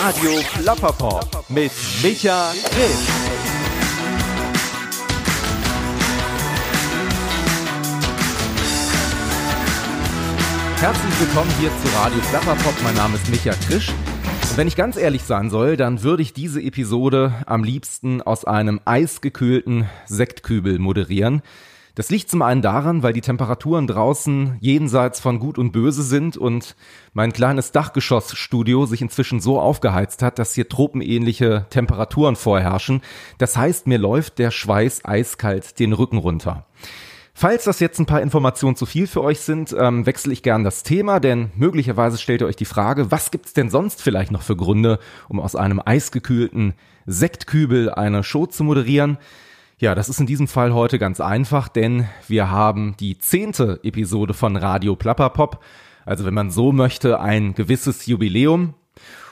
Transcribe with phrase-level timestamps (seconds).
[0.00, 1.72] Radio Plapperpop mit
[2.04, 2.98] Micha Grimm.
[10.76, 12.74] Herzlich willkommen hier zu Radio Plapperpop.
[12.84, 13.88] Mein Name ist Micha Krisch.
[13.88, 18.44] Und wenn ich ganz ehrlich sein soll, dann würde ich diese Episode am liebsten aus
[18.44, 21.42] einem eisgekühlten Sektkübel moderieren.
[21.98, 26.36] Das liegt zum einen daran, weil die Temperaturen draußen jenseits von Gut und Böse sind
[26.36, 26.76] und
[27.12, 33.02] mein kleines Dachgeschossstudio sich inzwischen so aufgeheizt hat, dass hier tropenähnliche Temperaturen vorherrschen.
[33.38, 36.66] Das heißt, mir läuft der Schweiß eiskalt den Rücken runter.
[37.34, 40.62] Falls das jetzt ein paar Informationen zu viel für euch sind, ähm, wechsle ich gern
[40.62, 44.42] das Thema, denn möglicherweise stellt ihr euch die Frage, was gibt's denn sonst vielleicht noch
[44.42, 46.74] für Gründe, um aus einem eisgekühlten
[47.06, 49.18] Sektkübel eine Show zu moderieren?
[49.80, 54.34] Ja, das ist in diesem Fall heute ganz einfach, denn wir haben die zehnte Episode
[54.34, 55.62] von Radio Plapperpop.
[56.04, 58.74] Also wenn man so möchte, ein gewisses Jubiläum.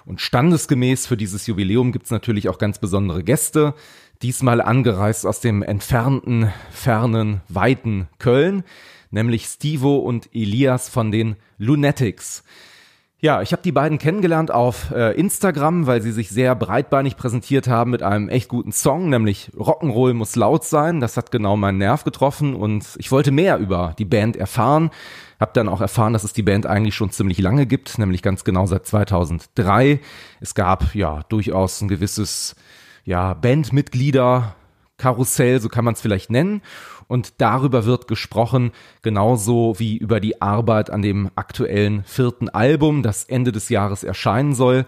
[0.04, 3.74] Und standesgemäß für dieses Jubiläum gibt's natürlich auch ganz besondere Gäste.
[4.22, 8.62] Diesmal angereist aus dem entfernten, fernen, weiten Köln,
[9.10, 12.44] nämlich Stivo und Elias von den Lunatics.
[13.18, 17.66] Ja, ich habe die beiden kennengelernt auf äh, Instagram, weil sie sich sehr breitbeinig präsentiert
[17.66, 21.00] haben mit einem echt guten Song, nämlich Rock'n'Roll muss laut sein.
[21.00, 24.90] Das hat genau meinen Nerv getroffen und ich wollte mehr über die Band erfahren.
[25.40, 28.44] Hab dann auch erfahren, dass es die Band eigentlich schon ziemlich lange gibt, nämlich ganz
[28.44, 29.98] genau seit 2003.
[30.40, 32.54] Es gab ja durchaus ein gewisses
[33.06, 34.56] ja Bandmitglieder
[34.98, 36.62] Karussell, so kann man es vielleicht nennen.
[37.08, 43.24] Und darüber wird gesprochen, genauso wie über die Arbeit an dem aktuellen vierten Album, das
[43.24, 44.86] Ende des Jahres erscheinen soll.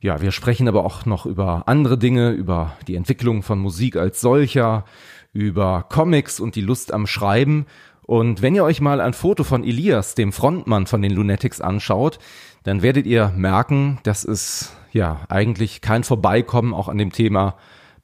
[0.00, 4.20] Ja, wir sprechen aber auch noch über andere Dinge, über die Entwicklung von Musik als
[4.20, 4.84] solcher,
[5.32, 7.66] über Comics und die Lust am Schreiben.
[8.02, 12.18] Und wenn ihr euch mal ein Foto von Elias, dem Frontmann von den Lunatics, anschaut,
[12.62, 17.56] dann werdet ihr merken, dass es ja eigentlich kein Vorbeikommen auch an dem Thema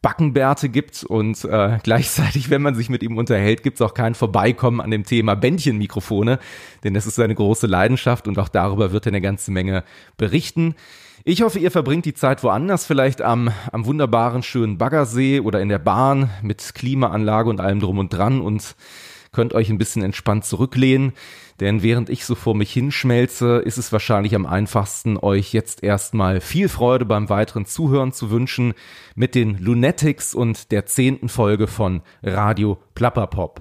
[0.02, 4.14] Backenbärte gibt und äh, gleichzeitig, wenn man sich mit ihm unterhält, gibt es auch kein
[4.14, 6.38] Vorbeikommen an dem Thema Bändchenmikrofone,
[6.84, 9.84] denn das ist seine große Leidenschaft und auch darüber wird er eine ganze Menge
[10.16, 10.74] berichten.
[11.24, 15.68] Ich hoffe, ihr verbringt die Zeit woanders, vielleicht am, am wunderbaren schönen Baggersee oder in
[15.68, 18.74] der Bahn mit Klimaanlage und allem drum und dran und
[19.30, 21.12] könnt euch ein bisschen entspannt zurücklehnen.
[21.62, 26.40] Denn während ich so vor mich hinschmelze, ist es wahrscheinlich am einfachsten, euch jetzt erstmal
[26.40, 28.74] viel Freude beim weiteren Zuhören zu wünschen
[29.14, 33.60] mit den Lunatics und der zehnten Folge von Radio Plapperpop.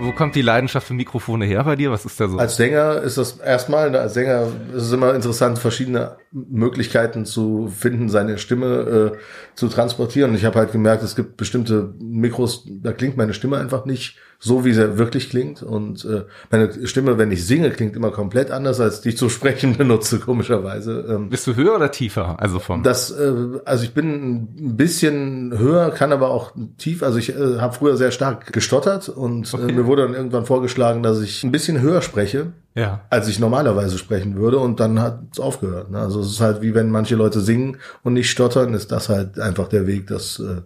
[0.00, 1.90] Wo kommt die Leidenschaft für Mikrofone her bei dir?
[1.90, 2.36] Was ist da so?
[2.36, 8.10] Als Sänger ist das erstmal, als Sänger ist es immer interessant, verschiedene Möglichkeiten zu finden,
[8.10, 9.18] seine Stimme äh,
[9.54, 10.34] zu transportieren.
[10.34, 14.64] Ich habe halt gemerkt, es gibt bestimmte Mikros, da klingt meine Stimme einfach nicht so,
[14.64, 15.62] wie sie wirklich klingt.
[15.64, 19.28] Und äh, meine Stimme, wenn ich singe, klingt immer komplett anders, als die ich zu
[19.28, 21.04] sprechen benutze, komischerweise.
[21.08, 22.36] Ähm, Bist du höher oder tiefer?
[22.38, 23.32] Also vom das, äh,
[23.64, 27.02] also ich bin ein bisschen höher, kann aber auch tief.
[27.02, 29.72] Also ich äh, habe früher sehr stark gestottert und äh, okay.
[29.72, 32.52] äh, mir wurde dann irgendwann vorgeschlagen, dass ich ein bisschen höher spreche.
[32.74, 33.00] Ja.
[33.10, 35.90] als ich normalerweise sprechen würde und dann hat es aufgehört.
[35.90, 35.98] Ne?
[35.98, 39.40] Also es ist halt wie wenn manche Leute singen und nicht stottern, ist das halt
[39.40, 40.60] einfach der Weg, das äh,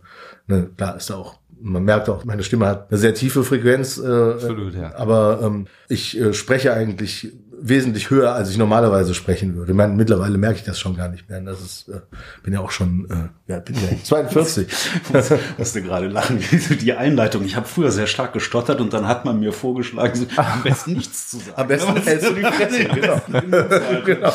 [0.47, 3.99] ne, klar ist auch man merkt auch, meine Stimme hat eine sehr tiefe Frequenz.
[3.99, 4.95] Äh, Absolut, ja.
[4.97, 7.33] Aber ähm, ich äh, spreche eigentlich
[7.65, 9.71] wesentlich höher, als ich normalerweise sprechen würde.
[9.71, 11.41] Ich meine, mittlerweile merke ich das schon gar nicht mehr.
[11.41, 12.01] Das ist, äh,
[12.43, 14.67] bin ja auch schon, äh, ja, bin ja 42.
[15.59, 16.41] musste gerade lachen,
[16.81, 17.45] die Einleitung.
[17.45, 20.95] Ich habe früher sehr stark gestottert und dann hat man mir vorgeschlagen, so, am besten
[20.95, 21.53] nichts zu sagen.
[21.55, 23.21] Am besten hältst du die Fresse, genau.
[24.05, 24.33] genau.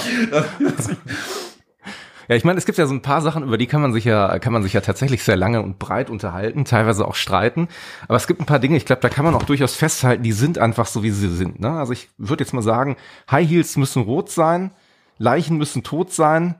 [2.27, 4.03] Ja, ich meine, es gibt ja so ein paar Sachen, über die kann man sich
[4.03, 7.69] ja, kann man sich ja tatsächlich sehr lange und breit unterhalten, teilweise auch streiten.
[8.07, 10.33] Aber es gibt ein paar Dinge, ich glaube, da kann man auch durchaus festhalten, die
[10.33, 11.59] sind einfach so, wie sie sind.
[11.59, 11.71] Ne?
[11.71, 12.97] Also ich würde jetzt mal sagen,
[13.31, 14.71] High Heels müssen rot sein,
[15.17, 16.55] Leichen müssen tot sein,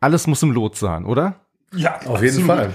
[0.00, 1.36] alles muss im Lot sein, oder?
[1.74, 2.72] Ja, auf jeden Fall.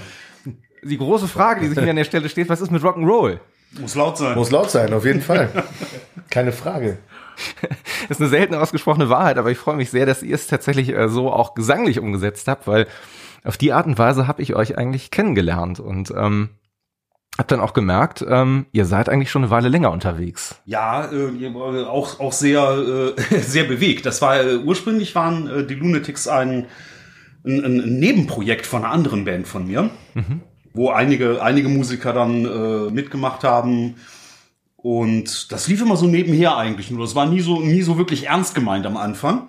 [0.82, 3.40] Die große Frage, die sich mir an der Stelle steht, was ist mit Rock'n'Roll?
[3.78, 4.34] Muss laut sein.
[4.34, 5.50] Muss laut sein, auf jeden Fall.
[6.30, 6.98] Keine Frage.
[8.08, 10.90] Das ist eine selten ausgesprochene Wahrheit, aber ich freue mich sehr, dass ihr es tatsächlich
[10.90, 12.86] äh, so auch gesanglich umgesetzt habt, weil
[13.44, 16.50] auf die Art und Weise habe ich euch eigentlich kennengelernt und ähm,
[17.36, 20.56] hab dann auch gemerkt, ähm, ihr seid eigentlich schon eine Weile länger unterwegs.
[20.64, 24.06] Ja, äh, auch auch sehr äh, sehr bewegt.
[24.06, 26.66] Das war äh, ursprünglich waren äh, die Lunatics ein,
[27.44, 30.40] ein, ein Nebenprojekt von einer anderen Band von mir, mhm.
[30.74, 33.94] wo einige einige Musiker dann äh, mitgemacht haben
[34.80, 37.04] und das lief immer so nebenher eigentlich nur.
[37.04, 39.48] Das war nie so, nie so wirklich ernst gemeint am Anfang.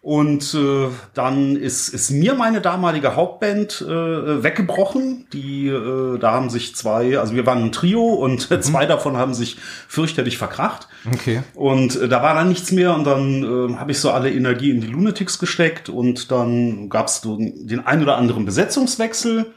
[0.00, 5.26] Und äh, dann ist, ist mir meine damalige Hauptband äh, weggebrochen.
[5.32, 8.62] Die, äh, da haben sich zwei, also wir waren ein Trio und mhm.
[8.62, 9.56] zwei davon haben sich
[9.88, 10.88] fürchterlich verkracht.
[11.12, 11.42] Okay.
[11.54, 14.70] Und äh, da war dann nichts mehr und dann äh, habe ich so alle Energie
[14.70, 19.52] in die Lunatics gesteckt und dann gab es so den ein oder anderen Besetzungswechsel.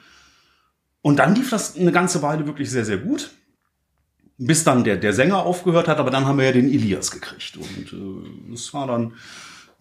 [1.02, 3.30] Und dann lief das eine ganze Weile wirklich sehr, sehr gut.
[4.42, 7.58] Bis dann der, der Sänger aufgehört hat, aber dann haben wir ja den Elias gekriegt.
[7.58, 9.14] Und äh, es war dann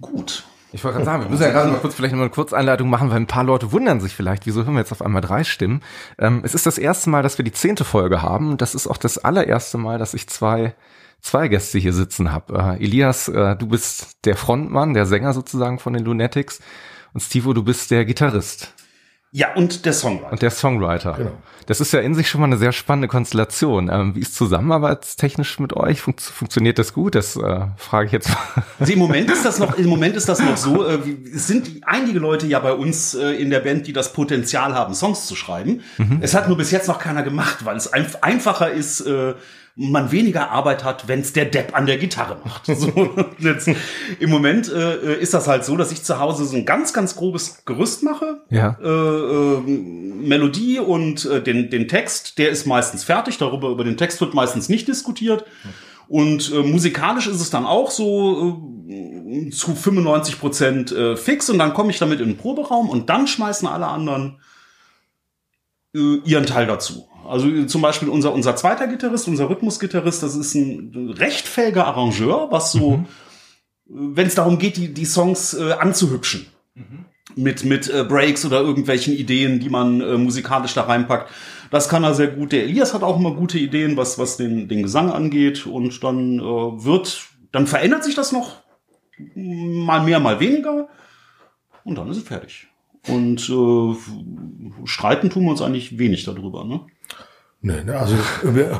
[0.00, 0.44] gut.
[0.72, 3.08] Ich wollte gerade sagen, wir müssen ja gerade mal kurz vielleicht noch eine Kurzeinleitung machen,
[3.08, 5.81] weil ein paar Leute wundern sich vielleicht, wieso hören wir jetzt auf einmal drei Stimmen.
[6.19, 8.58] Ähm, es ist das erste Mal, dass wir die zehnte Folge haben.
[8.58, 10.75] Das ist auch das allererste Mal, dass ich zwei
[11.20, 12.78] zwei Gäste hier sitzen habe.
[12.78, 16.61] Äh, Elias, äh, du bist der Frontmann, der Sänger sozusagen von den Lunatics
[17.12, 18.75] und Stivo, du bist der Gitarrist.
[19.30, 20.32] Ja, und der Songwriter.
[20.32, 21.12] Und der Songwriter.
[21.12, 21.32] Genau.
[21.66, 23.90] Das ist ja in sich schon mal eine sehr spannende Konstellation.
[23.92, 26.00] Ähm, wie ist zusammenarbeitstechnisch mit euch?
[26.00, 27.14] Fun funktioniert das gut?
[27.14, 28.64] Das äh, frage ich jetzt mal.
[28.80, 30.98] Also im Moment ist das noch, im Moment ist das noch so, äh,
[31.34, 34.94] es sind einige Leute ja bei uns äh, in der Band, die das Potenzial haben,
[34.94, 35.82] Songs zu schreiben.
[35.98, 36.20] Mhm.
[36.22, 39.34] Es hat nur bis jetzt noch keiner gemacht, weil es ein einfacher ist, äh,
[39.80, 42.66] man weniger Arbeit hat, wenn es der Depp an der Gitarre macht.
[42.78, 43.69] So, jetzt,
[44.19, 47.16] Im Moment äh, ist das halt so, dass ich zu Hause so ein ganz, ganz
[47.16, 48.42] grobes Gerüst mache.
[48.50, 48.76] Ja.
[48.82, 53.38] Äh, äh, Melodie und äh, den, den Text, der ist meistens fertig.
[53.38, 55.44] Darüber über den Text wird meistens nicht diskutiert.
[56.08, 61.50] Und äh, musikalisch ist es dann auch so äh, zu 95 Prozent fix.
[61.50, 64.40] Und dann komme ich damit in den Proberaum und dann schmeißen alle anderen
[65.92, 67.08] ihren Teil dazu.
[67.28, 72.48] Also zum Beispiel unser, unser zweiter Gitarrist, unser Rhythmusgitarrist, das ist ein recht fähiger Arrangeur,
[72.50, 73.06] was so, mhm.
[73.86, 76.46] wenn es darum geht, die, die Songs äh, anzuhübschen.
[76.75, 77.04] Mhm.
[77.36, 81.30] Mit, mit äh, Breaks oder irgendwelchen Ideen, die man äh, musikalisch da reinpackt.
[81.70, 82.52] Das kann er sehr gut.
[82.52, 85.66] Der Elias hat auch immer gute Ideen, was, was den, den Gesang angeht.
[85.66, 88.56] Und dann äh, wird, dann verändert sich das noch
[89.34, 90.88] mal mehr, mal weniger.
[91.84, 92.69] Und dann ist es fertig.
[93.06, 96.64] Und äh, streiten tun wir uns eigentlich wenig darüber.
[96.64, 96.80] Ne?
[97.60, 98.14] Nee, ne, also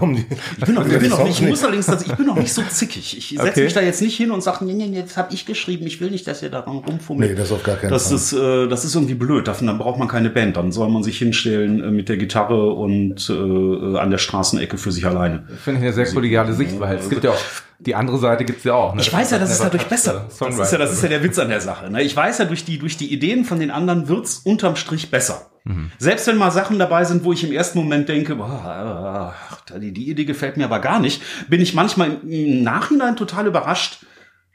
[0.01, 0.25] um die,
[0.57, 2.63] ich bin noch, ich bin noch nicht, ich muss allerdings, ich bin noch nicht so
[2.63, 3.19] zickig.
[3.19, 3.65] Ich setze okay.
[3.65, 6.13] mich da jetzt nicht hin und sage, nee, nee, das habe ich geschrieben, ich will
[6.13, 7.31] nicht, dass ihr daran rumfummelt.
[7.31, 8.17] Nee, das auf gar keinen das Fall.
[8.17, 11.03] Ist, äh, das ist irgendwie blöd, Dafür, dann braucht man keine Band, dann soll man
[11.03, 15.49] sich hinstellen äh, mit der Gitarre und äh, an der Straßenecke für sich alleine.
[15.65, 17.03] Finde ich eine sehr kollegiale Sichtweise.
[17.03, 17.45] Es gibt ja auch
[17.81, 18.95] die andere Seite gibt's ja auch.
[18.95, 19.03] Ne?
[19.03, 20.27] Ich weiß ja, das ist dadurch besser.
[20.29, 21.91] Das ist ja, das ist ja der Witz an der Sache.
[21.91, 22.03] Ne?
[22.03, 25.51] Ich weiß ja, durch die, durch die Ideen von den anderen wird's unterm Strich besser.
[25.69, 25.93] Mhm.
[25.99, 29.35] Selbst wenn mal Sachen dabei sind, wo ich im ersten Moment denke, boah,
[29.81, 34.07] die, die Idee gefällt mir aber gar nicht, bin ich manchmal im Nachhinein total überrascht,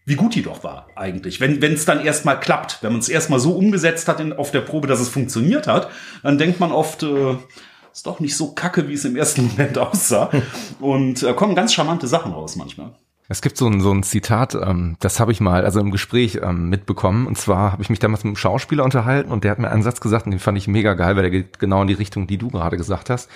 [0.05, 1.39] wie gut die doch war eigentlich.
[1.39, 4.49] Wenn wenn es dann erstmal klappt, wenn man es erstmal so umgesetzt hat in, auf
[4.49, 5.89] der Probe, dass es funktioniert hat,
[6.23, 7.35] dann denkt man oft, äh,
[7.93, 10.31] ist doch nicht so kacke, wie es im ersten Moment aussah.
[10.79, 12.95] Und äh, kommen ganz charmante Sachen raus manchmal.
[13.29, 16.39] Es gibt so ein, so ein Zitat, ähm, das habe ich mal, also im Gespräch
[16.41, 17.25] ähm, mitbekommen.
[17.25, 19.83] Und zwar habe ich mich damals mit einem Schauspieler unterhalten und der hat mir einen
[19.83, 22.27] Satz gesagt und den fand ich mega geil, weil der geht genau in die Richtung,
[22.27, 23.29] die du gerade gesagt hast.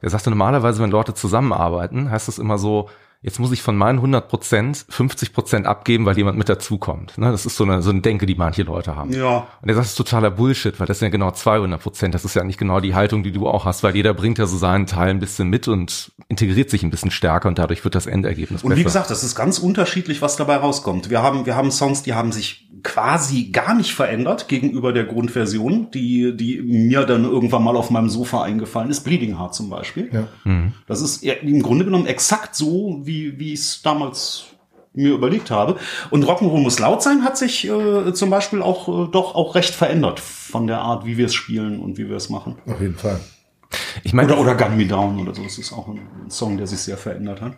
[0.00, 2.88] Der sagte normalerweise, wenn Leute zusammenarbeiten, heißt das immer so,
[3.22, 7.16] jetzt muss ich von meinen 100 Prozent 50 Prozent abgeben, weil jemand mit dazukommt.
[7.16, 7.30] Ne?
[7.30, 9.12] Das ist so eine, so eine Denke, die manche Leute haben.
[9.12, 9.46] Ja.
[9.60, 12.14] Und das ist totaler Bullshit, weil das sind ja genau 200 Prozent.
[12.14, 14.46] Das ist ja nicht genau die Haltung, die du auch hast, weil jeder bringt ja
[14.46, 17.94] so seinen Teil ein bisschen mit und integriert sich ein bisschen stärker und dadurch wird
[17.94, 18.74] das Endergebnis und besser.
[18.74, 21.08] Und wie gesagt, das ist ganz unterschiedlich, was dabei rauskommt.
[21.08, 25.90] Wir haben, wir haben Songs, die haben sich quasi gar nicht verändert gegenüber der Grundversion,
[25.90, 29.00] die, die mir dann irgendwann mal auf meinem Sofa eingefallen ist.
[29.00, 30.10] Bleeding Heart zum Beispiel.
[30.12, 30.28] Ja.
[30.44, 30.72] Mhm.
[30.86, 34.46] Das ist im Grunde genommen exakt so, wie, wie ich es damals
[34.94, 35.76] mir überlegt habe.
[36.10, 39.74] Und Rock'n'Roll muss laut sein hat sich äh, zum Beispiel auch äh, doch auch recht
[39.74, 42.58] verändert von der Art, wie wir es spielen und wie wir es machen.
[42.66, 43.20] Auf jeden Fall.
[44.02, 45.42] Ich meine, oder, oder Gun Me Down oder so.
[45.42, 47.54] Das ist auch ein Song, der sich sehr verändert hat.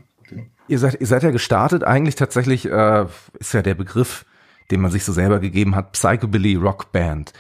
[0.69, 3.07] Ihr seid, ihr seid ja gestartet eigentlich tatsächlich, äh,
[3.39, 4.25] ist ja der Begriff
[4.71, 7.33] den man sich so selber gegeben hat, Psychobilly Rock Band.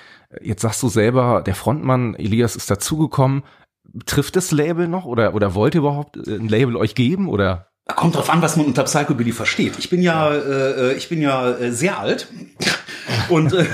[0.42, 3.42] Jetzt sagst du selber, der Frontmann Elias ist dazugekommen.
[4.06, 7.68] Trifft das Label noch oder, oder wollt ihr überhaupt ein Label euch geben oder?
[7.86, 9.74] Kommt drauf an, was man unter Psychobilly versteht.
[9.78, 12.28] Ich bin ja, äh, äh ich bin ja äh, sehr alt
[13.28, 13.66] und äh,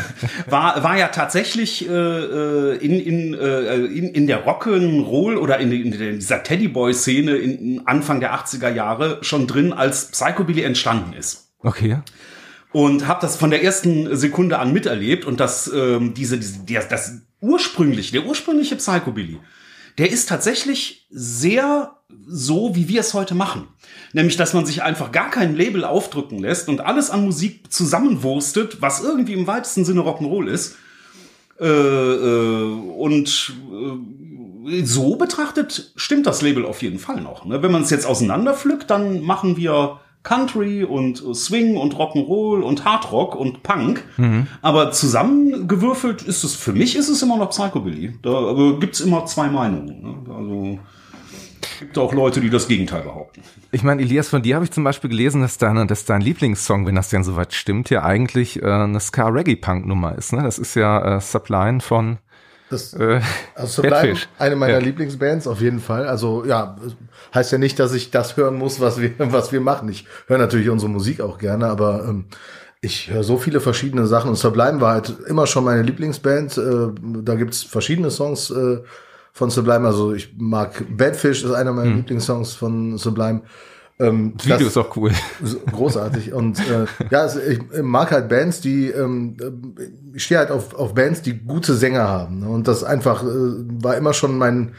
[0.49, 5.71] war war ja tatsächlich äh, äh in in, äh, in in der Rock'n'Roll oder in,
[5.71, 11.53] in dieser Teddyboy-Szene in Anfang der 80er Jahre schon drin, als Psychobilly entstanden ist.
[11.63, 11.99] Okay
[12.73, 15.25] und habe das von der ersten Sekunde an miterlebt.
[15.25, 19.39] Und das ähm, diese, diese der, das ursprüngliche der ursprüngliche Psychobilly
[19.99, 21.97] der ist tatsächlich sehr
[22.27, 23.69] so wie wir es heute machen.
[24.13, 28.81] Nämlich dass man sich einfach gar kein Label aufdrücken lässt und alles an Musik zusammenwurstet
[28.81, 30.77] was irgendwie im weitesten Sinne Rock'n'Roll ist.
[31.59, 33.53] Äh, äh, und
[34.69, 37.63] äh, so betrachtet stimmt das Label auf jeden Fall noch ne?
[37.63, 43.35] wenn man es jetzt auseinanderpflückt dann machen wir Country und Swing und Rock'n'Roll und Hardrock
[43.35, 44.05] und Punk.
[44.19, 44.47] Mhm.
[44.61, 48.19] Aber zusammengewürfelt ist es, für mich ist es immer noch Psychobilly.
[48.23, 50.03] Da aber gibt's immer zwei Meinungen.
[50.03, 50.35] Ne?
[50.35, 50.79] Also
[51.81, 53.43] gibt auch Leute, die das Gegenteil behaupten.
[53.73, 56.87] Ich meine, Elias, von dir habe ich zum Beispiel gelesen, dass, deine, dass dein Lieblingssong,
[56.87, 60.33] wenn das denn soweit stimmt, ja eigentlich äh, eine Ska-Reggae-Punk-Nummer ist.
[60.33, 60.43] Ne?
[60.43, 62.19] Das ist ja äh, Sublime von
[62.71, 63.21] das, äh,
[63.57, 64.79] also Sublime, eine meiner ja.
[64.79, 66.07] Lieblingsbands auf jeden Fall.
[66.07, 66.77] Also ja,
[67.35, 69.89] heißt ja nicht, dass ich das hören muss, was wir, was wir machen.
[69.89, 72.27] Ich höre natürlich unsere Musik auch gerne, aber ähm,
[72.81, 76.59] ich höre so viele verschiedene Sachen und Sublime war halt immer schon meine Lieblingsband.
[76.59, 76.89] Äh,
[77.25, 78.79] da gibt's verschiedene Songs äh,
[79.33, 79.87] von Sublime.
[79.87, 81.97] Also ich mag Badfish ist einer meiner hm.
[81.97, 83.43] Lieblingssongs von Sublime.
[84.01, 85.13] Ähm, das Video ist auch cool.
[85.73, 86.33] Großartig.
[86.33, 89.37] Und äh, ja, also ich mag halt Bands, die ähm,
[90.15, 92.43] ich stehe halt auf, auf Bands, die gute Sänger haben.
[92.45, 94.73] Und das einfach äh, war immer schon mein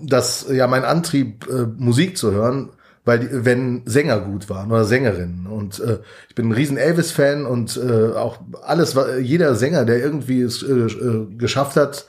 [0.00, 2.70] das ja mein Antrieb, äh, Musik zu hören,
[3.04, 5.46] weil die, wenn Sänger gut waren oder Sängerinnen.
[5.46, 10.40] Und äh, ich bin ein riesen Elvis-Fan und äh, auch alles, jeder Sänger, der irgendwie
[10.40, 12.06] es äh, äh, geschafft hat,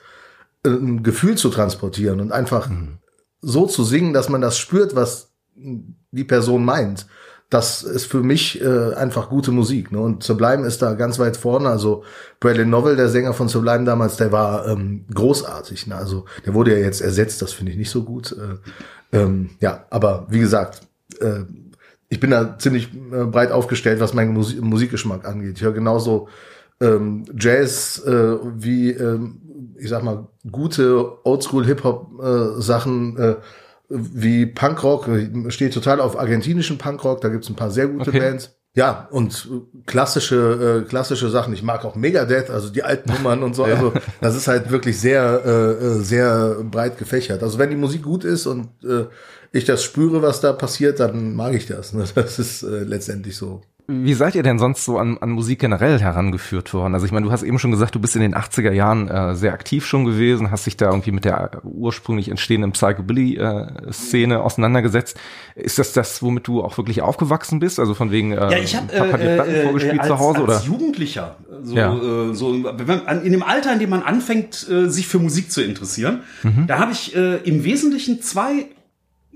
[0.65, 2.97] ein Gefühl zu transportieren und einfach mhm.
[3.41, 7.07] so zu singen, dass man das spürt, was die Person meint.
[7.49, 9.91] Das ist für mich äh, einfach gute Musik.
[9.91, 9.99] Ne?
[9.99, 11.69] Und Sublime ist da ganz weit vorne.
[11.69, 12.03] Also
[12.39, 15.87] Bradley Novell, der Sänger von Sublime damals, der war ähm, großartig.
[15.87, 15.95] Ne?
[15.95, 18.31] Also der wurde ja jetzt ersetzt, das finde ich nicht so gut.
[18.33, 20.81] Äh, ähm, ja, aber wie gesagt,
[21.19, 21.41] äh,
[22.09, 25.57] ich bin da ziemlich äh, breit aufgestellt, was meinen Musik Musikgeschmack angeht.
[25.57, 26.27] Ich höre genauso
[26.81, 33.17] ähm, Jazz äh, wie, ähm, ich sag mal, gute Oldschool-Hip-Hop-Sachen.
[33.17, 33.35] Äh,
[33.89, 35.09] wie Punkrock,
[35.49, 38.19] steht total auf argentinischen Punkrock, da gibt's ein paar sehr gute okay.
[38.19, 38.55] Bands.
[38.75, 39.47] Ja, und
[39.85, 41.53] klassische, äh, klassische Sachen.
[41.53, 43.65] Ich mag auch Megadeth, also die alten Nummern und so.
[43.65, 43.75] ja.
[43.75, 47.41] Also das ist halt wirklich sehr, äh, sehr breit gefächert.
[47.41, 49.05] Also wenn die Musik gut ist und äh,
[49.53, 51.93] ich das spüre, was da passiert, dann mag ich das.
[51.93, 52.03] Ne?
[52.15, 53.61] Das ist äh, letztendlich so.
[53.87, 56.95] Wie seid ihr denn sonst so an, an Musik generell herangeführt worden?
[56.95, 59.35] Also ich meine, du hast eben schon gesagt, du bist in den 80er Jahren äh,
[59.35, 65.19] sehr aktiv schon gewesen, hast dich da irgendwie mit der ursprünglich entstehenden Psychobilly-Szene äh, auseinandergesetzt.
[65.55, 67.79] Ist das das, womit du auch wirklich aufgewachsen bist?
[67.79, 70.39] Also von wegen, äh, ja, ich hab, Papa äh, Platten äh, vorgespielt als, zu Hause?
[70.39, 70.61] Als oder?
[70.65, 71.95] Jugendlicher, so, ja.
[71.95, 76.21] äh, so in dem Alter, in dem man anfängt, äh, sich für Musik zu interessieren,
[76.41, 76.65] mhm.
[76.65, 78.65] da habe ich äh, im Wesentlichen zwei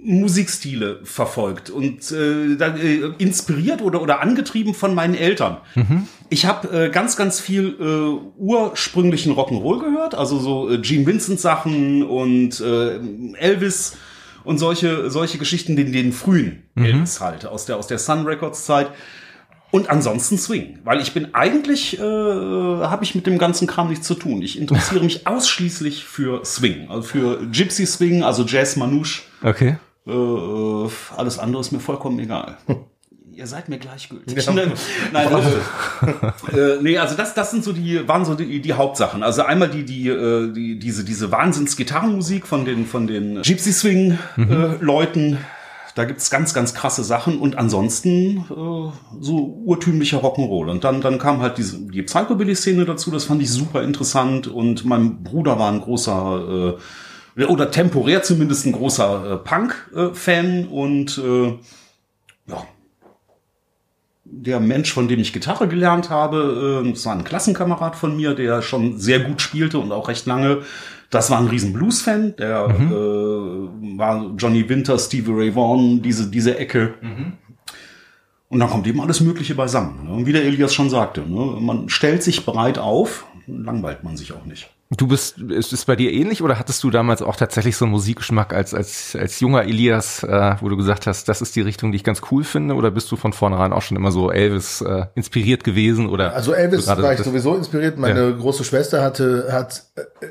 [0.02, 5.58] Musikstile verfolgt und äh, äh, inspiriert oder oder angetrieben von meinen Eltern.
[5.76, 6.08] Mhm.
[6.30, 11.40] Ich habe äh, ganz ganz viel äh, ursprünglichen Rock'n'Roll gehört, also so äh, Gene Vincent
[11.40, 13.00] Sachen und äh,
[13.38, 13.98] Elvis
[14.46, 16.86] und solche solche Geschichten, den den frühen mhm.
[16.86, 18.92] Elvis halt aus der aus der Sun Records Zeit.
[19.72, 24.08] Und ansonsten Swing, weil ich bin eigentlich äh, habe ich mit dem ganzen Kram nichts
[24.08, 24.42] zu tun.
[24.42, 29.22] Ich interessiere mich ausschließlich für Swing, also für Gypsy Swing, also Jazz Manouche.
[29.44, 29.76] Okay.
[30.10, 32.58] Äh, äh, alles andere ist mir vollkommen egal.
[33.40, 34.46] Ihr seid mir gleichgültig.
[34.46, 34.52] Ja.
[34.52, 34.68] Nein,
[35.14, 39.24] äh, äh, nee, also das, das sind so die, waren so die, die Hauptsachen.
[39.24, 44.18] Also einmal die, die, äh, die, diese, diese Wahnsinns-Gitarrenmusik von den, von den Gypsy Swing
[44.36, 44.52] mhm.
[44.52, 45.38] äh, Leuten.
[45.96, 50.70] Da gibt's ganz, ganz krasse Sachen und ansonsten äh, so urtümlicher Rock'n'Roll.
[50.70, 54.84] Und dann, dann kam halt diese, die Psychobilly-Szene dazu, das fand ich super interessant und
[54.84, 56.82] mein Bruder war ein großer äh,
[57.48, 61.54] oder temporär zumindest ein großer äh, Punk-Fan und äh,
[62.48, 62.66] ja,
[64.32, 68.34] der Mensch, von dem ich Gitarre gelernt habe, äh, das war ein Klassenkamerad von mir,
[68.34, 70.60] der schon sehr gut spielte und auch recht lange.
[71.10, 72.92] Das war ein riesen Blues-Fan, der mhm.
[72.92, 76.94] äh, war Johnny Winter, Stevie Ray Vaughan, diese, diese Ecke.
[77.02, 77.34] Mhm.
[78.50, 80.06] Und dann kommt eben alles Mögliche beisammen.
[80.06, 80.12] Ne?
[80.12, 81.58] Und wie der Elias schon sagte, ne?
[81.60, 84.70] man stellt sich breit auf, langweilt man sich auch nicht.
[84.98, 87.92] Du bist, ist es bei dir ähnlich oder hattest du damals auch tatsächlich so einen
[87.92, 91.92] Musikgeschmack als, als, als junger Elias, äh, wo du gesagt hast, das ist die Richtung,
[91.92, 92.74] die ich ganz cool finde?
[92.74, 96.10] Oder bist du von vornherein auch schon immer so Elvis äh, inspiriert gewesen?
[96.10, 98.00] Oder also Elvis war ich sowieso inspiriert.
[98.00, 98.32] Meine ja.
[98.32, 99.84] große Schwester hatte, hat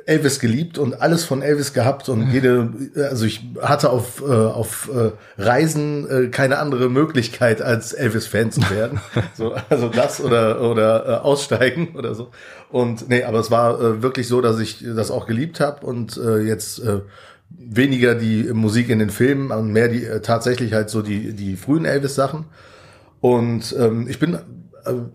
[0.07, 4.91] Elvis geliebt und alles von Elvis gehabt und jede, also ich hatte auf, äh, auf
[4.95, 9.01] äh, Reisen äh, keine andere Möglichkeit als Elvis-Fan zu werden.
[9.35, 12.31] so, also das oder, oder äh, aussteigen oder so.
[12.71, 16.17] Und nee, aber es war äh, wirklich so, dass ich das auch geliebt habe und
[16.17, 17.01] äh, jetzt äh,
[17.51, 21.57] weniger die Musik in den Filmen und mehr die äh, tatsächlich halt so die die
[21.57, 22.45] frühen Elvis-Sachen.
[23.21, 24.39] Und ähm, ich bin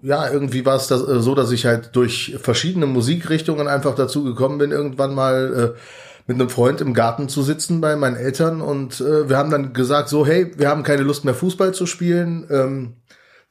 [0.01, 4.23] ja irgendwie war es das, äh, so, dass ich halt durch verschiedene Musikrichtungen einfach dazu
[4.23, 5.79] gekommen bin, irgendwann mal äh,
[6.27, 9.73] mit einem Freund im Garten zu sitzen bei meinen Eltern und äh, wir haben dann
[9.73, 12.93] gesagt so hey wir haben keine Lust mehr Fußball zu spielen ähm,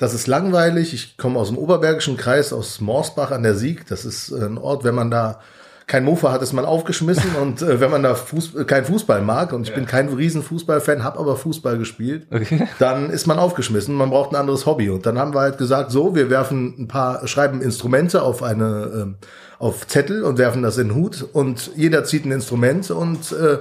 [0.02, 0.94] das ist langweilig.
[0.94, 3.86] Ich komme aus dem Oberbergischen Kreis, aus Morsbach an der Sieg.
[3.86, 5.38] Das ist äh, ein Ort, wenn man da
[5.86, 9.52] kein Mofa hat, ist man aufgeschmissen und äh, wenn man da Fuß, kein Fußball mag
[9.52, 9.74] und ich ja.
[9.74, 12.68] bin kein riesen Fußballfan, habe aber Fußball gespielt, okay.
[12.78, 15.90] dann ist man aufgeschmissen, man braucht ein anderes Hobby und dann haben wir halt gesagt,
[15.90, 19.26] so, wir werfen ein paar, schreiben Instrumente auf eine, äh,
[19.58, 23.58] auf Zettel und werfen das in den Hut und jeder zieht ein Instrument und äh,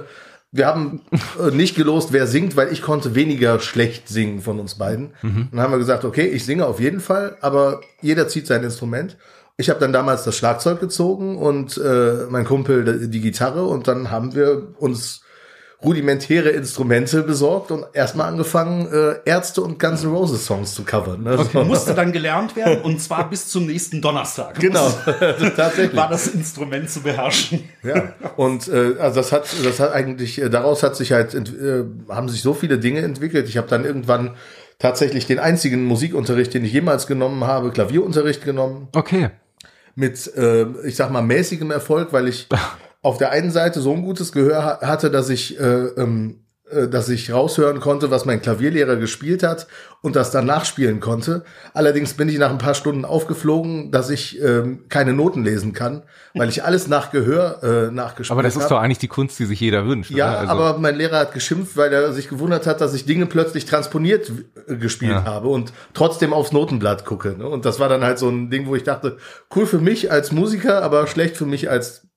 [0.54, 1.00] wir haben
[1.40, 5.14] äh, nicht gelost, wer singt, weil ich konnte weniger schlecht singen von uns beiden.
[5.22, 5.48] Mhm.
[5.50, 9.16] Dann haben wir gesagt, okay, ich singe auf jeden Fall, aber jeder zieht sein Instrument.
[9.56, 14.10] Ich habe dann damals das Schlagzeug gezogen und äh, mein Kumpel die Gitarre und dann
[14.10, 15.22] haben wir uns
[15.84, 21.24] rudimentäre Instrumente besorgt und erstmal angefangen, äh, Ärzte und Guns N' Roses Songs zu covern.
[21.24, 21.38] Ne?
[21.38, 21.64] Okay.
[21.64, 24.58] Musste dann gelernt werden und zwar bis zum nächsten Donnerstag.
[24.60, 24.88] Genau,
[25.56, 25.96] tatsächlich.
[25.96, 27.68] War das Instrument zu beherrschen.
[27.82, 31.84] Ja, und äh, also das hat, das hat eigentlich, äh, daraus hat sich halt, äh,
[32.08, 33.48] haben sich so viele Dinge entwickelt.
[33.48, 34.36] Ich habe dann irgendwann
[34.82, 38.88] tatsächlich den einzigen Musikunterricht, den ich jemals genommen habe, Klavierunterricht genommen.
[38.94, 39.30] Okay.
[39.94, 42.48] Mit, äh, ich sag mal, mäßigem Erfolg, weil ich
[43.02, 46.41] auf der einen Seite so ein gutes Gehör hatte, dass ich, äh, ähm, äh,
[46.88, 49.66] dass ich raushören konnte, was mein Klavierlehrer gespielt hat
[50.00, 51.44] und das dann nachspielen konnte.
[51.74, 56.02] Allerdings bin ich nach ein paar Stunden aufgeflogen, dass ich ähm, keine Noten lesen kann,
[56.34, 58.40] weil ich alles nach Gehör äh, nachgespielt habe.
[58.40, 58.68] Aber das ist hab.
[58.70, 60.10] doch eigentlich die Kunst, die sich jeder wünscht.
[60.10, 63.26] Ja, also aber mein Lehrer hat geschimpft, weil er sich gewundert hat, dass ich Dinge
[63.26, 64.32] plötzlich transponiert
[64.66, 65.24] äh, gespielt ja.
[65.24, 67.36] habe und trotzdem aufs Notenblatt gucke.
[67.38, 67.46] Ne?
[67.46, 69.18] Und das war dann halt so ein Ding, wo ich dachte,
[69.54, 72.08] cool für mich als Musiker, aber schlecht für mich als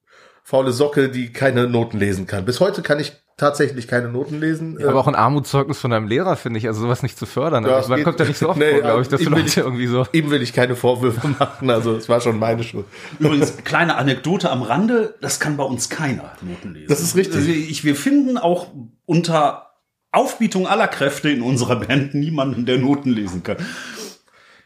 [0.43, 2.45] faule Socke, die keine Noten lesen kann.
[2.45, 4.77] Bis heute kann ich tatsächlich keine Noten lesen.
[4.79, 7.65] Ja, aber auch ein Armutszeugnis von deinem Lehrer, finde ich, also sowas nicht zu fördern.
[7.65, 9.57] Ja, also, man kommt ja nicht so oft nee, vor, glaube ich, dass Leute ich,
[9.57, 10.07] irgendwie so.
[10.13, 12.85] Ihm will ich keine Vorwürfe machen, also es war schon meine Schuld.
[13.19, 16.87] Übrigens, kleine Anekdote am Rande, das kann bei uns keiner Noten lesen.
[16.87, 17.37] Das ist richtig.
[17.37, 18.67] Also ich, wir finden auch
[19.05, 19.71] unter
[20.11, 23.57] Aufbietung aller Kräfte in unserer Band niemanden, der Noten lesen kann.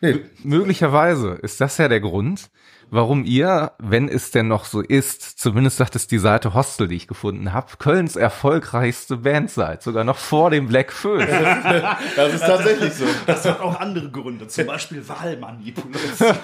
[0.01, 0.21] Nee.
[0.43, 2.49] Möglicherweise ist das ja der Grund,
[2.91, 6.95] warum ihr, wenn es denn noch so ist, zumindest sagt es die Seite Hostel, die
[6.95, 11.19] ich gefunden habe, Kölns erfolgreichste Band seid, sogar noch vor dem Black Föhn.
[12.15, 13.05] das ist tatsächlich so.
[13.27, 16.35] Das hat auch andere Gründe, zum Beispiel Wahlmanipulation.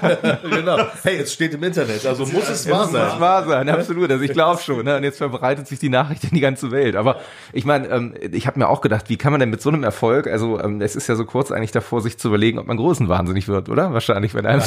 [0.50, 0.78] genau.
[1.04, 3.10] Hey, es steht im Internet, also muss es wahr sein.
[3.10, 4.12] Muss wahr sein, absolut.
[4.12, 4.86] Also ich glaube schon.
[4.86, 4.98] Ne?
[4.98, 6.96] Und jetzt verbreitet sich die Nachricht in die ganze Welt.
[6.96, 7.20] Aber
[7.54, 9.84] ich meine, ähm, ich habe mir auch gedacht, wie kann man denn mit so einem
[9.84, 12.78] Erfolg, also ähm, es ist ja so kurz eigentlich davor, sich zu überlegen, ob man
[12.78, 13.94] größenwahnsinnig wird, oder?
[13.94, 14.62] Wahrscheinlich, wenn einem.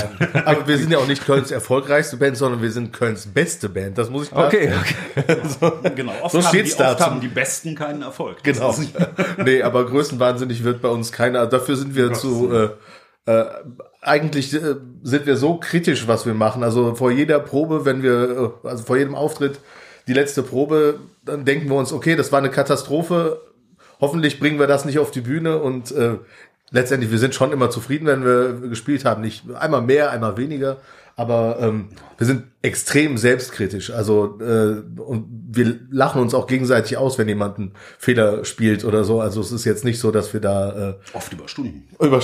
[0.44, 3.68] Aber wir sind ja auch nicht Kölns Erfolg erfolgreichste Band, sondern wir sind Kölns beste
[3.68, 3.98] Band.
[3.98, 5.37] Das muss ich Okay, okay.
[5.60, 6.12] so, genau.
[6.22, 6.92] Oft so steht's da.
[6.92, 8.42] Oft haben die Besten keinen Erfolg.
[8.42, 8.74] Genau.
[9.44, 11.46] nee, aber größenwahnsinnig wird bei uns keiner.
[11.46, 12.70] Dafür sind wir zu, äh,
[13.31, 13.44] äh,
[14.00, 16.62] eigentlich äh, sind wir so kritisch, was wir machen.
[16.62, 19.59] Also vor jeder Probe, wenn wir, äh, also vor jedem Auftritt,
[20.07, 23.42] die letzte Probe, dann denken wir uns, okay, das war eine Katastrophe.
[24.00, 26.14] Hoffentlich bringen wir das nicht auf die Bühne und äh,
[26.70, 29.20] letztendlich, wir sind schon immer zufrieden, wenn wir gespielt haben.
[29.20, 30.78] Nicht einmal mehr, einmal weniger
[31.18, 33.90] aber ähm, wir sind extrem selbstkritisch.
[33.90, 39.02] Also äh, und wir lachen uns auch gegenseitig aus, wenn jemand einen Fehler spielt oder
[39.02, 39.20] so.
[39.20, 42.20] Also es ist jetzt nicht so, dass wir da äh, oft über Stunden über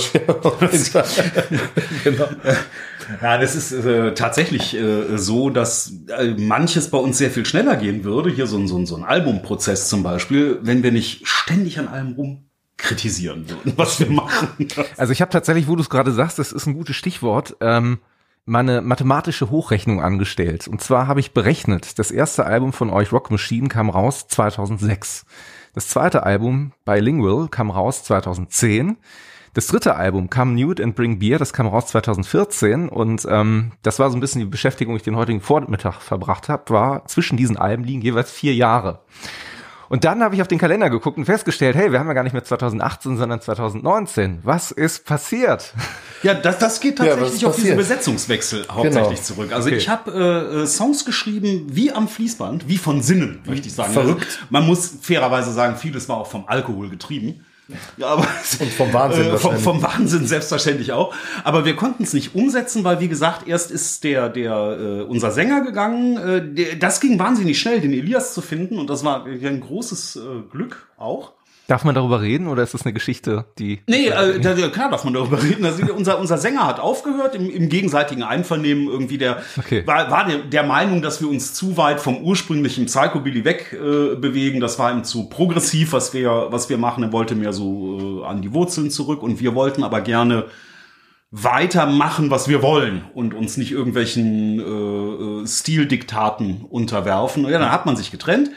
[2.05, 2.29] genau.
[3.21, 7.75] Ja, das ist äh, tatsächlich äh, so, dass äh, manches bei uns sehr viel schneller
[7.75, 8.29] gehen würde.
[8.29, 11.89] Hier so ein, so ein, so ein Albumprozess zum Beispiel, wenn wir nicht ständig an
[11.89, 12.45] allem rum
[12.77, 14.69] kritisieren würden, was wir machen.
[14.95, 17.57] Also ich habe tatsächlich, wo du es gerade sagst, das ist ein gutes Stichwort.
[17.59, 17.99] Ähm
[18.45, 20.67] meine mathematische Hochrechnung angestellt.
[20.67, 25.25] Und zwar habe ich berechnet, das erste Album von euch, Rock Machine, kam raus 2006.
[25.73, 28.97] Das zweite Album, Bilingual, kam raus 2010.
[29.55, 33.99] Das dritte Album, Come Nude and Bring Beer, das kam raus 2014 und ähm, das
[33.99, 37.37] war so ein bisschen die Beschäftigung, die ich den heutigen Vormittag verbracht habe, war zwischen
[37.37, 38.99] diesen Alben liegen jeweils vier Jahre.
[39.95, 42.23] Und dann habe ich auf den Kalender geguckt und festgestellt, hey, wir haben ja gar
[42.23, 44.39] nicht mehr 2018, sondern 2019.
[44.43, 45.73] Was ist passiert?
[46.21, 49.21] Ja, das, das geht tatsächlich ja, auf diesen Besetzungswechsel hauptsächlich genau.
[49.21, 49.53] zurück.
[49.53, 49.77] Also okay.
[49.77, 53.93] ich habe äh, äh, Songs geschrieben wie am Fließband, wie von Sinnen, möchte ich sagen.
[53.93, 54.25] Verrückt.
[54.25, 57.45] Also, man muss fairerweise sagen, vieles war auch vom Alkohol getrieben.
[57.97, 58.27] Ja, aber
[58.59, 61.13] und vom Wahnsinn äh, vom, vom, Wahnsinn selbstverständlich auch.
[61.43, 65.31] Aber wir konnten es nicht umsetzen, weil wie gesagt, erst ist der der äh, unser
[65.31, 66.17] Sänger gegangen.
[66.17, 70.17] Äh, der, das ging wahnsinnig schnell, den Elias zu finden und das war ein großes
[70.17, 70.19] äh,
[70.51, 71.33] Glück auch.
[71.67, 73.81] Darf man darüber reden oder ist das eine Geschichte, die.
[73.87, 75.65] Nee, äh, da, klar darf man darüber reden.
[75.65, 79.17] Also unser, unser Sänger hat aufgehört im, im gegenseitigen Einvernehmen irgendwie.
[79.17, 79.85] Der okay.
[79.87, 84.15] war, war der, der Meinung, dass wir uns zu weit vom ursprünglichen Psychobilly weg äh,
[84.15, 84.59] bewegen.
[84.59, 87.03] Das war ihm zu progressiv, was wir, was wir machen.
[87.03, 90.45] Er wollte mehr so äh, an die Wurzeln zurück und wir wollten aber gerne
[91.31, 97.43] weitermachen, was wir wollen und uns nicht irgendwelchen äh, äh Stildiktaten unterwerfen.
[97.45, 98.51] Ja, dann hat man sich getrennt.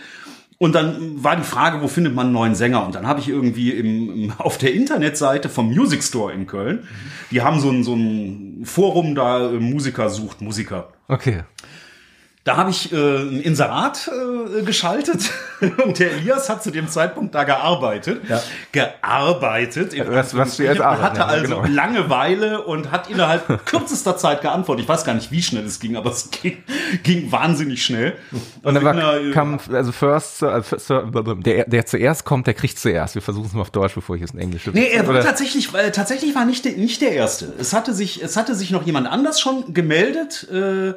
[0.59, 2.85] Und dann war die Frage, wo findet man einen neuen Sänger?
[2.85, 6.87] Und dann habe ich irgendwie im, auf der Internetseite vom Music Store in Köln,
[7.31, 10.88] die haben so ein, so ein Forum, da Musiker sucht Musiker.
[11.07, 11.44] Okay.
[12.48, 15.30] Da habe ich äh, ein Inserat äh, geschaltet
[15.84, 18.22] und der Elias hat zu dem Zeitpunkt da gearbeitet.
[18.26, 18.40] Ja.
[18.72, 19.92] Gearbeitet.
[20.08, 21.66] Was, was du jetzt arbeiten, hatte also genau.
[21.68, 24.84] Langeweile und hat innerhalb kürzester Zeit geantwortet.
[24.84, 26.64] Ich weiß gar nicht, wie schnell es ging, aber es ging,
[27.02, 28.16] ging wahnsinnig schnell.
[28.62, 32.78] Und dann also war, einer, kam, also first, also der, der zuerst kommt, der kriegt
[32.78, 33.14] zuerst.
[33.14, 35.74] Wir versuchen es mal auf Deutsch, bevor ich es in Englisch Nee, er war tatsächlich,
[35.74, 37.52] äh, tatsächlich war nicht, nicht der Erste.
[37.58, 40.48] Es hatte sich, es hatte sich noch jemand anders schon gemeldet.
[40.50, 40.94] Äh,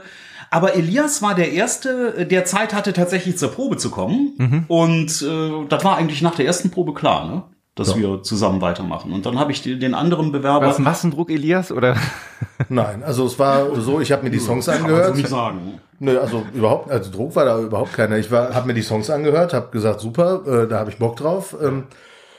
[0.52, 4.34] aber Elias war der Erste, der Zeit hatte, tatsächlich zur Probe zu kommen.
[4.38, 4.66] Mhm.
[4.68, 7.44] Und äh, das war eigentlich nach der ersten Probe klar, ne?
[7.76, 7.96] dass ja.
[7.96, 9.14] wir zusammen weitermachen.
[9.14, 10.66] Und dann habe ich den anderen Bewerber.
[10.66, 11.96] War das Massendruck, Elias, oder?
[12.70, 15.08] Nein, also es war so, ich habe mir die Songs Kann angehört.
[15.08, 15.80] Kann nicht sagen.
[16.00, 18.18] Nö, also überhaupt, also Druck war da überhaupt keiner.
[18.18, 21.16] Ich war, habe mir die Songs angehört, habe gesagt, super, äh, da habe ich Bock
[21.16, 21.56] drauf.
[21.64, 21.86] Ähm,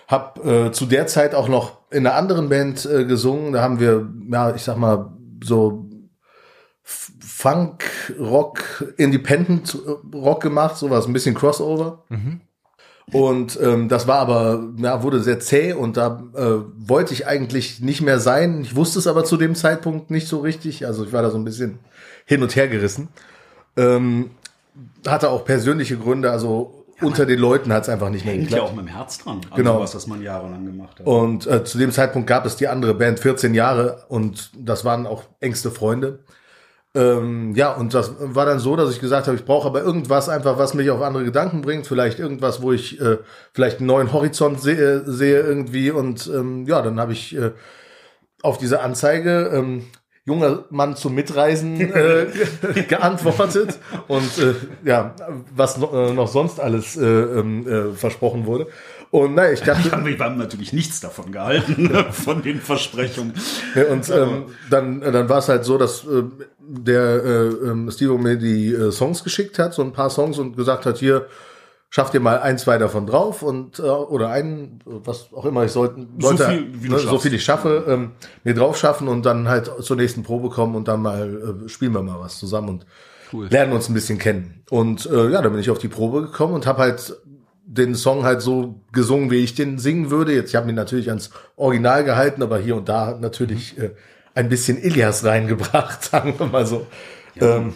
[0.07, 3.55] hab äh, zu der Zeit auch noch in einer anderen Band äh, gesungen.
[3.55, 5.87] Da haben wir, ja, ich sag mal, so
[7.43, 7.83] Funk,
[8.21, 9.77] Rock, Independent
[10.15, 12.05] Rock gemacht, sowas, ein bisschen Crossover.
[12.09, 12.41] Mhm.
[13.11, 17.81] Und ähm, das war aber, ja, wurde sehr zäh und da äh, wollte ich eigentlich
[17.81, 18.61] nicht mehr sein.
[18.63, 20.87] Ich wusste es aber zu dem Zeitpunkt nicht so richtig.
[20.87, 21.81] Also ich war da so ein bisschen
[22.27, 23.09] hin und her gerissen.
[23.77, 24.31] Ähm,
[25.05, 28.63] hatte auch persönliche Gründe, also ja, unter den Leuten hat es einfach nicht mehr geklappt.
[28.63, 29.41] ja auch mit dem Herz dran.
[29.51, 29.81] Also genau.
[29.81, 31.07] Was, das man jahrelang gemacht hat.
[31.09, 35.09] Und äh, zu dem Zeitpunkt gab es die andere Band 14 Jahre und das waren
[35.09, 36.21] auch engste Freunde.
[36.95, 40.29] Ähm, ja, und das war dann so, dass ich gesagt habe, ich brauche aber irgendwas
[40.29, 43.19] einfach, was mich auf andere Gedanken bringt, vielleicht irgendwas, wo ich äh,
[43.55, 45.91] vielleicht einen neuen Horizont sehe, sehe irgendwie.
[45.91, 47.53] Und ähm, ja, dann habe ich äh,
[48.43, 49.85] auf diese Anzeige ähm,
[50.25, 52.27] junger Mann zum Mitreisen äh,
[52.89, 53.79] geantwortet
[54.09, 55.15] und äh, ja,
[55.55, 58.69] was no, äh, noch sonst alles äh, ähm, äh, versprochen wurde.
[59.13, 59.93] Und nein, ich dachte.
[60.05, 63.35] wir haben natürlich nichts davon gehalten, von den Versprechungen.
[63.75, 66.23] Ja, und ähm, dann, dann war es halt so, dass äh,
[66.59, 70.57] der äh, ähm, Steve mir die äh, Songs geschickt hat, so ein paar Songs und
[70.57, 71.27] gesagt hat, hier,
[71.91, 75.73] schaff dir mal ein, zwei davon drauf und äh, oder einen, was auch immer ich
[75.73, 78.13] sollte, sollte so viel, ne, so viel ich schaffe, ähm,
[78.45, 81.93] mir drauf schaffen und dann halt zur nächsten Probe kommen und dann mal äh, spielen
[81.93, 82.87] wir mal was zusammen und
[83.35, 83.47] cool.
[83.51, 84.63] lernen uns ein bisschen kennen.
[84.71, 87.15] Und äh, ja, dann bin ich auf die Probe gekommen und habe halt
[87.73, 90.35] den Song halt so gesungen, wie ich den singen würde.
[90.35, 93.91] Jetzt, ich habe ihn natürlich ans Original gehalten, aber hier und da natürlich äh,
[94.35, 96.87] ein bisschen Ilias reingebracht, sagen wir mal so.
[97.35, 97.57] Ja.
[97.57, 97.73] Ähm,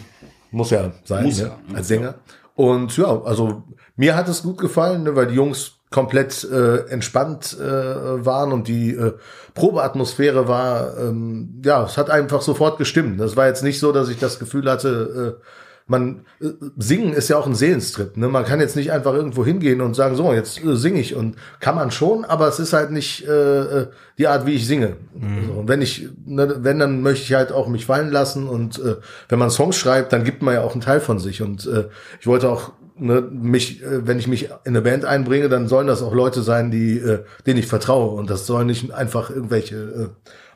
[0.51, 1.51] muss ja sein, muss ne?
[1.69, 2.15] ja, als Sänger.
[2.55, 3.63] Und ja, also
[3.95, 8.67] mir hat es gut gefallen, ne, weil die Jungs komplett äh, entspannt äh, waren und
[8.67, 9.13] die äh,
[9.55, 13.19] Probeatmosphäre war, ähm, ja, es hat einfach sofort gestimmt.
[13.19, 15.43] Das war jetzt nicht so, dass ich das Gefühl hatte, äh,
[15.87, 18.17] man äh, singen ist ja auch ein Seelenstrip.
[18.17, 18.27] Ne?
[18.27, 21.37] Man kann jetzt nicht einfach irgendwo hingehen und sagen, so jetzt äh, singe ich und
[21.59, 24.97] kann man schon, aber es ist halt nicht äh, äh die Art, wie ich singe.
[25.13, 25.37] Mhm.
[25.37, 28.79] Also, und wenn ich, ne, wenn dann möchte ich halt auch mich fallen lassen und
[28.79, 28.95] äh,
[29.29, 31.85] wenn man Songs schreibt, dann gibt man ja auch einen Teil von sich und äh,
[32.19, 35.87] ich wollte auch ne, mich, äh, wenn ich mich in eine Band einbringe, dann sollen
[35.87, 39.75] das auch Leute sein, die, äh, denen ich vertraue und das sollen nicht einfach irgendwelche
[39.75, 40.07] äh,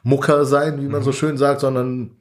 [0.03, 1.05] Mucker sein, wie man mhm.
[1.05, 2.11] so schön sagt, sondern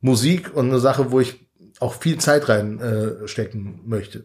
[0.00, 1.45] Musik und eine Sache, wo ich
[1.80, 4.24] auch viel Zeit reinstecken äh, möchte.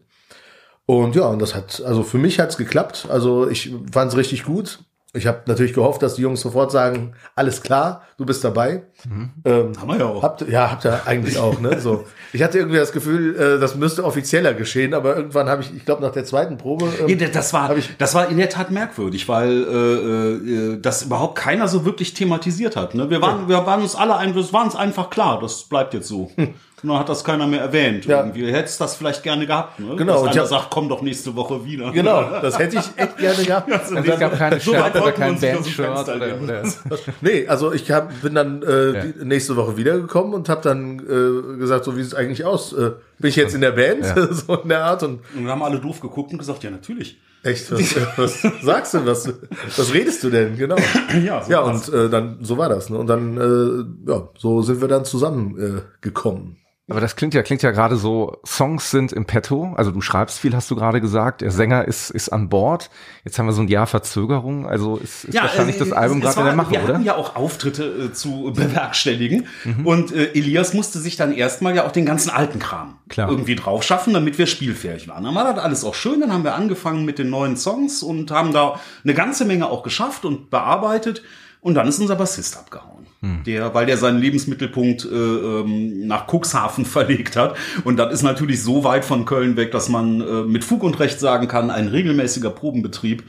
[0.85, 3.07] Und ja, und das hat, also für mich hat's geklappt.
[3.09, 4.79] Also ich fand's richtig gut.
[5.13, 8.83] Ich habe natürlich gehofft, dass die Jungs sofort sagen, alles klar, du bist dabei.
[9.03, 9.31] Mhm.
[9.43, 10.23] Ähm, Haben wir ja auch.
[10.23, 11.59] Habt, ja, habt ihr eigentlich auch.
[11.59, 11.81] Ne?
[11.81, 15.75] So, ich hatte irgendwie das Gefühl, äh, das müsste offizieller geschehen, aber irgendwann habe ich,
[15.75, 18.49] ich glaube nach der zweiten Probe, ähm, ja, das war, ich, das war in der
[18.49, 22.95] Tat merkwürdig, weil äh, äh, das überhaupt keiner so wirklich thematisiert hat.
[22.95, 23.09] Ne?
[23.09, 23.49] Wir waren, ja.
[23.49, 26.31] wir waren uns alle ein, es war uns einfach klar, das bleibt jetzt so.
[26.81, 26.87] Hm.
[26.87, 28.05] Nur hat das keiner mehr erwähnt.
[28.05, 28.19] Ja.
[28.19, 29.79] Irgendwie hättest das vielleicht gerne gehabt.
[29.79, 29.95] Ne?
[29.95, 30.25] Genau.
[30.25, 31.91] Dass einer sagt, komm doch nächste Woche wieder.
[31.91, 33.71] Genau, das hätte ich echt gerne gehabt.
[33.81, 35.89] Also es gab keine so Shirt oder kein Bandshirt.
[35.89, 36.63] Oder, oder.
[37.21, 39.03] Nee, also ich hab, bin dann äh, ja.
[39.23, 42.73] nächste Woche wiedergekommen und habe dann äh, gesagt, so wie sieht es eigentlich aus?
[42.73, 44.05] Äh, bin ich jetzt in der Band?
[44.05, 44.33] Ja.
[44.33, 45.03] so in der Art.
[45.03, 47.19] Und, und wir haben alle doof geguckt und gesagt, ja natürlich.
[47.43, 47.71] Echt?
[47.71, 49.05] Was, was sagst du?
[49.05, 49.27] Was,
[49.75, 50.57] was redest du denn?
[50.57, 50.75] Genau.
[51.25, 52.89] Ja, so ja und äh, dann so war das.
[52.89, 52.97] Ne?
[52.97, 55.77] Und dann äh, ja, so sind wir dann zusammengekommen.
[55.77, 56.57] Äh, gekommen.
[56.89, 60.39] Aber das klingt ja, klingt ja gerade so, Songs sind im Petto, also du schreibst
[60.39, 62.89] viel, hast du gerade gesagt, der Sänger ist, ist an Bord.
[63.23, 66.21] Jetzt haben wir so ein Jahr Verzögerung, also ist, ist ja, wahrscheinlich äh, das Album
[66.21, 66.87] gerade in der Mache, wir oder?
[66.87, 69.85] Wir hatten ja auch Auftritte äh, zu bewerkstelligen mhm.
[69.85, 73.29] und äh, Elias musste sich dann erstmal ja auch den ganzen alten Kram Klar.
[73.29, 75.23] irgendwie drauf schaffen, damit wir spielfähig waren.
[75.23, 78.31] Dann war das alles auch schön, dann haben wir angefangen mit den neuen Songs und
[78.31, 81.21] haben da eine ganze Menge auch geschafft und bearbeitet
[81.61, 83.05] und dann ist unser Bassist abgehauen.
[83.21, 83.43] Hm.
[83.45, 87.55] Der, weil der seinen Lebensmittelpunkt äh, ähm, nach Cuxhaven verlegt hat.
[87.83, 90.99] Und das ist natürlich so weit von Köln weg, dass man äh, mit Fug und
[90.99, 93.23] Recht sagen kann, ein regelmäßiger Probenbetrieb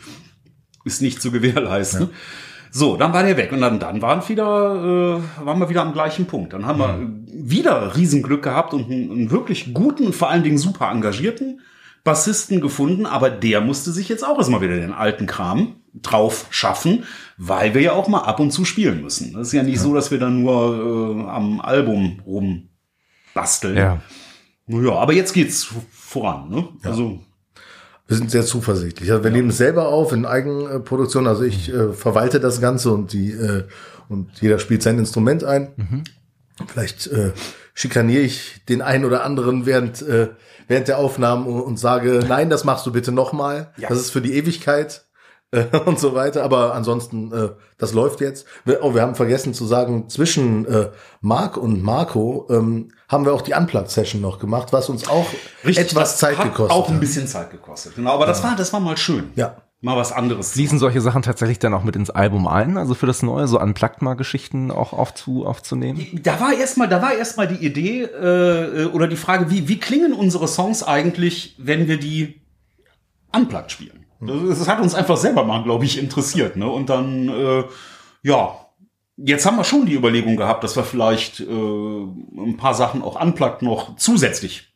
[0.85, 2.11] ist nicht zu gewährleisten.
[2.75, 5.93] So, dann war der weg und dann, dann waren, wieder, äh, waren wir wieder am
[5.93, 6.55] gleichen Punkt.
[6.55, 7.27] Dann haben wir mhm.
[7.29, 11.61] wieder Riesenglück gehabt und einen, einen wirklich guten und vor allen Dingen super engagierten
[12.03, 17.05] Bassisten gefunden, aber der musste sich jetzt auch erstmal wieder den alten Kram drauf schaffen,
[17.37, 19.35] weil wir ja auch mal ab und zu spielen müssen.
[19.35, 19.83] Das ist ja nicht ja.
[19.83, 23.77] so, dass wir dann nur äh, am Album rumbasteln.
[23.77, 24.01] Ja.
[24.69, 26.49] Ja, aber jetzt geht's voran.
[26.49, 26.69] Ne?
[26.83, 26.91] Ja.
[26.91, 27.21] Also
[28.07, 29.11] wir sind sehr zuversichtlich.
[29.11, 29.37] Also wir ja.
[29.37, 31.27] nehmen es selber auf in Eigenproduktion.
[31.27, 33.65] Also ich äh, verwalte das Ganze und die äh,
[34.09, 35.73] und jeder spielt sein Instrument ein.
[35.77, 36.05] Mhm.
[36.67, 37.33] Vielleicht äh,
[37.75, 40.29] schikaniere ich den einen oder anderen während äh,
[40.69, 43.73] während der Aufnahmen und, und sage, nein, das machst du bitte nochmal.
[43.77, 43.89] Ja.
[43.89, 45.05] Das ist für die Ewigkeit
[45.53, 46.43] äh, und so weiter.
[46.43, 48.47] Aber ansonsten, äh, das läuft jetzt.
[48.65, 53.33] Wir, oh, wir haben vergessen zu sagen, zwischen äh, Marc und Marco ähm, haben wir
[53.33, 55.27] auch die Unplugged-Session noch gemacht, was uns auch
[55.65, 56.71] Richtig, etwas Zeit gekostet hat.
[56.71, 57.95] Auch ein bisschen Zeit gekostet.
[57.95, 59.31] Genau, aber das war, das war mal schön.
[59.37, 59.57] Ja.
[59.85, 60.53] Mal was anderes.
[60.53, 63.61] Fließen solche Sachen tatsächlich dann auch mit ins Album ein, also für das Neue, so
[63.61, 66.21] unplugged mal Geschichten auch aufzu, aufzunehmen?
[66.23, 70.13] Da war erstmal, da war erstmal die Idee äh, oder die Frage, wie, wie klingen
[70.13, 72.41] unsere Songs eigentlich, wenn wir die
[73.33, 74.02] unplugged spielen?
[74.27, 76.57] Das, das hat uns einfach selber mal, glaube ich, interessiert.
[76.57, 76.69] Ne?
[76.69, 77.65] Und dann, äh,
[78.23, 78.57] ja,
[79.17, 83.21] jetzt haben wir schon die Überlegung gehabt, dass wir vielleicht äh, ein paar Sachen auch
[83.21, 84.72] unplugged noch zusätzlich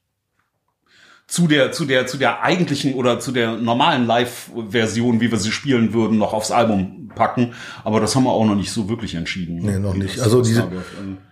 [1.27, 5.51] zu der, zu der, zu der eigentlichen oder zu der normalen Live-Version, wie wir sie
[5.51, 7.55] spielen würden, noch aufs Album packen.
[7.83, 9.57] Aber das haben wir auch noch nicht so wirklich entschieden.
[9.57, 10.21] Nee, noch nicht.
[10.21, 10.69] Also diese,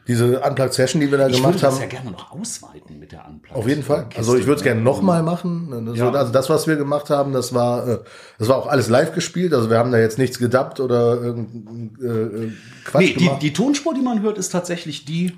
[0.08, 1.74] diese Unplugged Session, die wir da ich gemacht haben.
[1.76, 3.56] Ich würde das ja gerne noch ausweiten mit der Unplugged.
[3.56, 4.08] Auf jeden Fall.
[4.16, 5.68] Also ich würde es gerne nochmal machen.
[5.72, 6.10] Also, ja.
[6.10, 7.98] also das, was wir gemacht haben, das war, äh,
[8.38, 9.54] das war auch alles live gespielt.
[9.54, 12.52] Also wir haben da jetzt nichts gedubbt oder irgendein äh, äh,
[12.84, 13.42] Quatsch nee, gemacht.
[13.42, 15.34] Die, die Tonspur, die man hört, ist tatsächlich die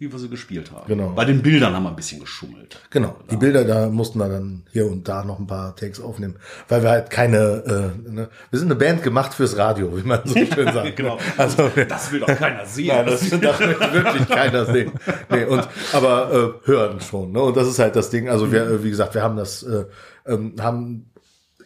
[0.00, 0.86] wie wir sie gespielt haben.
[0.86, 1.10] Genau.
[1.10, 2.80] Bei den Bildern haben wir ein bisschen geschummelt.
[2.88, 3.16] Genau.
[3.30, 6.36] Die Bilder, da mussten wir dann hier und da noch ein paar Takes aufnehmen,
[6.70, 10.22] weil wir halt keine, äh, ne, wir sind eine Band gemacht fürs Radio, wie man
[10.24, 10.96] so schön sagt.
[10.96, 11.18] genau.
[11.36, 12.86] Also das will doch keiner sehen.
[12.88, 13.60] Nein, das, will das
[13.92, 14.92] will wirklich keiner sehen.
[15.28, 17.32] Nee, und aber äh, hören schon.
[17.32, 17.42] Ne?
[17.42, 18.30] Und das ist halt das Ding.
[18.30, 19.84] Also wir, äh, wie gesagt, wir haben das, äh,
[20.24, 21.10] ähm, haben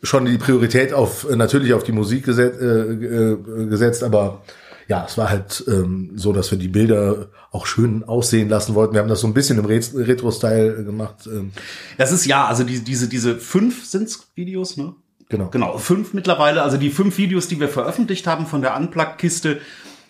[0.02, 3.36] schon die Priorität auf äh, natürlich auf die Musik gesetzt, äh, äh,
[3.68, 4.42] gesetzt aber
[4.88, 8.94] ja, es war halt ähm, so, dass wir die Bilder auch schön aussehen lassen wollten.
[8.94, 11.26] Wir haben das so ein bisschen im Retro-Style gemacht.
[11.26, 11.52] Ähm.
[11.96, 14.94] Das ist ja, also die, diese, diese fünf sind's Videos, ne?
[15.30, 15.48] Genau.
[15.48, 16.62] Genau, fünf mittlerweile.
[16.62, 19.60] Also die fünf Videos, die wir veröffentlicht haben von der Unplugged-Kiste,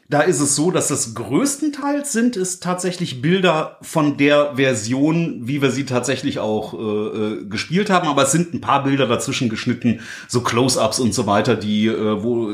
[0.09, 5.63] da ist es so, dass das größtenteils sind es tatsächlich Bilder von der Version, wie
[5.63, 8.09] wir sie tatsächlich auch äh, äh gespielt haben.
[8.09, 12.23] Aber es sind ein paar Bilder dazwischen geschnitten, so Close-ups und so weiter, die äh,
[12.23, 12.51] wo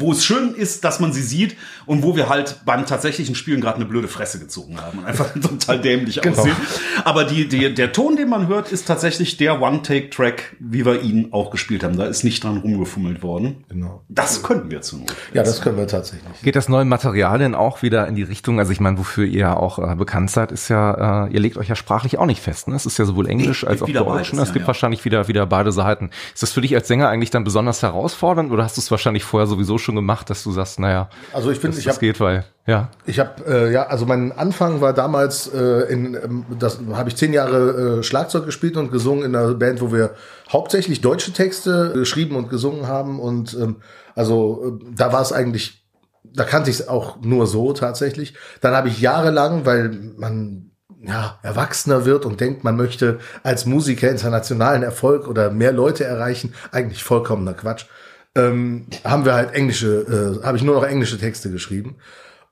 [0.00, 3.60] wo es schön ist, dass man sie sieht und wo wir halt beim tatsächlichen Spielen
[3.60, 6.38] gerade eine blöde Fresse gezogen haben und einfach total dämlich genau.
[6.38, 6.56] aussehen.
[7.04, 11.28] Aber die, die, der Ton, den man hört, ist tatsächlich der One-Take-Track, wie wir ihn
[11.32, 11.96] auch gespielt haben.
[11.96, 13.64] Da ist nicht dran rumgefummelt worden.
[13.68, 14.02] Genau.
[14.08, 15.14] Das könnten wir zu Not.
[15.34, 16.40] Ja, das können wir tatsächlich.
[16.42, 18.58] Geht das neue Material denn auch wieder in die Richtung?
[18.58, 21.68] Also ich meine, wofür ihr auch äh, bekannt seid, ist ja, äh, ihr legt euch
[21.68, 22.68] ja sprachlich auch nicht fest.
[22.68, 22.76] Ne?
[22.76, 24.32] Es ist ja sowohl Englisch nee, als auch Deutsch.
[24.32, 24.42] Ne?
[24.42, 24.66] Es ja, gibt ja.
[24.66, 26.10] wahrscheinlich wieder, wieder beide Seiten.
[26.32, 29.24] Ist das für dich als Sänger eigentlich dann besonders herausfordernd oder hast du es wahrscheinlich
[29.24, 32.20] vorher sowieso schon gemacht, dass du sagst, naja, also ich finde, ich das hab, geht,
[32.20, 32.90] weil ja.
[33.06, 37.16] Ich habe äh, ja, also mein Anfang war damals äh, in, ähm, das habe ich
[37.16, 40.14] zehn Jahre äh, Schlagzeug gespielt und gesungen in einer Band, wo wir
[40.50, 43.76] hauptsächlich deutsche Texte geschrieben und gesungen haben und ähm,
[44.14, 45.84] also äh, da war es eigentlich,
[46.22, 48.34] da kannte ich es auch nur so tatsächlich.
[48.60, 50.70] Dann habe ich jahrelang, weil man
[51.02, 56.54] ja, erwachsener wird und denkt, man möchte als Musiker internationalen Erfolg oder mehr Leute erreichen,
[56.72, 57.86] eigentlich vollkommener Quatsch
[58.36, 61.96] ähm, haben wir halt englische, äh, habe ich nur noch englische Texte geschrieben.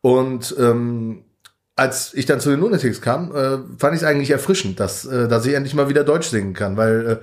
[0.00, 1.24] Und ähm,
[1.76, 5.28] als ich dann zu den Lunatics kam, äh, fand ich es eigentlich erfrischend, dass, äh,
[5.28, 7.16] dass ich endlich mal wieder Deutsch singen kann, weil äh,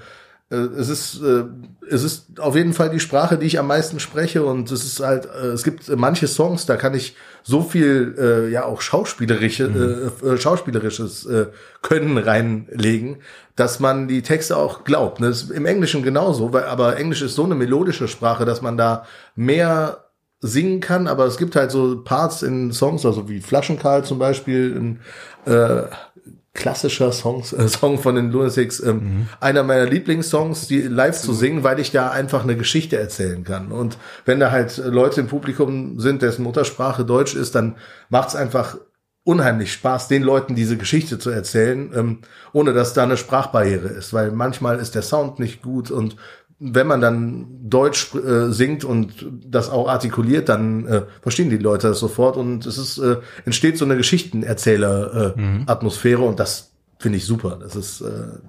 [0.49, 1.45] es ist äh,
[1.89, 4.99] es ist auf jeden Fall die Sprache, die ich am meisten spreche und es ist
[4.99, 9.67] halt äh, es gibt manche Songs, da kann ich so viel äh, ja auch schauspielerische
[9.67, 10.29] mhm.
[10.29, 11.47] äh, schauspielerisches äh,
[11.81, 13.17] Können reinlegen,
[13.55, 15.19] dass man die Texte auch glaubt.
[15.21, 19.05] Ist im Englischen genauso, weil aber Englisch ist so eine melodische Sprache, dass man da
[19.35, 20.05] mehr
[20.41, 24.75] singen kann, aber es gibt halt so Parts in Songs, also wie Flaschenkarl zum Beispiel,
[25.45, 25.87] ein äh,
[26.55, 29.27] klassischer Songs, äh, Song von den Lunatics, ähm, mhm.
[29.39, 33.71] einer meiner Lieblingssongs, die live zu singen, weil ich da einfach eine Geschichte erzählen kann.
[33.71, 37.75] Und wenn da halt Leute im Publikum sind, dessen Muttersprache Deutsch ist, dann
[38.09, 38.77] macht's einfach
[39.25, 42.19] unheimlich Spaß, den Leuten diese Geschichte zu erzählen, ähm,
[42.53, 46.15] ohne dass da eine Sprachbarriere ist, weil manchmal ist der Sound nicht gut und
[46.59, 51.89] wenn man dann Deutsch äh, singt und das auch artikuliert, dann äh, verstehen die Leute
[51.89, 56.29] das sofort und es ist äh, entsteht so eine Geschichtenerzähler-Atmosphäre äh, mhm.
[56.29, 57.59] und das finde ich super.
[57.61, 58.07] Das ist äh,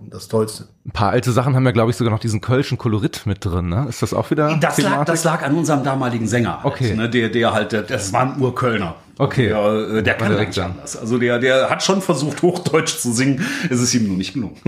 [0.09, 0.69] das Tollste.
[0.87, 3.69] Ein paar alte Sachen haben ja, glaube ich, sogar noch diesen kölschen Kolorit mit drin.
[3.69, 3.87] Ne?
[3.89, 4.57] Ist das auch wieder?
[4.61, 6.63] Das lag, das lag an unserem damaligen Sänger.
[6.63, 6.95] Halt, okay.
[6.95, 7.11] Ne?
[7.11, 8.95] Der, der halt, das war ein Urkölner.
[9.19, 9.49] Okay.
[9.49, 10.97] Der, äh, der kann direkt anders.
[10.97, 13.45] Also der, der hat schon versucht, Hochdeutsch zu singen.
[13.69, 14.61] Es ist ihm nur nicht gelungen.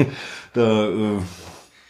[0.55, 1.21] da äh,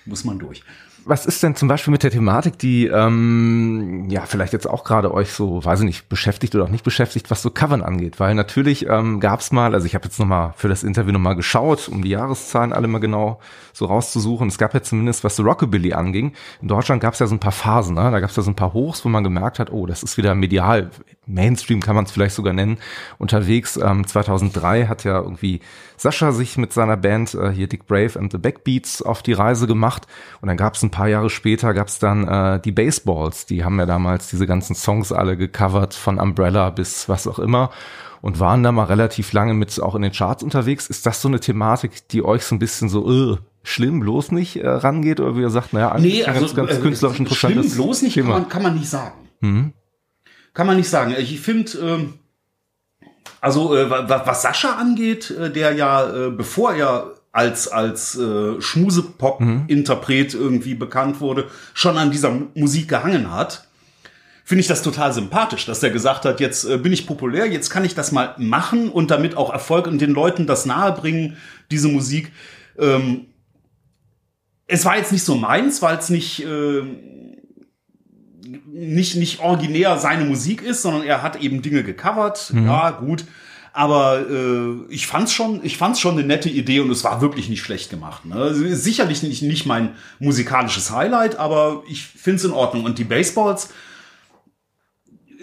[0.04, 0.62] muss man durch
[1.08, 5.12] was ist denn zum Beispiel mit der Thematik, die ähm, ja vielleicht jetzt auch gerade
[5.12, 8.20] euch so, weiß ich nicht, beschäftigt oder auch nicht beschäftigt, was so Covern angeht?
[8.20, 11.34] Weil natürlich ähm, gab es mal, also ich habe jetzt nochmal für das Interview nochmal
[11.34, 13.40] geschaut, um die Jahreszahlen alle mal genau
[13.72, 14.48] so rauszusuchen.
[14.48, 16.34] Es gab ja zumindest, was so Rockabilly anging.
[16.60, 18.10] In Deutschland gab es ja so ein paar Phasen, ne?
[18.10, 20.18] da gab es ja so ein paar Hochs, wo man gemerkt hat, oh, das ist
[20.18, 20.90] wieder medial,
[21.26, 22.78] Mainstream kann man es vielleicht sogar nennen,
[23.18, 23.76] unterwegs.
[23.76, 25.60] Ähm, 2003 hat ja irgendwie
[25.98, 29.66] Sascha sich mit seiner Band äh, hier Dick Brave and the Backbeats auf die Reise
[29.66, 30.06] gemacht
[30.40, 33.64] und dann gab es ein paar Jahre später gab es dann äh, die Baseballs, die
[33.64, 37.70] haben ja damals diese ganzen Songs alle gecovert von Umbrella bis was auch immer
[38.20, 40.88] und waren da mal relativ lange mit auch in den Charts unterwegs.
[40.88, 44.56] Ist das so eine Thematik, die euch so ein bisschen so uh, schlimm bloß nicht
[44.56, 47.84] äh, rangeht oder wie ihr sagt, naja, nee, also, ganz, ganz äh, künstlerisch interessantes Schlimm
[47.84, 49.28] bloß nicht kann man, kann man nicht sagen.
[49.40, 49.72] Mhm.
[50.54, 51.14] Kann man nicht sagen.
[51.16, 52.14] Ich finde ähm,
[53.40, 60.34] also äh, was Sascha angeht, äh, der ja, äh, bevor er als als äh, Schmusepop-Interpret
[60.34, 63.68] irgendwie bekannt wurde, schon an dieser Musik gehangen hat,
[64.44, 67.68] finde ich das total sympathisch, dass er gesagt hat, jetzt äh, bin ich populär, jetzt
[67.68, 71.36] kann ich das mal machen und damit auch Erfolg und den Leuten das nahebringen,
[71.70, 72.32] diese Musik.
[72.78, 73.26] Ähm,
[74.66, 76.82] es war jetzt nicht so meins, weil es nicht äh,
[78.66, 82.52] nicht, nicht originär seine Musik ist, sondern er hat eben Dinge gecovert.
[82.52, 82.66] Mhm.
[82.66, 83.24] Ja, gut.
[83.72, 87.48] Aber äh, ich fand's schon, ich fand's schon eine nette Idee und es war wirklich
[87.48, 88.24] nicht schlecht gemacht.
[88.24, 88.34] Ne?
[88.34, 92.84] Also, sicherlich nicht, nicht mein musikalisches Highlight, aber ich find's in Ordnung.
[92.84, 93.68] Und die Baseballs,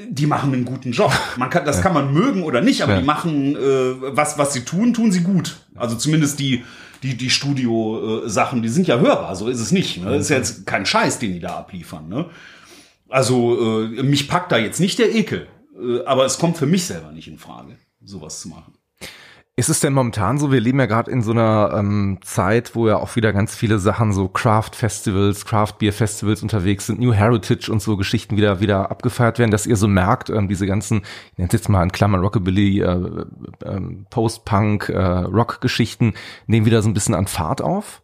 [0.10, 1.14] die machen einen guten Job.
[1.38, 3.00] Man kann, das kann man mögen oder nicht, aber ja.
[3.00, 5.58] die machen äh, was, was sie tun, tun sie gut.
[5.76, 6.64] Also zumindest die
[7.04, 9.36] die die Studio-Sachen, die sind ja hörbar.
[9.36, 10.04] So ist es nicht.
[10.04, 10.12] Ne?
[10.12, 12.10] Das ist ja jetzt kein Scheiß, den die da abliefern.
[12.10, 12.26] Ne?
[13.10, 15.48] Also äh, mich packt da jetzt nicht der Ekel,
[15.80, 18.74] äh, aber es kommt für mich selber nicht in Frage, sowas zu machen.
[19.58, 22.90] Ist es denn momentan so, wir leben ja gerade in so einer ähm, Zeit, wo
[22.90, 27.96] ja auch wieder ganz viele Sachen, so Craft-Festivals, Craft-Beer-Festivals unterwegs sind, New Heritage und so
[27.96, 31.54] Geschichten wieder wieder abgefeiert werden, dass ihr so merkt, ähm, diese ganzen, ich nenne es
[31.54, 33.26] jetzt mal in Klammern Rockabilly, äh,
[33.64, 36.16] äh, Post-Punk, äh, Rock-Geschichten,
[36.48, 38.02] nehmen wieder so ein bisschen an Fahrt auf?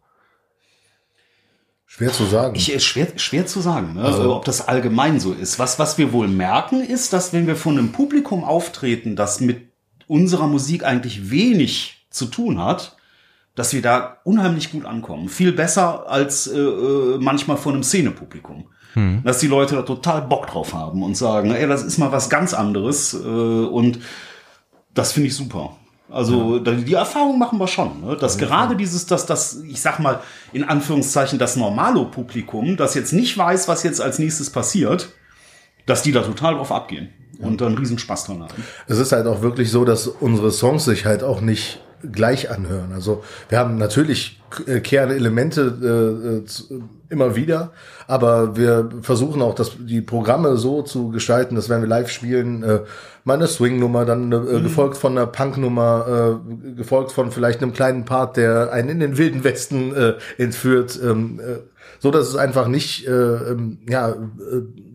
[1.93, 2.55] Schwer zu sagen.
[2.55, 4.03] Ich, äh, schwer, schwer zu sagen, ne?
[4.03, 5.59] also, ob das allgemein so ist.
[5.59, 9.73] Was, was wir wohl merken, ist, dass wenn wir von einem Publikum auftreten, das mit
[10.07, 12.95] unserer Musik eigentlich wenig zu tun hat,
[13.55, 15.27] dass wir da unheimlich gut ankommen.
[15.27, 18.69] Viel besser als äh, äh manchmal von einem Szenepublikum.
[18.93, 19.21] Hm.
[19.25, 22.29] Dass die Leute da total Bock drauf haben und sagen, ey, das ist mal was
[22.29, 23.13] ganz anderes.
[23.13, 23.99] Äh, und
[24.93, 25.75] das finde ich super.
[26.11, 26.71] Also ja.
[26.73, 28.17] die Erfahrung machen wir schon, ne?
[28.17, 30.19] dass ja, gerade dieses, dass das, ich sag mal
[30.51, 35.09] in Anführungszeichen das Normalo-Publikum, das jetzt nicht weiß, was jetzt als nächstes passiert,
[35.85, 38.63] dass die da total drauf abgehen und dann riesen Spaß dran haben.
[38.87, 41.79] Es ist halt auch wirklich so, dass unsere Songs sich halt auch nicht
[42.11, 42.91] gleich anhören.
[42.93, 47.71] Also wir haben natürlich äh, Kernelemente äh, immer wieder,
[48.07, 52.63] aber wir versuchen auch, dass die Programme so zu gestalten, dass wenn wir live spielen,
[52.63, 52.79] äh,
[53.23, 54.63] mal eine Swing-Nummer, dann äh, mhm.
[54.63, 59.17] gefolgt von einer Punk-Nummer, äh, gefolgt von vielleicht einem kleinen Part, der einen in den
[59.17, 61.59] wilden Westen äh, entführt, ähm, äh,
[62.01, 64.15] so dass es einfach nicht, äh, ähm, ja, äh,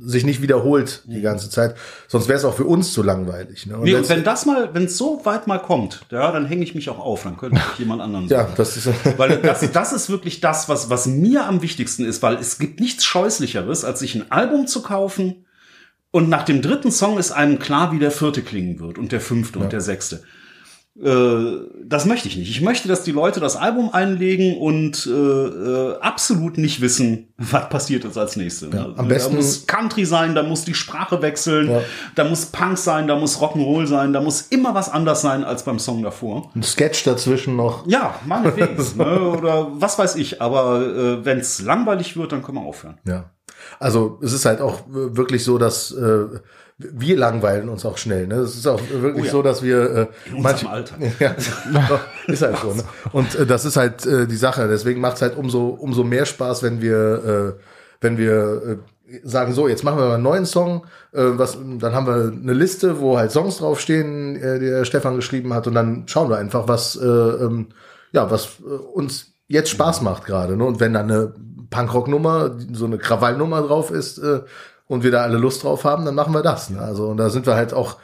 [0.00, 1.76] sich nicht wiederholt die ganze Zeit.
[2.08, 3.66] Sonst wäre es auch für uns zu langweilig.
[3.66, 3.76] Ne?
[3.76, 6.64] Und, nee, und wenn das mal, wenn es so weit mal kommt, ja, dann hänge
[6.64, 8.88] ich mich auch auf, dann könnte ich jemand anderen ja, das ist
[9.18, 12.80] weil das, das ist wirklich das, was was mir am wichtigsten ist, weil es gibt
[12.80, 15.46] nichts scheußlicheres, als sich ein Album zu kaufen
[16.10, 19.20] und nach dem dritten Song ist einem klar, wie der vierte klingen wird und der
[19.20, 19.64] fünfte ja.
[19.64, 20.22] und der sechste.
[21.02, 22.50] Äh, das möchte ich nicht.
[22.50, 27.68] Ich möchte, dass die Leute das Album einlegen und äh, äh, absolut nicht wissen, was
[27.68, 28.72] passiert ist als nächstes.
[28.72, 31.82] Ja, am besten da muss Country sein, da muss die Sprache wechseln, ja.
[32.14, 35.64] da muss Punk sein, da muss Rock'n'Roll sein, da muss immer was anders sein als
[35.64, 36.50] beim Song davor.
[36.54, 37.86] Ein Sketch dazwischen noch.
[37.86, 38.76] Ja, meinetwegen.
[38.96, 40.40] ne, oder was weiß ich.
[40.40, 42.98] Aber äh, wenn es langweilig wird, dann können wir aufhören.
[43.06, 43.32] Ja.
[43.78, 46.26] Also es ist halt auch wirklich so, dass äh,
[46.78, 48.26] wir langweilen uns auch schnell.
[48.26, 48.36] Ne?
[48.36, 49.32] Es ist auch wirklich oh ja.
[49.32, 50.96] so, dass wir äh, in manch, Alter.
[51.18, 51.34] Ja,
[52.26, 52.74] ist halt so.
[52.74, 52.82] Ne?
[53.12, 54.68] Und äh, das ist halt äh, die Sache.
[54.68, 57.62] Deswegen macht es halt umso umso mehr Spaß, wenn wir äh,
[58.02, 58.62] wenn wir
[59.08, 60.84] äh, sagen so, jetzt machen wir mal einen neuen Song.
[61.12, 65.16] Äh, was, dann haben wir eine Liste, wo halt Songs draufstehen, äh, die der Stefan
[65.16, 67.68] geschrieben hat, und dann schauen wir einfach, was äh, ähm,
[68.12, 70.56] ja was äh, uns jetzt Spaß macht gerade.
[70.58, 70.64] Ne?
[70.64, 71.32] Und wenn dann eine
[71.70, 74.40] Punkrock-Nummer, so eine Krawallnummer drauf ist, äh,
[74.86, 76.70] und wir da alle Lust drauf haben, dann machen wir das.
[76.70, 76.80] Ne?
[76.80, 77.96] Also und da sind wir halt auch,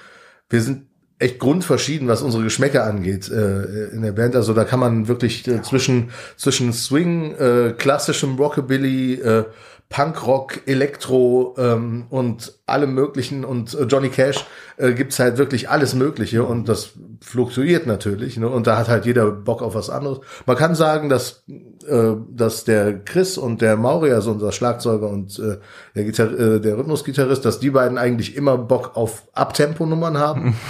[0.48, 0.86] wir sind
[1.22, 4.36] echt grundverschieden, was unsere Geschmäcker angeht äh, in der Band.
[4.36, 9.44] Also da kann man wirklich äh, zwischen zwischen Swing, äh, klassischem Rockabilly, äh,
[9.92, 14.46] Punkrock, Elektro ähm, und allem möglichen und äh, Johnny Cash
[14.78, 18.38] äh, gibt's halt wirklich alles Mögliche und das fluktuiert natürlich.
[18.38, 18.48] Ne?
[18.48, 20.20] Und da hat halt jeder Bock auf was anderes.
[20.46, 21.44] Man kann sagen, dass,
[21.86, 25.58] äh, dass der Chris und der Mauri, also unser Schlagzeuger und äh,
[25.94, 30.56] der, Gitar äh, der Rhythmusgitarrist, dass die beiden eigentlich immer Bock auf Abtempo-Nummern haben.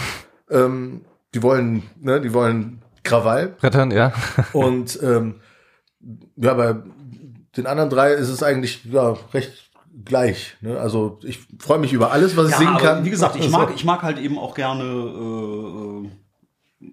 [0.53, 1.03] ähm,
[1.35, 3.49] die wollen, ne, die wollen Krawall.
[3.49, 4.13] Brettern, ja.
[4.53, 5.37] und ähm,
[6.37, 6.77] ja, bei
[7.57, 9.71] den anderen drei ist es eigentlich ja recht
[10.05, 10.57] gleich.
[10.61, 10.79] Ne?
[10.79, 13.05] Also ich freue mich über alles, was ich ja, singen kann.
[13.05, 16.91] Wie gesagt, ich mag, ich mag halt eben auch gerne äh, äh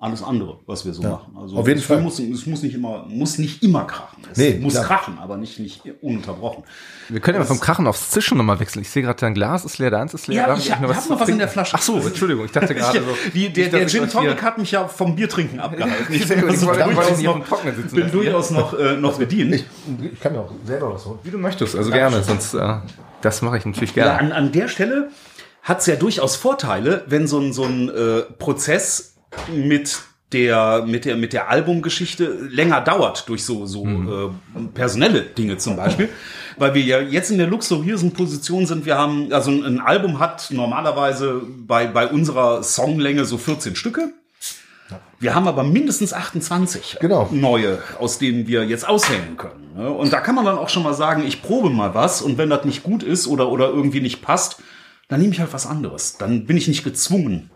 [0.00, 1.36] alles andere, was wir so ja, machen.
[1.38, 2.00] Also auf jeden Fall.
[2.00, 4.22] Muss, es muss nicht immer, muss nicht immer krachen.
[4.32, 4.86] Es nee, muss klar.
[4.86, 6.64] krachen, aber nicht, nicht ununterbrochen.
[7.10, 8.80] Wir können ja mal vom Krachen aufs Zischen nochmal wechseln.
[8.80, 10.48] Ich sehe gerade, dein Glas ist leer, deins ist leer.
[10.48, 11.76] Ja, ich, ich habe noch, hab noch was in der Flasche.
[11.76, 13.06] Ach so, Entschuldigung, ich dachte gerade so.
[13.34, 16.14] Die, der, der Gin Tonic hat mich ja vom Biertrinken abgehalten.
[16.14, 19.54] Ich bin, also durchaus noch, bin durchaus noch, äh, noch bedient.
[19.54, 19.64] Ich,
[20.14, 21.18] ich, kann mir auch selber was holen.
[21.24, 22.76] Wie du möchtest, also gerne, sonst äh,
[23.20, 24.12] das mache ich natürlich gerne.
[24.12, 25.10] Ja, an, an der Stelle
[25.62, 29.10] hat es ja durchaus Vorteile, wenn so ein, so ein äh, Prozess
[29.52, 30.02] mit
[30.32, 34.32] der mit der mit der Albumgeschichte länger dauert durch so so mhm.
[34.56, 36.08] äh, personelle Dinge zum Beispiel,
[36.56, 38.86] weil wir ja jetzt in der luxuriösen Position sind.
[38.86, 44.12] Wir haben also ein, Album hat normalerweise bei bei unserer Songlänge so 14 Stücke.
[45.20, 47.28] Wir haben aber mindestens 28 genau.
[47.30, 49.72] neue, aus denen wir jetzt auswählen können.
[49.76, 49.90] Ne?
[49.90, 52.50] Und da kann man dann auch schon mal sagen, ich probe mal was und wenn
[52.50, 54.62] das nicht gut ist oder, oder irgendwie nicht passt,
[55.08, 56.16] dann nehme ich halt was anderes.
[56.16, 57.50] Dann bin ich nicht gezwungen,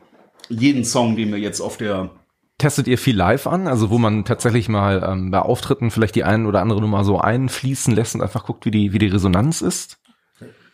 [0.49, 2.11] jeden Song, den wir jetzt auf der
[2.57, 6.22] Testet ihr viel live an, also wo man tatsächlich mal ähm, bei Auftritten vielleicht die
[6.22, 9.61] einen oder andere Nummer so einfließen lässt und einfach guckt, wie die, wie die Resonanz
[9.61, 9.99] ist?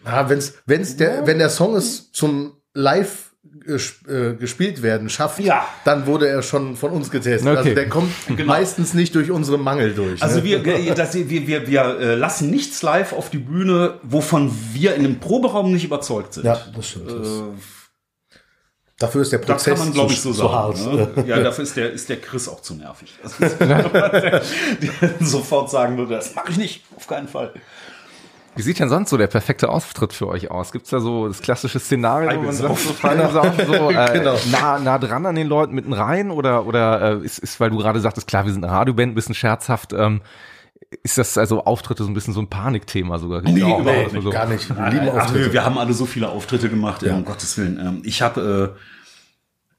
[0.05, 3.31] Ja, wenn's, wenn's der, wenn der Song es zum Live
[3.67, 5.67] äh, gespielt werden schafft, ja.
[5.85, 7.49] dann wurde er schon von uns getestet.
[7.49, 7.59] Okay.
[7.59, 8.45] Also der kommt genau.
[8.45, 10.23] meistens nicht durch unsere Mangel durch.
[10.23, 10.45] Also ne?
[10.45, 15.03] wir, das, wir, wir, wir äh, lassen nichts live auf die Bühne, wovon wir in
[15.03, 16.45] dem Proberaum nicht überzeugt sind.
[16.45, 17.11] Ja, das stimmt.
[17.11, 17.61] Äh,
[19.01, 20.95] Dafür ist der Prozess das kann man, glaube ich, so sagen.
[20.95, 21.09] Ne?
[21.27, 23.11] Ja, dafür ist der, ist der Chris auch zu nervig.
[23.25, 24.43] Ist, der,
[25.21, 27.55] sofort sagen würde, das mache ich nicht, auf keinen Fall.
[28.57, 30.71] Wie sieht denn sonst so der perfekte Auftritt für euch aus?
[30.71, 34.37] Gibt's da so das klassische Szenario, wo man sagt, so, so äh, genau.
[34.51, 37.79] nah, nah dran an den Leuten mitten rein oder oder äh, ist, ist, weil du
[37.79, 40.21] gerade sagtest, klar, wir sind eine Radioband, ein bisschen scherzhaft, ähm,
[41.03, 43.43] ist das also Auftritte so ein bisschen so ein Panikthema sogar?
[43.43, 44.31] Nee, auch, überhaupt nicht, so.
[44.31, 44.69] gar nicht.
[44.69, 47.15] Wir, lieben Ach, wir, wir haben alle so viele Auftritte gemacht, ja.
[47.15, 47.79] um Gottes Willen.
[47.79, 48.79] Ähm, ich habe äh,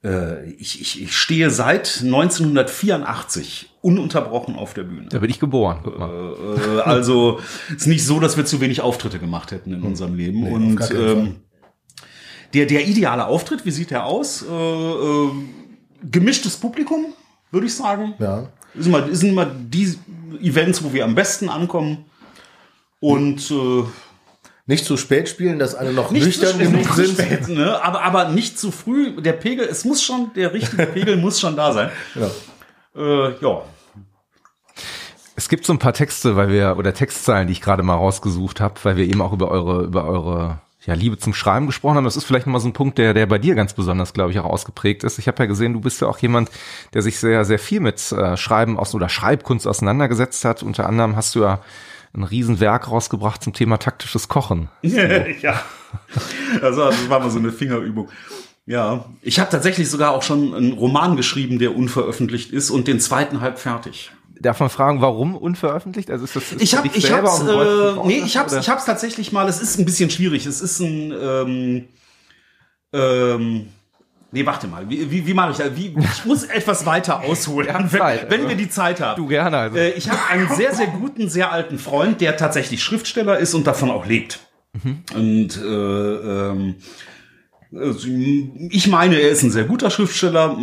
[0.03, 5.07] äh, ich, ich, ich stehe seit 1984 ununterbrochen auf der Bühne.
[5.09, 5.81] Da bin ich geboren.
[5.85, 7.39] Äh, äh, also
[7.75, 10.41] ist nicht so, dass wir zu wenig Auftritte gemacht hätten in unserem Leben.
[10.41, 11.35] Nee, Und ähm,
[12.53, 14.43] der, der ideale Auftritt, wie sieht der aus?
[14.43, 15.29] Äh, äh,
[16.09, 17.13] gemischtes Publikum,
[17.51, 18.13] würde ich sagen.
[18.19, 18.49] Ja.
[18.73, 19.97] Ist immer, sind immer die
[20.39, 22.05] Events, wo wir am besten ankommen.
[22.99, 23.83] Und äh,
[24.67, 27.19] nicht zu spät spielen, dass alle noch nüchtern genug sind.
[27.19, 27.83] Spät, ne?
[27.83, 29.19] aber, aber nicht zu früh.
[29.21, 31.89] Der Pegel, es muss schon, der richtige Pegel muss schon da sein.
[32.15, 32.29] Ja.
[32.95, 33.63] Äh, ja.
[35.35, 38.61] Es gibt so ein paar Texte, weil wir, oder Textzeilen, die ich gerade mal rausgesucht
[38.61, 42.05] habe, weil wir eben auch über eure, über eure ja, Liebe zum Schreiben gesprochen haben.
[42.05, 44.39] Das ist vielleicht nochmal so ein Punkt, der, der bei dir ganz besonders, glaube ich,
[44.39, 45.19] auch ausgeprägt ist.
[45.19, 46.49] Ich habe ja gesehen, du bist ja auch jemand,
[46.93, 50.63] der sich sehr, sehr viel mit äh, Schreiben aus oder Schreibkunst auseinandergesetzt hat.
[50.63, 51.61] Unter anderem hast du ja
[52.13, 54.69] ein Riesenwerk rausgebracht zum Thema taktisches Kochen.
[54.81, 55.61] ja.
[56.61, 58.09] Also das war mal so eine Fingerübung.
[58.65, 62.99] Ja, ich habe tatsächlich sogar auch schon einen Roman geschrieben, der unveröffentlicht ist und den
[62.99, 64.11] zweiten halb fertig.
[64.41, 66.09] Darf man fragen, warum unveröffentlicht?
[66.09, 69.31] Also ist das ist ich habe ich hab's, äh, nee, ich hab's, ich hab's tatsächlich
[69.31, 69.47] mal.
[69.47, 70.45] Es ist ein bisschen schwierig.
[70.45, 71.87] Es ist ein ähm,
[72.93, 73.67] ähm,
[74.33, 74.89] Nee, warte mal.
[74.89, 75.75] Wie, wie, wie mache ich das?
[75.75, 79.21] Wie, ich muss etwas weiter ausholen, wenn, wenn, wir die Zeit haben.
[79.21, 79.57] Du gerne.
[79.57, 79.77] Also.
[79.77, 83.67] Äh, ich habe einen sehr, sehr guten, sehr alten Freund, der tatsächlich Schriftsteller ist und
[83.67, 84.39] davon auch lebt.
[84.81, 85.03] Mhm.
[85.13, 86.75] Und äh, ähm,
[87.73, 90.57] also, ich meine, er ist ein sehr guter Schriftsteller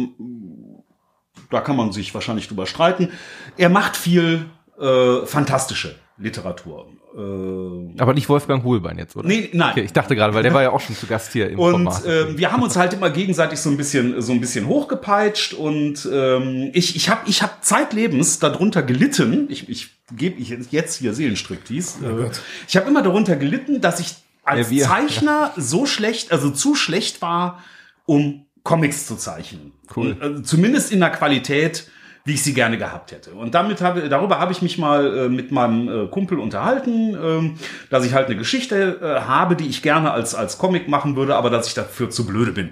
[1.51, 3.11] da kann man sich wahrscheinlich drüber streiten.
[3.57, 4.47] Er macht viel
[4.81, 6.87] äh, fantastische Literatur.
[7.17, 9.27] Äh, Aber nicht Wolfgang Hohlbein jetzt, oder?
[9.27, 9.73] Nee, nein.
[9.73, 11.71] Okay, ich dachte gerade, weil der war ja auch schon zu Gast hier im und,
[11.73, 12.05] Format.
[12.05, 15.55] Und äh, wir haben uns halt immer gegenseitig so ein bisschen so ein bisschen hochgepeitscht
[15.55, 19.47] und ähm, ich ich habe ich hab zeitlebens darunter gelitten.
[19.51, 21.99] Ich ich gebe ich jetzt hier Seelenstriptease.
[22.03, 22.31] Oh äh,
[22.69, 25.63] ich habe immer darunter gelitten, dass ich als ja, Zeichner ja.
[25.63, 27.63] so schlecht, also zu schlecht war,
[28.07, 29.73] um Comics zu zeichnen.
[29.97, 30.15] Cool.
[30.21, 31.89] Also zumindest in der Qualität,
[32.27, 33.31] wie ich sie gerne gehabt hätte.
[33.31, 37.55] Und damit habe, darüber habe ich mich mal äh, mit meinem äh, Kumpel unterhalten, ähm,
[37.89, 41.35] dass ich halt eine Geschichte äh, habe, die ich gerne als, als Comic machen würde,
[41.37, 42.69] aber dass ich dafür zu blöde bin.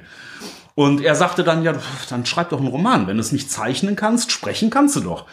[0.74, 1.72] Und er sagte dann, ja,
[2.10, 3.06] dann schreib doch einen Roman.
[3.06, 5.24] Wenn du es nicht zeichnen kannst, sprechen kannst du doch.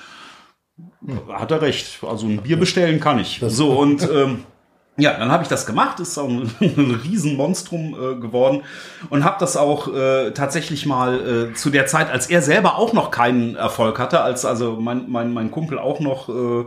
[1.28, 2.00] Hat er recht.
[2.04, 3.42] Also ein Bier bestellen kann ich.
[3.46, 4.46] So, und ähm,
[4.98, 8.62] ja, dann habe ich das gemacht, ist auch ein, ein Riesenmonstrum äh, geworden
[9.10, 12.94] und habe das auch äh, tatsächlich mal äh, zu der Zeit, als er selber auch
[12.94, 16.66] noch keinen Erfolg hatte, als also mein, mein, mein Kumpel auch noch äh,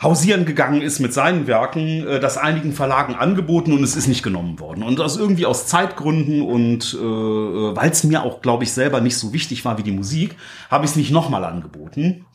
[0.00, 4.22] hausieren gegangen ist mit seinen Werken, äh, das einigen Verlagen angeboten und es ist nicht
[4.22, 4.84] genommen worden.
[4.84, 9.18] Und aus irgendwie aus Zeitgründen und äh, weil es mir auch, glaube ich, selber nicht
[9.18, 10.36] so wichtig war wie die Musik,
[10.70, 12.26] habe ich es nicht nochmal angeboten.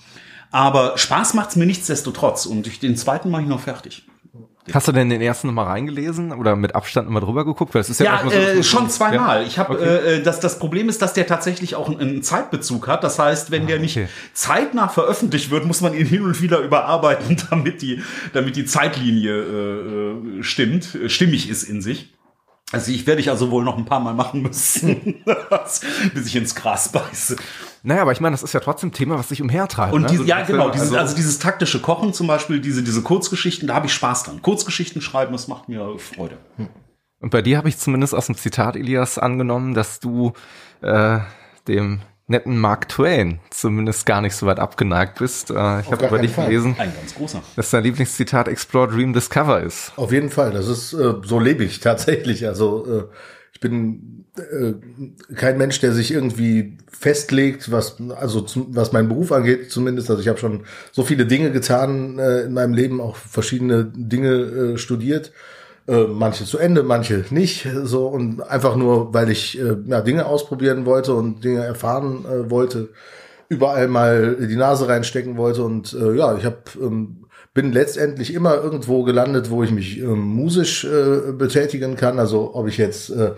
[0.51, 4.05] Aber Spaß macht's mir nichtsdestotrotz und den zweiten mache ich noch fertig.
[4.71, 7.73] Hast du denn den ersten nochmal reingelesen oder mit Abstand nochmal drüber geguckt?
[7.73, 9.41] Weil es ist ja, ja so, äh, schon zweimal.
[9.41, 9.47] Ja?
[9.47, 10.15] Ich habe okay.
[10.17, 13.03] äh, das, das Problem ist, dass der tatsächlich auch einen Zeitbezug hat.
[13.03, 14.07] Das heißt, wenn ah, der nicht okay.
[14.33, 18.01] zeitnah veröffentlicht wird, muss man ihn hin und wieder überarbeiten, damit die,
[18.31, 22.13] damit die Zeitlinie äh, äh stimmt, äh, stimmig ist in sich.
[22.71, 25.23] Also ich werde ich also wohl noch ein paar Mal machen müssen,
[26.13, 27.35] bis ich ins Gras beiße.
[27.85, 29.93] Naja, aber ich meine, das ist ja trotzdem ein Thema, was sich umhertreibt.
[29.93, 30.07] Und ne?
[30.07, 33.75] diese, ja, genau, dieses, also, also dieses taktische Kochen zum Beispiel, diese, diese Kurzgeschichten, da
[33.75, 34.41] habe ich Spaß dran.
[34.41, 36.37] Kurzgeschichten schreiben, das macht mir Freude.
[37.19, 40.31] Und bei dir habe ich zumindest aus dem Zitat, Elias, angenommen, dass du
[40.81, 41.19] äh,
[41.67, 45.49] dem netten Mark Twain zumindest gar nicht so weit abgeneigt bist.
[45.49, 46.47] Äh, ich habe über dich Fall.
[46.47, 47.43] gelesen, Ein ganz großer.
[47.57, 49.91] dass dein Lieblingszitat Explore, Dream, Discover ist.
[49.97, 52.47] Auf jeden Fall, das ist äh, so lebe ich tatsächlich.
[52.47, 53.03] Also äh,
[53.51, 54.22] ich bin
[55.35, 60.09] kein Mensch, der sich irgendwie festlegt, was also zum, was meinen Beruf angeht zumindest.
[60.09, 64.31] Also ich habe schon so viele Dinge getan äh, in meinem Leben, auch verschiedene Dinge
[64.31, 65.31] äh, studiert.
[65.87, 70.25] Äh, manche zu Ende, manche nicht, so und einfach nur, weil ich äh, ja, Dinge
[70.25, 72.89] ausprobieren wollte und Dinge erfahren äh, wollte,
[73.49, 75.63] überall mal die Nase reinstecken wollte.
[75.63, 80.21] Und äh, ja, ich habe ähm, bin letztendlich immer irgendwo gelandet, wo ich mich ähm,
[80.21, 83.31] musisch äh, betätigen kann, also ob ich jetzt äh,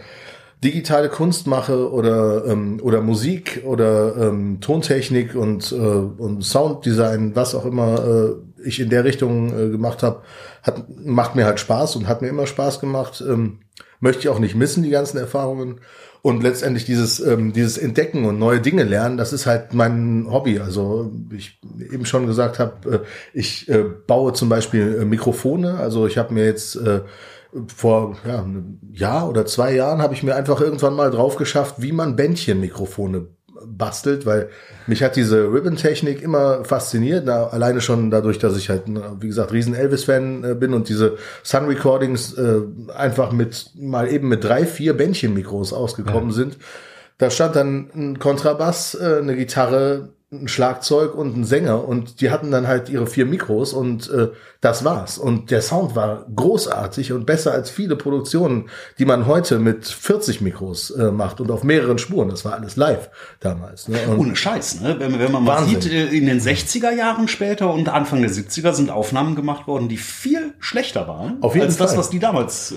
[0.64, 7.56] digitale Kunst mache oder ähm, oder Musik oder ähm, Tontechnik und äh, und Sounddesign, was
[7.56, 10.22] auch immer äh, ich in der Richtung äh, gemacht habe,
[10.64, 13.24] hat macht mir halt Spaß und hat mir immer Spaß gemacht.
[13.28, 13.60] Ähm,
[14.00, 15.80] möchte ich auch nicht missen die ganzen Erfahrungen
[16.26, 20.60] und letztendlich dieses ähm, dieses Entdecken und neue Dinge lernen, das ist halt mein Hobby.
[20.60, 21.60] Also ich
[21.92, 23.00] eben schon gesagt habe, äh,
[23.32, 25.76] ich äh, baue zum Beispiel äh, Mikrofone.
[25.78, 27.02] Also ich habe mir jetzt äh,
[27.68, 31.76] vor ja, einem Jahr oder zwei Jahren habe ich mir einfach irgendwann mal drauf geschafft,
[31.80, 33.28] wie man Bändchenmikrofone
[33.66, 34.50] bastelt, weil
[34.88, 38.84] mich hat diese Ribbon-Technik immer fasziniert, da, alleine schon dadurch, dass ich halt,
[39.20, 42.62] wie gesagt, riesen Elvis-Fan äh, bin und diese Sun-Recordings äh,
[42.94, 46.36] einfach mit mal eben mit drei, vier Bändchenmikros ausgekommen ja.
[46.36, 46.58] sind.
[47.18, 50.10] Da stand dann ein Kontrabass, äh, eine Gitarre,
[50.44, 54.30] ein Schlagzeug und ein Sänger und die hatten dann halt ihre vier Mikros und äh,
[54.66, 55.18] das war's.
[55.18, 60.42] Und der Sound war großartig und besser als viele Produktionen, die man heute mit 40
[60.42, 62.30] Mikros äh, macht und auf mehreren Spuren.
[62.30, 63.10] Das war alles live
[63.40, 63.88] damals.
[63.88, 64.00] Ne?
[64.18, 64.96] Ohne Scheiß, ne?
[64.98, 68.74] Wenn, wenn man mal sieht, äh, in den 60er Jahren später und Anfang der 70er
[68.74, 71.88] sind Aufnahmen gemacht worden, die viel schlechter waren auf jeden als Fall.
[71.88, 72.76] das, was die damals äh,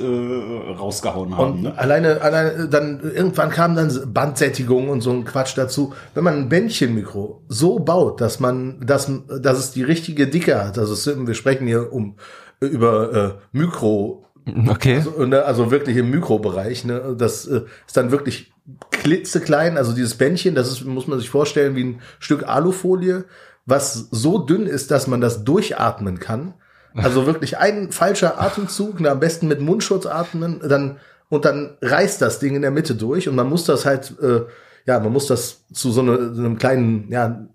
[0.79, 1.53] rausgehauen haben.
[1.53, 1.79] Und ne?
[1.79, 5.95] alleine, alleine dann irgendwann kam dann Bandsättigung und so ein Quatsch dazu.
[6.15, 10.79] Wenn man ein Bändchenmikro so baut, dass man, dass, dass es die richtige Dicke hat,
[10.79, 12.17] also wir sprechen hier um
[12.61, 14.25] über äh, Mikro.
[14.69, 14.97] Okay.
[14.97, 16.85] Also, ne, also wirklich im Mikrobereich.
[16.85, 17.15] Ne?
[17.19, 18.53] Das äh, ist dann wirklich
[18.91, 19.77] klitzeklein.
[19.77, 23.25] Also dieses Bändchen, das ist, muss man sich vorstellen, wie ein Stück Alufolie,
[23.67, 26.55] was so dünn ist, dass man das durchatmen kann.
[26.95, 32.23] Also wirklich ein falscher Atemzug, ne, am besten mit Mundschutz atmen, dann und dann reißt
[32.23, 34.41] das Ding in der Mitte durch und man muss das halt, äh,
[34.89, 37.47] ja, man muss das zu so, eine, so einem kleinen, ja,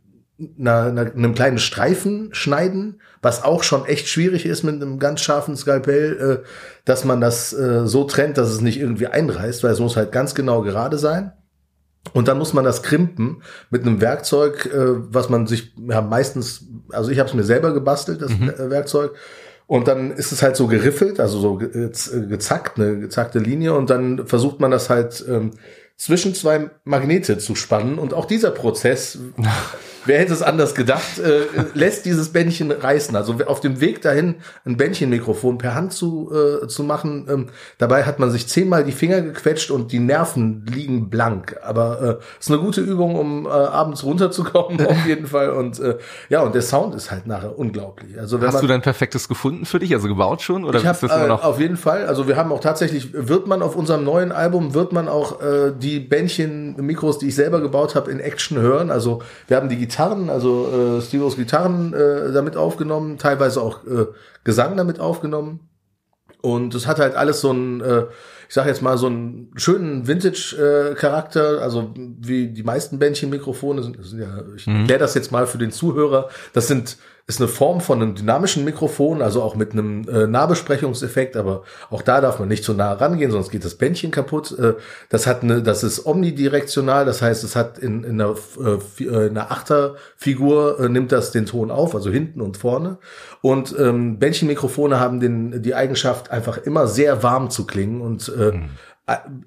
[0.59, 5.21] einer, einer, einem kleinen Streifen schneiden, was auch schon echt schwierig ist mit einem ganz
[5.21, 6.47] scharfen Skalpell, äh,
[6.85, 10.11] dass man das äh, so trennt, dass es nicht irgendwie einreißt, weil es muss halt
[10.11, 11.33] ganz genau gerade sein.
[12.13, 16.67] Und dann muss man das krimpen mit einem Werkzeug, äh, was man sich ja, meistens,
[16.91, 18.49] also ich habe es mir selber gebastelt, das mhm.
[18.49, 19.15] Äh, Werkzeug.
[19.65, 23.73] Und dann ist es halt so geriffelt, also so äh, gezackt, eine gezackte Linie.
[23.73, 25.51] Und dann versucht man das halt ähm,
[25.97, 27.97] zwischen zwei Magnete zu spannen.
[27.99, 29.19] Und auch dieser Prozess
[30.05, 31.41] wer hätte es anders gedacht, äh,
[31.73, 33.15] lässt dieses Bändchen reißen.
[33.15, 34.35] Also auf dem Weg dahin,
[34.65, 37.47] ein Bändchenmikrofon per Hand zu, äh, zu machen, ähm,
[37.77, 41.57] dabei hat man sich zehnmal die Finger gequetscht und die Nerven liegen blank.
[41.63, 45.51] Aber äh, ist eine gute Übung, um äh, abends runterzukommen, auf jeden Fall.
[45.51, 45.97] Und äh,
[46.29, 48.19] ja, und der Sound ist halt nachher unglaublich.
[48.19, 50.65] Also wenn Hast man, du dein perfektes gefunden für dich, also gebaut schon?
[50.65, 51.43] Oder ich hab, ist das immer noch?
[51.43, 52.05] Äh, auf jeden Fall.
[52.07, 55.71] Also wir haben auch tatsächlich, wird man auf unserem neuen Album, wird man auch äh,
[55.77, 58.91] die Bändchen-Mikros, die ich selber gebaut habe, in Action hören.
[58.91, 64.07] Also wir haben die Gitarren, also äh, Steve's Gitarren äh, damit aufgenommen, teilweise auch äh,
[64.43, 65.69] Gesang damit aufgenommen.
[66.41, 68.05] Und es hat halt alles so ein, äh,
[68.49, 74.19] ich sage jetzt mal, so einen schönen Vintage-Charakter, also wie die meisten Bändchen-Mikrofone sind, sind
[74.19, 74.81] ja, ich mhm.
[74.81, 78.65] erkläre das jetzt mal für den Zuhörer, das sind ist eine Form von einem dynamischen
[78.65, 82.91] Mikrofon, also auch mit einem äh, Nahbesprechungseffekt, aber auch da darf man nicht zu nah
[82.91, 84.57] rangehen, sonst geht das Bändchen kaputt.
[84.59, 84.73] Äh,
[85.07, 89.29] das hat eine, das ist omnidirektional, das heißt, es hat in, in einer, äh, äh
[89.29, 92.97] einer Achterfigur äh, nimmt das den Ton auf, also hinten und vorne.
[93.41, 98.51] Und ähm, Bändchenmikrofone haben den, die Eigenschaft, einfach immer sehr warm zu klingen und äh,
[98.51, 98.69] mhm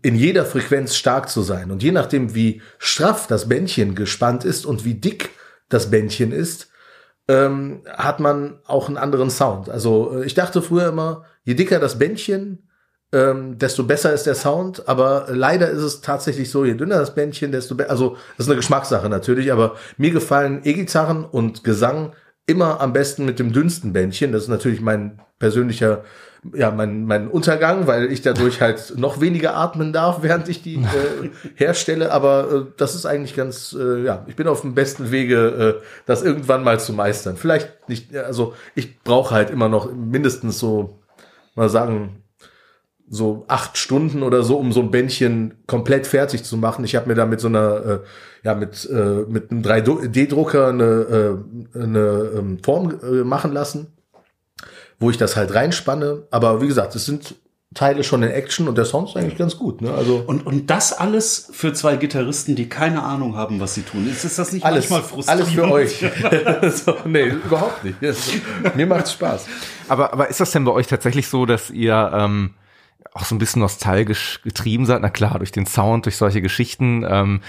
[0.03, 1.71] in jeder Frequenz stark zu sein.
[1.71, 5.31] Und je nachdem, wie straff das Bändchen gespannt ist und wie dick
[5.71, 6.69] das Bändchen ist,
[7.29, 9.69] ähm, hat man auch einen anderen Sound.
[9.69, 12.69] Also äh, ich dachte früher immer, je dicker das Bändchen,
[13.13, 14.89] ähm, desto besser ist der Sound.
[14.89, 17.91] Aber leider ist es tatsächlich so, je dünner das Bändchen, desto besser.
[17.91, 22.13] Also das ist eine Geschmackssache natürlich, aber mir gefallen E-Gitarren und Gesang
[22.47, 24.33] immer am besten mit dem dünnsten Bändchen.
[24.33, 26.05] Das ist natürlich mein persönlicher
[26.55, 30.77] ja, mein, mein Untergang, weil ich dadurch halt noch weniger atmen darf, während ich die
[30.77, 32.13] äh, herstelle.
[32.13, 35.85] Aber äh, das ist eigentlich ganz, äh, ja, ich bin auf dem besten Wege, äh,
[36.07, 37.37] das irgendwann mal zu meistern.
[37.37, 40.99] Vielleicht nicht, also ich brauche halt immer noch mindestens so,
[41.55, 42.23] mal sagen,
[43.09, 46.85] so acht Stunden oder so, um so ein Bändchen komplett fertig zu machen.
[46.85, 47.99] Ich habe mir da mit so einer, äh,
[48.43, 53.96] ja, mit, äh, mit einem 3D-Drucker eine, äh, eine ähm, Form äh, machen lassen
[54.99, 56.27] wo ich das halt reinspanne.
[56.31, 57.37] Aber wie gesagt, es sind
[57.75, 59.83] Teile schon in Action und der Sound ist eigentlich ganz gut.
[59.83, 59.93] Ne?
[59.93, 64.09] Also und, und das alles für zwei Gitarristen, die keine Ahnung haben, was sie tun.
[64.09, 65.69] Ist, ist das nicht alles, manchmal frustrierend?
[65.69, 66.73] Alles für euch.
[66.85, 67.99] so, nee, überhaupt nicht.
[68.75, 69.47] Mir macht's Spaß.
[69.89, 72.55] Aber, aber ist das denn bei euch tatsächlich so, dass ihr ähm,
[73.17, 77.05] auch so ein bisschen nostalgisch getrieben seid, na klar, durch den Sound, durch solche Geschichten.
[77.09, 77.41] Ähm,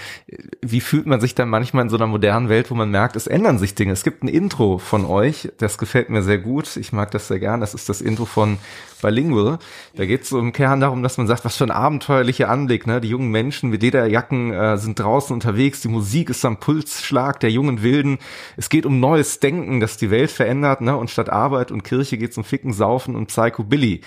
[0.62, 3.26] wie fühlt man sich dann manchmal in so einer modernen Welt, wo man merkt, es
[3.26, 3.92] ändern sich Dinge?
[3.92, 6.76] Es gibt ein Intro von euch, das gefällt mir sehr gut.
[6.78, 7.60] Ich mag das sehr gern.
[7.60, 8.56] Das ist das Intro von
[9.02, 9.58] Bilingual.
[9.94, 12.86] Da geht es im Kern darum, dass man sagt, was für ein abenteuerlicher Anblick.
[12.86, 13.02] Ne?
[13.02, 15.82] Die jungen Menschen mit Lederjacken äh, sind draußen unterwegs.
[15.82, 18.18] Die Musik ist am Pulsschlag der jungen Wilden.
[18.56, 20.80] Es geht um neues Denken, das die Welt verändert.
[20.80, 20.96] Ne?
[20.96, 24.00] Und statt Arbeit und Kirche geht es um Ficken, Saufen und Psycho Billy.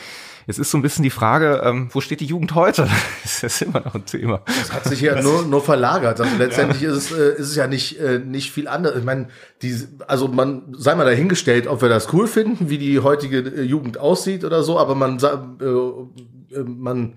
[0.47, 2.87] Jetzt ist so ein bisschen die Frage, ähm, wo steht die Jugend heute?
[3.23, 4.41] Das ist immer noch ein Thema.
[4.45, 6.19] Das hat sich ja nur, nur verlagert.
[6.19, 6.91] Also letztendlich ja.
[6.91, 8.99] ist, es, äh, ist es ja nicht, äh, nicht viel anderes.
[8.99, 9.29] Ich meine,
[9.61, 9.75] die,
[10.07, 13.97] also man sei mal dahingestellt, ob wir das cool finden, wie die heutige äh, Jugend
[13.97, 17.15] aussieht oder so, aber man, äh, äh, man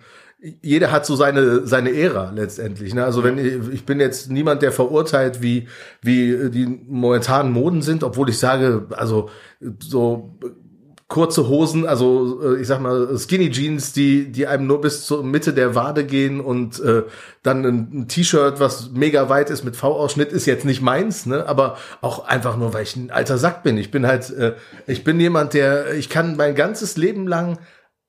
[0.62, 2.94] jeder hat so seine seine Ära letztendlich.
[2.94, 3.04] Ne?
[3.04, 5.68] Also wenn ich, ich bin jetzt niemand, der verurteilt, wie
[6.02, 9.30] wie die momentanen Moden sind, obwohl ich sage, also
[9.78, 10.38] so
[11.08, 15.22] kurze Hosen, also äh, ich sag mal Skinny Jeans, die die einem nur bis zur
[15.22, 17.02] Mitte der Wade gehen und äh,
[17.42, 21.46] dann ein, ein T-Shirt, was mega weit ist mit V-Ausschnitt, ist jetzt nicht meins, ne?
[21.46, 23.76] Aber auch einfach nur, weil ich ein alter Sack bin.
[23.76, 24.54] Ich bin halt, äh,
[24.86, 27.58] ich bin jemand, der, ich kann mein ganzes Leben lang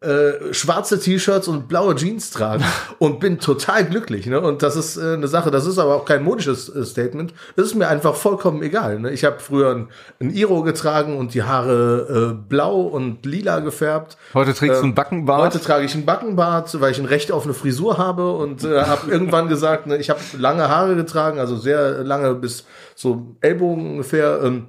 [0.06, 2.64] äh, schwarze T-Shirts und blaue Jeans tragen
[2.99, 4.26] und bin total glücklich.
[4.28, 4.39] Ne?
[4.39, 7.34] Und das ist äh, eine Sache, das ist aber auch kein modisches äh, Statement.
[7.56, 8.99] Das ist mir einfach vollkommen egal.
[8.99, 9.12] Ne?
[9.12, 9.88] Ich habe früher ein,
[10.20, 14.18] ein Iro getragen und die Haare äh, blau und lila gefärbt.
[14.34, 15.41] Heute trägst du einen ähm, Backenbart?
[15.41, 18.84] Heute trage ich einen Backenbart, weil ich ein Recht auf eine Frisur habe und äh,
[18.84, 23.91] habe irgendwann gesagt, ne, ich habe lange Haare getragen, also sehr lange bis so Ellbogen
[23.91, 24.41] ungefähr.
[24.43, 24.68] Ähm,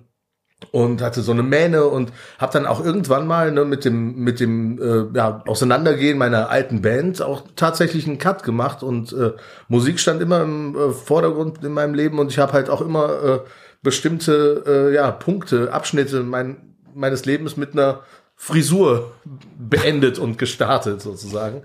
[0.73, 4.41] und hatte so eine Mähne und habe dann auch irgendwann mal ne, mit dem mit
[4.41, 9.33] dem äh, ja, Auseinandergehen meiner alten Band auch tatsächlich einen Cut gemacht und äh,
[9.69, 13.23] Musik stand immer im äh, Vordergrund in meinem Leben und ich habe halt auch immer
[13.23, 13.39] äh,
[13.83, 16.57] bestimmte äh, ja Punkte Abschnitte mein,
[16.95, 18.01] meines Lebens mit einer
[18.37, 19.13] Frisur
[19.59, 21.63] beendet und gestartet sozusagen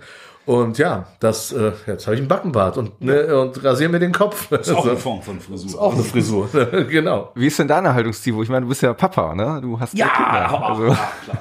[0.52, 4.12] und ja, das, äh, jetzt habe ich einen Backenbart und, ne, und rasiere mir den
[4.12, 4.50] Kopf.
[4.50, 5.64] Das ist auch eine Form von Frisur.
[5.64, 6.50] Das ist auch eine Frisur,
[6.90, 7.32] genau.
[7.36, 8.44] Wie ist denn deine Haltung, Steve?
[8.44, 9.60] Ich meine, du bist ja Papa, ne?
[9.62, 10.70] Du hast ja, Kinder.
[10.70, 10.88] Also.
[10.88, 11.38] ja klar.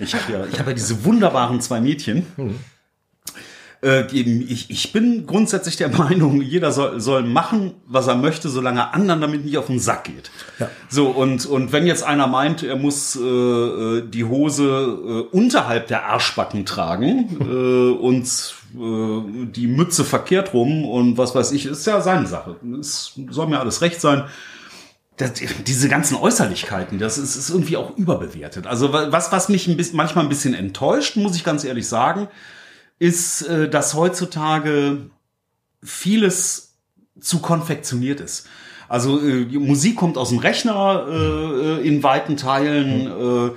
[0.00, 2.26] Ich habe ja, ich hab ja diese wunderbaren zwei Mädchen.
[2.34, 2.58] Hm.
[3.84, 8.94] Äh, ich, ich bin grundsätzlich der Meinung, jeder soll, soll machen, was er möchte, solange
[8.94, 10.30] anderen damit nicht auf den Sack geht.
[10.58, 10.70] Ja.
[10.88, 14.64] So, und, und wenn jetzt einer meint, er muss äh, äh die Hose
[15.32, 21.52] äh, unterhalb der Arschbacken tragen äh, und äh, die Mütze verkehrt rum und was weiß
[21.52, 22.56] ich, ist ja seine Sache.
[22.80, 24.24] Es soll mir alles recht sein.
[25.16, 28.66] Das, diese ganzen Äußerlichkeiten, das ist, ist irgendwie auch überbewertet.
[28.66, 32.28] Also was, was mich ein bisschen, manchmal ein bisschen enttäuscht, muss ich ganz ehrlich sagen,
[32.98, 35.10] ist, äh, dass heutzutage
[35.82, 36.76] vieles
[37.20, 38.46] zu konfektioniert ist.
[38.88, 43.06] Also äh, Musik kommt aus dem Rechner äh, äh in weiten Teilen.
[43.06, 43.50] Äh,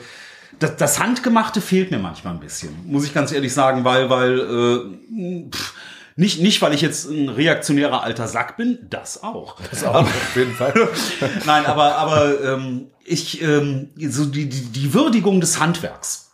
[0.60, 4.40] das, das Handgemachte fehlt mir manchmal ein bisschen, muss ich ganz ehrlich sagen, weil, weil
[4.40, 5.74] äh, pff,
[6.16, 9.58] nicht, nicht, weil ich jetzt ein reaktionärer alter Sack bin, das auch.
[9.70, 10.74] Das auch, auf jeden Fall.
[11.46, 16.27] Nein, aber, aber ähm, ich, ähm, so die, die, die Würdigung des Handwerks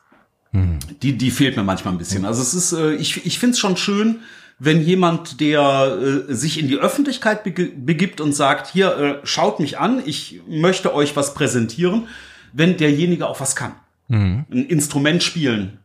[0.53, 2.25] die, die fehlt mir manchmal ein bisschen.
[2.25, 4.19] Also es ist, äh, ich, ich finde es schon schön,
[4.59, 5.97] wenn jemand, der
[6.29, 10.93] äh, sich in die Öffentlichkeit begibt und sagt, hier, äh, schaut mich an, ich möchte
[10.93, 12.07] euch was präsentieren,
[12.53, 13.73] wenn derjenige auch was kann.
[14.07, 14.45] Mhm.
[14.51, 15.79] Ein Instrument spielen,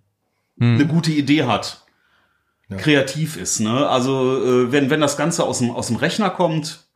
[0.56, 0.74] mhm.
[0.74, 1.84] eine gute Idee hat,
[2.68, 2.76] ja.
[2.76, 3.60] kreativ ist.
[3.60, 3.88] Ne?
[3.88, 6.88] Also äh, wenn, wenn das Ganze aus dem, aus dem Rechner kommt,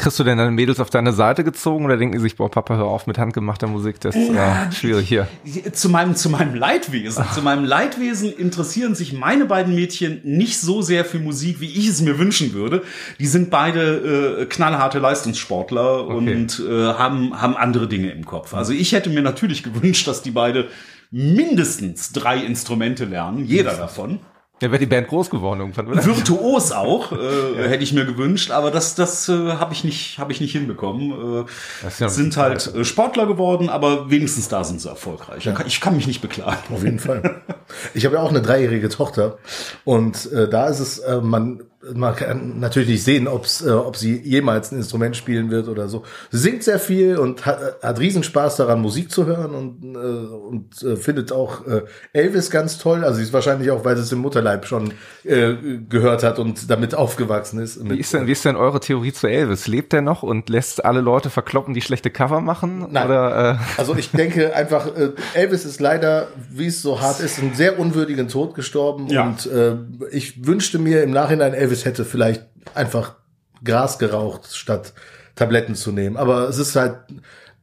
[0.00, 2.74] Kriegst du denn deine Mädels auf deine Seite gezogen oder denken die sich, boah, Papa,
[2.74, 5.28] hör auf mit handgemachter Musik, das ist ja, schwierig hier.
[5.74, 7.34] Zu meinem, zu meinem Leidwesen, Ach.
[7.34, 11.86] zu meinem Leidwesen interessieren sich meine beiden Mädchen nicht so sehr für Musik, wie ich
[11.86, 12.82] es mir wünschen würde.
[13.18, 16.14] Die sind beide äh, knallharte Leistungssportler okay.
[16.14, 18.54] und äh, haben, haben andere Dinge im Kopf.
[18.54, 20.68] Also ich hätte mir natürlich gewünscht, dass die beide
[21.10, 24.20] mindestens drei Instrumente lernen, jeder davon.
[24.60, 26.04] Ja, wäre die Band groß geworden irgendwann, oder?
[26.04, 27.16] Virtuos auch, äh,
[27.56, 27.68] ja.
[27.68, 31.46] hätte ich mir gewünscht, aber das, das äh, habe ich nicht, habe ich nicht hinbekommen.
[31.82, 35.44] Äh, ja sind halt äh, Sportler geworden, aber wenigstens da sind sie erfolgreich.
[35.44, 35.54] Ja.
[35.66, 36.74] Ich kann mich nicht beklagen.
[36.74, 37.42] Auf jeden Fall.
[37.94, 39.38] Ich habe ja auch eine dreijährige Tochter
[39.84, 41.62] und äh, da ist es, äh, man
[41.94, 45.88] man kann natürlich nicht sehen, ob's, äh, ob sie jemals ein Instrument spielen wird oder
[45.88, 46.04] so.
[46.30, 50.82] Sie singt sehr viel und hat, hat Riesenspaß daran, Musik zu hören und, äh, und
[50.82, 53.02] äh, findet auch äh, Elvis ganz toll.
[53.02, 54.92] Also sie ist wahrscheinlich auch, weil sie es im Mutterleib schon
[55.24, 55.54] äh,
[55.88, 57.82] gehört hat und damit aufgewachsen ist.
[57.88, 59.66] Wie ist, denn, wie ist denn eure Theorie zu Elvis?
[59.66, 62.88] Lebt er noch und lässt alle Leute verkloppen, die schlechte Cover machen?
[62.90, 63.06] Nein.
[63.06, 63.80] Oder, äh?
[63.80, 67.78] Also ich denke einfach, äh, Elvis ist leider, wie es so hart ist, einen sehr
[67.78, 69.22] unwürdigen Tod gestorben ja.
[69.22, 69.76] und äh,
[70.10, 72.44] ich wünschte mir im Nachhinein Elvis Elvis hätte vielleicht
[72.74, 73.14] einfach
[73.62, 74.92] Gras geraucht, statt
[75.36, 76.16] Tabletten zu nehmen.
[76.16, 76.96] Aber es ist halt,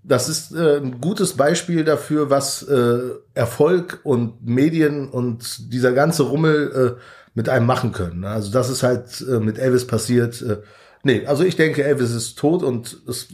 [0.04, 3.00] das ist äh, ein gutes Beispiel dafür, was äh,
[3.34, 7.02] Erfolg und Medien und dieser ganze Rummel äh,
[7.34, 8.24] mit einem machen können.
[8.24, 10.42] Also das ist halt äh, mit Elvis passiert.
[10.42, 10.58] Äh,
[11.04, 13.28] nee, also ich denke, Elvis ist tot und es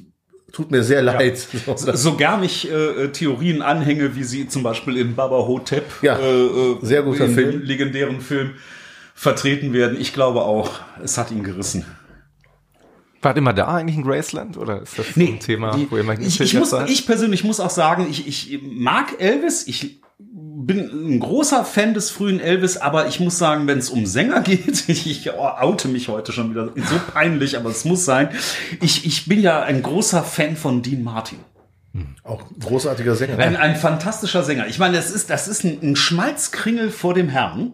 [0.52, 1.48] tut mir sehr leid.
[1.68, 1.78] Ja.
[1.78, 6.18] So, so gern ich äh, Theorien anhänge, wie sie zum Beispiel in Baba Hotep, ja,
[6.18, 7.62] äh, äh sehr guter Film.
[7.62, 8.56] legendären Film,
[9.14, 10.00] vertreten werden.
[10.00, 11.86] Ich glaube auch, es hat ihn gerissen.
[13.22, 16.04] War immer da eigentlich in Graceland oder ist das nee, ein Thema, die, wo ihr
[16.04, 20.02] mal ich, ich, muss, ich persönlich muss auch sagen, ich, ich mag Elvis, ich
[20.66, 24.42] bin ein großer Fan des frühen Elvis, aber ich muss sagen, wenn es um Sänger
[24.42, 28.30] geht, ich oute mich heute schon wieder, so peinlich, aber es muss sein.
[28.82, 31.40] Ich, ich bin ja ein großer Fan von Dean Martin.
[31.94, 32.16] Hm.
[32.24, 33.38] Auch großartiger Sänger.
[33.38, 34.68] Ein, ein fantastischer Sänger.
[34.68, 37.74] Ich meine, das ist, das ist ein, ein Schmalzkringel vor dem Herrn.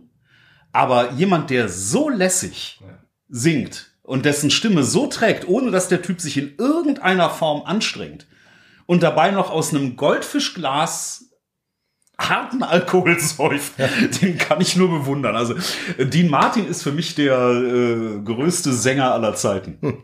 [0.71, 2.79] Aber jemand, der so lässig
[3.27, 8.27] singt und dessen Stimme so trägt, ohne dass der Typ sich in irgendeiner Form anstrengt
[8.85, 11.29] und dabei noch aus einem Goldfischglas
[12.17, 13.87] harten Alkohol säuft, ja.
[14.21, 15.35] den kann ich nur bewundern.
[15.35, 15.55] Also
[15.97, 19.77] Dean Martin ist für mich der äh, größte Sänger aller Zeiten.
[19.81, 20.03] Hm.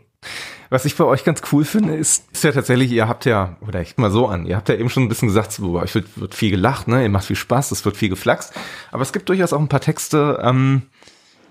[0.70, 3.80] Was ich bei euch ganz cool finde, ist, ist ja tatsächlich, ihr habt ja, oder
[3.80, 6.18] ich mal so an, ihr habt ja eben schon ein bisschen gesagt, bei euch wird,
[6.18, 7.02] wird viel gelacht, ne?
[7.02, 8.52] ihr macht viel Spaß, es wird viel geflaxt.
[8.90, 10.82] Aber es gibt durchaus auch ein paar Texte, ähm,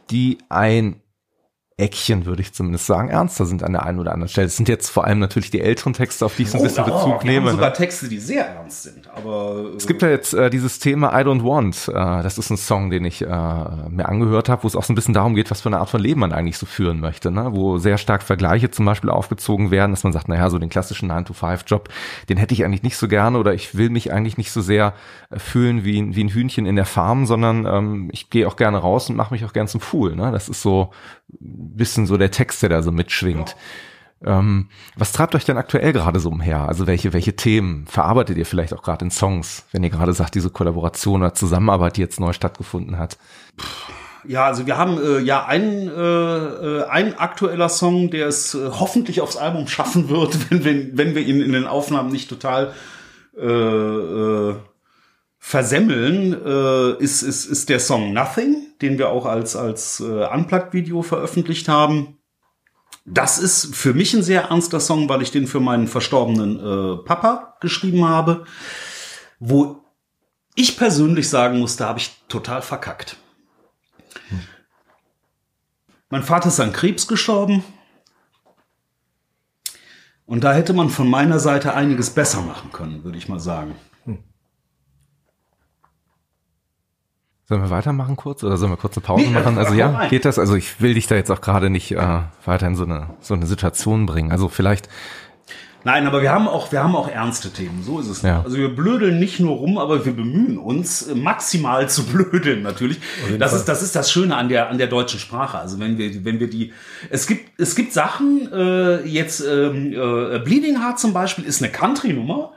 [0.10, 1.02] die ein
[1.78, 4.48] Eckchen, würde ich zumindest sagen, ernster sind an der einen oder anderen Stelle.
[4.48, 6.64] Es sind jetzt vor allem natürlich die älteren Texte, auf die ich so ein oh,
[6.64, 7.52] bisschen oh, Bezug nehme.
[7.52, 7.76] sogar ne?
[7.76, 9.10] Texte, die sehr ernst sind.
[9.14, 11.90] Aber äh es gibt ja jetzt äh, dieses Thema I Don't Want.
[11.90, 14.94] Äh, das ist ein Song, den ich äh, mir angehört habe, wo es auch so
[14.94, 17.30] ein bisschen darum geht, was für eine Art von Leben man eigentlich so führen möchte.
[17.30, 17.50] Ne?
[17.52, 21.12] Wo sehr stark Vergleiche zum Beispiel aufgezogen werden, dass man sagt, naja, so den klassischen
[21.12, 21.90] 9-to-5-Job,
[22.30, 24.94] den hätte ich eigentlich nicht so gerne oder ich will mich eigentlich nicht so sehr
[25.30, 28.78] äh, fühlen wie, wie ein Hühnchen in der Farm, sondern ähm, ich gehe auch gerne
[28.78, 30.16] raus und mache mich auch gern zum Fool.
[30.16, 30.32] Ne?
[30.32, 30.92] Das ist so
[31.70, 33.56] bisschen so der Text, der da so mitschwingt.
[34.24, 34.40] Ja.
[34.40, 36.68] Ähm, was treibt euch denn aktuell gerade so umher?
[36.68, 40.36] Also welche, welche Themen verarbeitet ihr vielleicht auch gerade in Songs, wenn ihr gerade sagt,
[40.36, 43.18] diese Kollaboration oder Zusammenarbeit, die jetzt neu stattgefunden hat?
[44.28, 48.70] Ja, also wir haben äh, ja einen, äh, äh, ein aktueller Song, der es äh,
[48.72, 52.74] hoffentlich aufs Album schaffen wird, wenn, wenn, wenn wir ihn in den Aufnahmen nicht total
[53.38, 54.56] äh, äh,
[55.38, 61.02] versemmeln, äh, ist, ist, ist der Song Nothing, den wir auch als, als äh, Unplugged-Video
[61.02, 62.18] veröffentlicht haben.
[63.06, 67.04] Das ist für mich ein sehr ernster Song, weil ich den für meinen verstorbenen äh,
[67.04, 68.46] Papa geschrieben habe,
[69.40, 69.82] wo
[70.56, 73.18] ich persönlich sagen muss, da habe ich total verkackt.
[74.30, 74.40] Hm.
[76.10, 77.64] Mein Vater ist an Krebs gestorben.
[80.26, 83.76] Und da hätte man von meiner Seite einiges besser machen können, würde ich mal sagen.
[87.48, 89.60] Sollen wir weitermachen kurz oder sollen wir kurz eine Pause nee, machen?
[89.60, 90.40] Also ja, geht das?
[90.40, 93.36] Also ich will dich da jetzt auch gerade nicht äh, weiter in so eine so
[93.36, 94.32] eine Situation bringen.
[94.32, 94.90] Also vielleicht.
[95.84, 97.84] Nein, aber wir haben auch wir haben auch ernste Themen.
[97.84, 98.24] So ist es.
[98.24, 98.42] Ja.
[98.44, 103.00] Also wir blödeln nicht nur rum, aber wir bemühen uns äh, maximal zu blödeln natürlich.
[103.38, 105.60] Das ist das ist das Schöne an der an der deutschen Sprache.
[105.60, 106.74] Also wenn wir wenn wir die
[107.12, 111.72] es gibt es gibt Sachen äh, jetzt ähm, äh, Bleeding Heart zum Beispiel ist eine
[111.72, 112.54] Country Nummer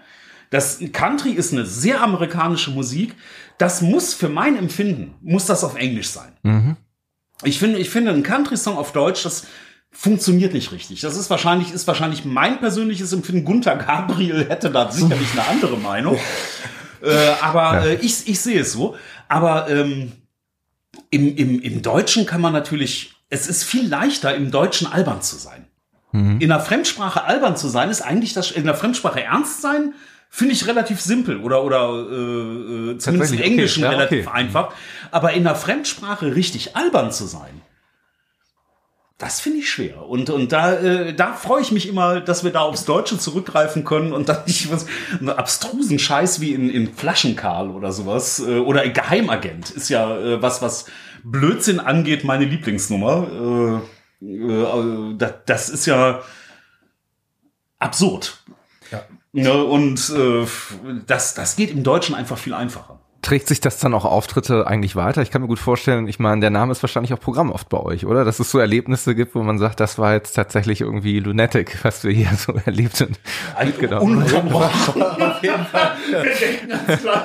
[0.49, 3.14] Das Country ist eine sehr amerikanische Musik.
[3.59, 6.32] Das muss für mein Empfinden, muss das auf Englisch sein.
[6.42, 6.76] Mhm.
[7.44, 9.46] Ich finde, ich finde, ein Country-Song auf Deutsch, das
[9.90, 11.00] funktioniert nicht richtig.
[11.00, 13.44] Das ist wahrscheinlich, ist wahrscheinlich mein persönliches Empfinden.
[13.44, 16.18] Gunther Gabriel hätte da sicherlich eine andere Meinung.
[17.02, 17.84] äh, aber ja.
[17.86, 18.96] äh, ich, ich sehe es so.
[19.28, 20.12] Aber ähm,
[21.11, 25.36] im, im, im Deutschen kann man natürlich, es ist viel leichter, im Deutschen albern zu
[25.36, 25.66] sein.
[26.12, 26.40] Mhm.
[26.40, 29.94] In der Fremdsprache albern zu sein, ist eigentlich das, in der Fremdsprache ernst sein,
[30.29, 33.93] finde ich relativ simpel oder, oder äh, äh zumindest im Englischen okay.
[33.93, 34.37] ja, relativ okay.
[34.37, 34.72] einfach.
[35.11, 37.62] Aber in der Fremdsprache richtig albern zu sein,
[39.18, 40.07] das finde ich schwer.
[40.07, 43.85] Und, und da, äh, da freue ich mich immer, dass wir da aufs Deutsche zurückgreifen
[43.85, 44.87] können und dann nicht was,
[45.18, 48.39] einen abstrusen Scheiß wie in, in Flaschenkarl oder sowas.
[48.39, 50.87] Äh, oder Geheimagent ist ja äh, was, was
[51.24, 53.83] Blödsinn angeht, meine Lieblingsnummer.
[54.22, 56.22] Äh, äh, das, das ist ja
[57.81, 58.45] absurd.
[58.93, 59.05] Ja.
[59.33, 60.47] Ne, und äh,
[61.07, 63.01] das, das geht im Deutschen einfach viel einfacher.
[63.20, 65.22] Trägt sich das dann auch Auftritte eigentlich weiter?
[65.22, 67.78] Ich kann mir gut vorstellen, ich meine, der Name ist wahrscheinlich auch Programm oft bei
[67.78, 68.24] euch, oder?
[68.24, 72.04] Dass es so Erlebnisse gibt, wo man sagt, das war jetzt tatsächlich irgendwie Lunatic, was
[72.04, 73.18] wir hier so erlebt sind.
[73.80, 74.02] Genau.
[74.02, 75.02] Ununterbrochen.
[75.02, 75.96] Auf jeden Fall.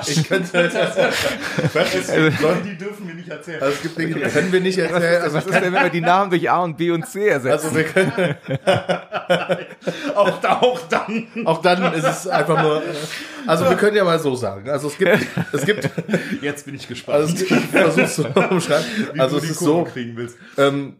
[0.06, 3.62] Ich könnte also, Leute, die dürfen wir nicht erzählen.
[3.62, 5.22] Also es gibt Dinge, die können wir nicht erzählen.
[5.24, 7.66] Was, was ist denn, wenn wir die Namen durch A und B und C ersetzen?
[7.66, 8.36] Also wir können
[10.14, 11.26] auch, auch dann.
[11.44, 12.82] Auch dann ist es einfach nur.
[13.46, 14.68] Also wir können ja mal so sagen.
[14.70, 15.18] Also es gibt,
[15.52, 15.83] es gibt
[16.42, 17.18] Jetzt bin ich gespannt.
[17.18, 18.86] Also ich versuch's zu umschreiben.
[19.12, 19.86] Wie also es ist so,
[20.58, 20.96] ähm,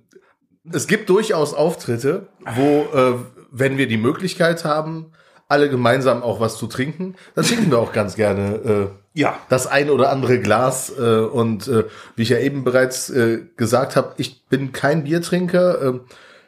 [0.73, 3.15] es gibt durchaus Auftritte, wo, äh,
[3.51, 5.13] wenn wir die Möglichkeit haben,
[5.49, 9.39] alle gemeinsam auch was zu trinken, dann trinken wir auch ganz gerne äh, ja.
[9.49, 10.93] das ein oder andere Glas.
[10.99, 11.85] Äh, und äh,
[12.17, 15.83] wie ich ja eben bereits äh, gesagt habe, ich bin kein Biertrinker.
[15.83, 16.01] Äh,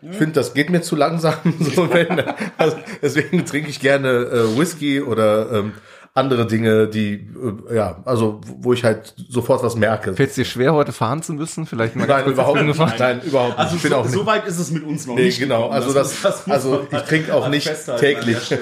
[0.02, 1.34] ich finde, das geht mir zu langsam.
[1.74, 2.22] So, wenn,
[2.56, 5.72] also deswegen trinke ich gerne äh, Whisky oder ähm,
[6.16, 7.28] andere Dinge, die,
[7.70, 10.14] äh, ja, also wo ich halt sofort was merke.
[10.14, 11.66] Fällt es dir schwer, heute fahren zu müssen?
[11.66, 12.78] Vielleicht mal nein, überhaupt nicht.
[12.78, 13.58] Nein, nein, überhaupt nicht.
[13.58, 15.38] Also so, auch so weit ist es mit uns noch nee, nicht.
[15.38, 15.68] genau.
[15.68, 18.56] Also das, das also ich trinke auch nicht täglich.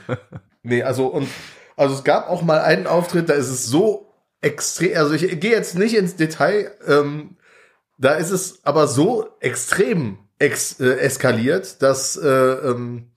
[0.62, 1.28] nee, also und
[1.76, 5.52] also es gab auch mal einen Auftritt, da ist es so extrem, also ich gehe
[5.52, 7.36] jetzt nicht ins Detail, ähm,
[7.96, 13.12] da ist es aber so extrem ex, äh, eskaliert, dass äh, ähm,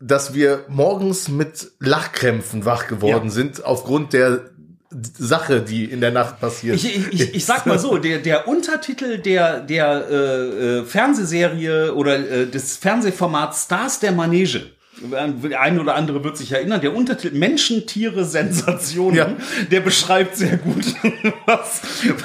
[0.00, 3.30] dass wir morgens mit Lachkrämpfen wach geworden ja.
[3.30, 4.50] sind aufgrund der
[4.90, 6.74] Sache, die in der Nacht passiert.
[6.74, 11.94] Ich, ich, ich, ich sag mal so, der, der Untertitel der, der äh, äh, Fernsehserie
[11.94, 14.70] oder äh, des Fernsehformats Stars der Manege
[15.00, 19.32] der eine oder andere wird sich erinnern, der Untertitel Menschen, Tiere, Sensationen, ja.
[19.70, 20.84] der beschreibt sehr gut,
[21.46, 21.82] was,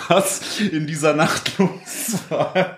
[0.10, 2.76] was in dieser Nacht los war.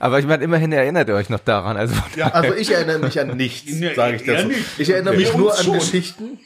[0.00, 1.76] Aber ich meine, immerhin erinnert ihr euch noch daran.
[1.76, 4.50] Also, ja, also ich erinnere mich an nichts, sage ich dazu.
[4.78, 5.74] Ich erinnere mich nur an schon.
[5.74, 6.40] Geschichten.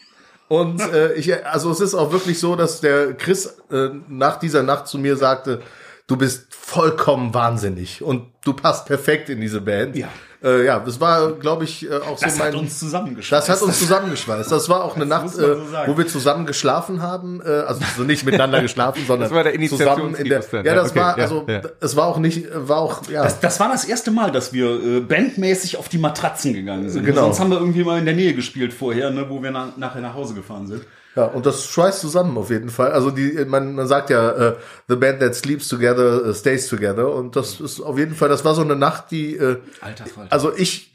[0.48, 4.62] Und äh, ich, also es ist auch wirklich so, dass der Chris äh, nach dieser
[4.62, 5.62] Nacht zu mir sagte,
[6.06, 9.96] du bist vollkommen wahnsinnig und du passt perfekt in diese Band.
[9.96, 10.08] Ja.
[10.42, 12.52] Äh, ja, das war, glaube ich, äh, auch das so mein.
[12.52, 13.48] Das hat uns zusammengeschweißt.
[13.48, 14.50] Das hat uns zusammengeschweißt.
[14.50, 17.40] Das war auch eine Nacht, so äh, wo wir zusammen geschlafen haben.
[17.44, 20.42] Äh, also so nicht miteinander geschlafen, sondern das war der zusammen in der.
[20.64, 21.62] Ja, das okay, war also, ja, ja.
[21.80, 23.08] es war auch nicht, war auch.
[23.08, 23.22] Ja.
[23.22, 27.04] Das, das war das erste Mal, dass wir äh, bandmäßig auf die Matratzen gegangen sind.
[27.04, 27.22] Genau.
[27.22, 30.00] Sonst haben wir irgendwie mal in der Nähe gespielt vorher, ne, wo wir na, nachher
[30.00, 30.82] nach Hause gefahren sind.
[31.14, 32.92] Ja, und das schweißt zusammen auf jeden Fall.
[32.92, 34.52] Also die, man, man sagt ja, uh,
[34.88, 37.12] the band that sleeps together uh, stays together.
[37.12, 39.38] Und das ist auf jeden Fall, das war so eine Nacht, die.
[39.38, 40.32] Uh, Alter Falter.
[40.32, 40.92] Also ich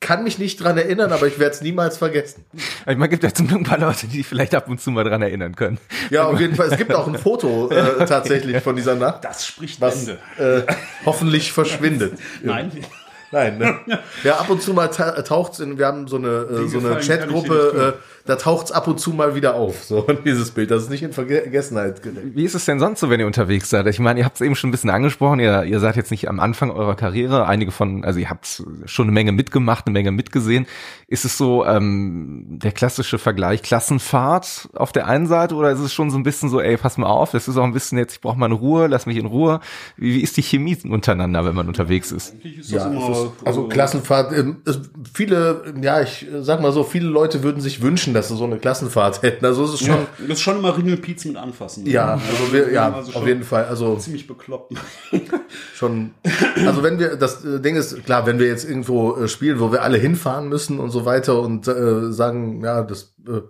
[0.00, 2.44] kann mich nicht dran erinnern, aber ich werde es niemals vergessen.
[2.52, 5.04] Ich meine, gibt ja zum Glück ein paar Leute, die vielleicht ab und zu mal
[5.04, 5.78] dran erinnern können.
[6.10, 6.68] Ja, auf jeden Fall.
[6.68, 9.24] Es gibt auch ein Foto äh, tatsächlich von dieser Nacht.
[9.24, 10.62] Das spricht was, Äh,
[11.04, 12.18] hoffentlich verschwindet.
[12.42, 12.70] Nein.
[13.30, 13.78] Nein, ne?
[14.24, 17.96] Ja, ab und zu mal taucht's in, wir haben so eine, äh, so eine Chatgruppe,
[17.98, 20.70] äh, da taucht's ab und zu mal wieder auf, so dieses Bild.
[20.70, 22.36] Das ist nicht in Vergessenheit gerät.
[22.36, 23.86] Wie ist es denn sonst so, wenn ihr unterwegs seid?
[23.86, 26.28] Ich meine, ihr habt es eben schon ein bisschen angesprochen, ihr, ihr seid jetzt nicht
[26.28, 30.12] am Anfang eurer Karriere, einige von, also ihr habt schon eine Menge mitgemacht, eine Menge
[30.12, 30.66] mitgesehen.
[31.06, 35.94] Ist es so ähm, der klassische Vergleich Klassenfahrt auf der einen Seite oder ist es
[35.94, 38.12] schon so ein bisschen so, ey, pass mal auf, das ist auch ein bisschen jetzt,
[38.12, 39.60] ich brauche mal eine Ruhe, lass mich in Ruhe.
[39.96, 42.34] Wie, wie ist die Chemie untereinander, wenn man unterwegs ist?
[42.44, 44.58] ist ja, ist, also Klassenfahrt, ähm,
[45.14, 48.58] viele, ja, ich sag mal so, viele Leute würden sich wünschen, dass sie so eine
[48.58, 49.44] Klassenfahrt hätten.
[49.44, 49.96] Also es ist schon.
[49.96, 51.84] Ja, das ist schon immer Ringelpiez mit anfassen.
[51.84, 51.90] Ne?
[51.90, 53.64] Ja, also wir, ja, also auf jeden Fall.
[53.66, 54.74] Also ziemlich bekloppt.
[55.74, 56.12] schon.
[56.66, 59.72] Also wenn wir, das äh, Ding ist klar, wenn wir jetzt irgendwo äh, spielen, wo
[59.72, 63.40] wir alle hinfahren müssen und so weiter und äh, sagen, ja, das äh,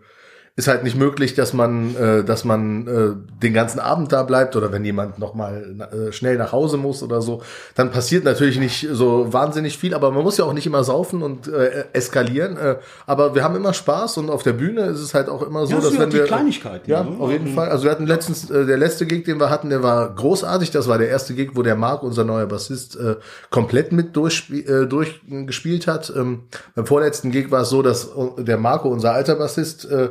[0.58, 4.56] ist halt nicht möglich, dass man, äh, dass man äh, den ganzen Abend da bleibt
[4.56, 7.42] oder wenn jemand noch mal äh, schnell nach Hause muss oder so,
[7.76, 9.94] dann passiert natürlich nicht so wahnsinnig viel.
[9.94, 12.56] Aber man muss ja auch nicht immer saufen und äh, eskalieren.
[12.56, 12.74] Äh,
[13.06, 15.74] aber wir haben immer Spaß und auf der Bühne ist es halt auch immer so,
[15.74, 17.20] ja, das dass wenn die wir Kleinigkeiten, ja, ne?
[17.20, 17.68] auf jeden Fall.
[17.68, 20.72] Also wir hatten letztens äh, der letzte Gig, den wir hatten, der war großartig.
[20.72, 23.14] Das war der erste Gig, wo der Marc, unser neuer Bassist, äh,
[23.50, 26.12] komplett mit durchgespielt äh, durchgespielt hat.
[26.16, 26.40] Ähm,
[26.74, 30.08] beim vorletzten Gig war es so, dass der Marco, unser alter Bassist, äh,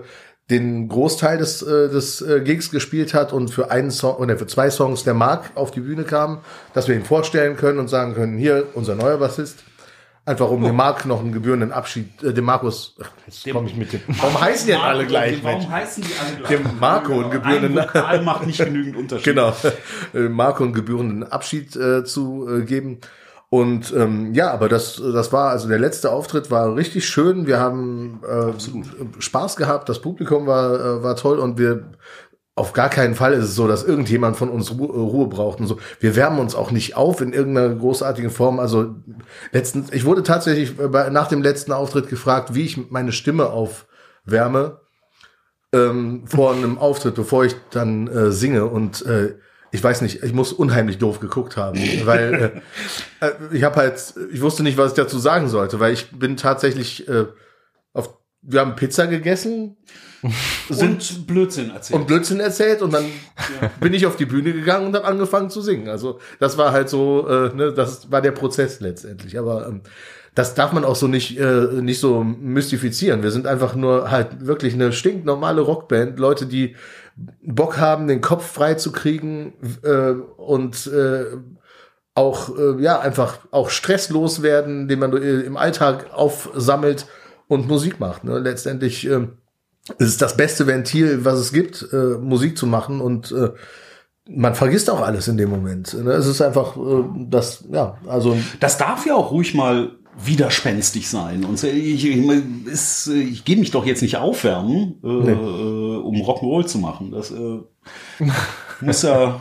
[0.50, 4.48] den Großteil des, äh, des äh, Gigs gespielt hat und für einen Song oder für
[4.48, 6.40] zwei Songs der Mark auf die Bühne kam,
[6.74, 9.64] dass wir ihn vorstellen können und sagen können, hier unser neuer Bassist.
[10.26, 10.68] Einfach um oh.
[10.68, 12.96] dem Mark noch einen gebührenden Abschied, äh, dem Markus,
[13.26, 14.02] jetzt komme ich mit dem.
[14.08, 15.42] Warum heißen die denn alle gleich?
[15.42, 15.72] Warum Mensch?
[15.72, 16.50] heißen die alle gleich?
[16.50, 19.26] Dem Marco einen gebührenden Ein macht nicht genügend Unterschied.
[19.36, 19.54] Genau.
[20.14, 23.00] Äh, Marco einen gebührenden Abschied äh, zu äh, geben.
[23.50, 27.48] Und ähm, ja, aber das, das war, also der letzte Auftritt war richtig schön.
[27.48, 31.92] Wir haben äh, Spaß gehabt, das Publikum war, äh, war toll und wir
[32.56, 35.68] auf gar keinen Fall ist es so, dass irgendjemand von uns Ruhe, Ruhe braucht und
[35.68, 35.78] so.
[36.00, 38.60] Wir wärmen uns auch nicht auf in irgendeiner großartigen Form.
[38.60, 38.96] Also
[39.52, 44.82] letztens, ich wurde tatsächlich bei, nach dem letzten Auftritt gefragt, wie ich meine Stimme aufwärme
[45.72, 48.66] ähm, vor einem Auftritt, bevor ich dann äh, singe.
[48.66, 49.36] Und äh,
[49.72, 52.62] ich weiß nicht, ich muss unheimlich doof geguckt haben, weil
[53.22, 56.12] äh, äh, ich habe halt, ich wusste nicht, was ich dazu sagen sollte, weil ich
[56.12, 57.26] bin tatsächlich äh,
[57.94, 59.78] auf, wir haben Pizza gegessen
[60.70, 63.72] sind und Blödsinn erzählt und Blödsinn erzählt und dann ja.
[63.80, 65.90] bin ich auf die Bühne gegangen und habe angefangen zu singen.
[65.90, 69.38] Also das war halt so, äh, ne, das war der Prozess letztendlich.
[69.38, 69.82] Aber ähm,
[70.34, 73.24] das darf man auch so nicht äh, nicht so mystifizieren.
[73.24, 76.76] Wir sind einfach nur halt wirklich eine stinknormale Rockband, Leute, die
[77.42, 79.54] Bock haben, den Kopf frei zu kriegen
[79.84, 81.26] äh, und äh,
[82.14, 87.08] auch äh, ja einfach auch stresslos werden, den man äh, im Alltag aufsammelt
[87.48, 88.24] und Musik macht.
[88.24, 88.40] Ne?
[88.40, 89.28] Letztendlich äh,
[89.98, 93.52] ist es das beste Ventil, was es gibt, äh, Musik zu machen und äh,
[94.30, 95.94] man vergisst auch alles in dem Moment.
[95.94, 96.12] Ne?
[96.12, 98.38] Es ist einfach äh, das, ja, also.
[98.60, 101.46] Das darf ja auch ruhig mal widerspenstig sein.
[101.46, 105.32] Und ich, ich, ist, ich gehe mich doch jetzt nicht aufwärmen, äh, nee.
[105.32, 107.12] äh, um Rock'n'Roll zu machen.
[107.12, 107.60] Das äh,
[108.82, 109.40] muss ja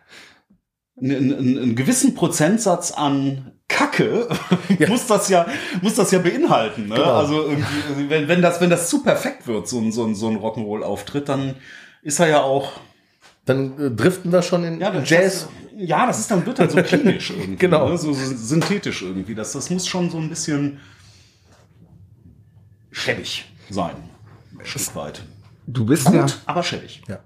[1.00, 4.28] einen, gewissen Prozentsatz an Kacke
[4.78, 4.88] ja.
[4.88, 5.46] muss das ja
[5.80, 6.88] muss das ja beinhalten.
[6.88, 6.94] Ne?
[6.94, 7.14] Genau.
[7.14, 10.28] Also irgendwie, wenn, wenn das wenn das zu perfekt wird, so ein so ein, so
[10.28, 11.56] ein Rock'n'Roll Auftritt, dann
[12.02, 12.72] ist er ja auch
[13.44, 15.48] dann äh, driften wir schon in ja, Jazz.
[15.48, 17.98] Das, ja, das ist dann wird dann so klinisch irgendwie, genau, ne?
[17.98, 19.34] so, so, synthetisch irgendwie.
[19.34, 20.80] Das, das muss schon so ein bisschen
[22.90, 23.96] schäbig sein,
[24.58, 25.22] ein Stück weit.
[25.66, 27.02] Du bist Gut, ja, aber schäbig.
[27.08, 27.20] Ja.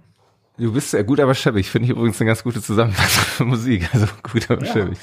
[0.59, 1.69] Du bist ja gut, aber schäbig.
[1.69, 3.89] Finde ich übrigens eine ganz gute Zusammenfassung für Musik.
[3.93, 4.73] Also gut, aber ja.
[4.73, 4.99] schäbig.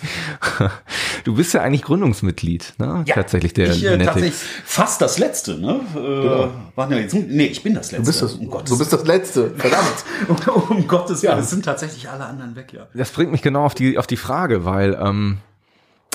[1.24, 3.04] Du bist ja eigentlich Gründungsmitglied, ne?
[3.06, 5.80] Ja, tatsächlich der ich, äh, tatsächlich fast das letzte, ne?
[5.92, 6.52] Äh, genau.
[6.76, 8.04] Waren ja jetzt, nee, ich bin das letzte.
[8.04, 8.70] Du bist das, um Gottes.
[8.72, 10.06] Du bist das letzte, verdammt.
[10.28, 11.40] um, um Gottes Willen, ja.
[11.40, 12.88] es sind tatsächlich alle anderen weg, ja.
[12.94, 15.38] Das bringt mich genau auf die auf die Frage, weil ähm,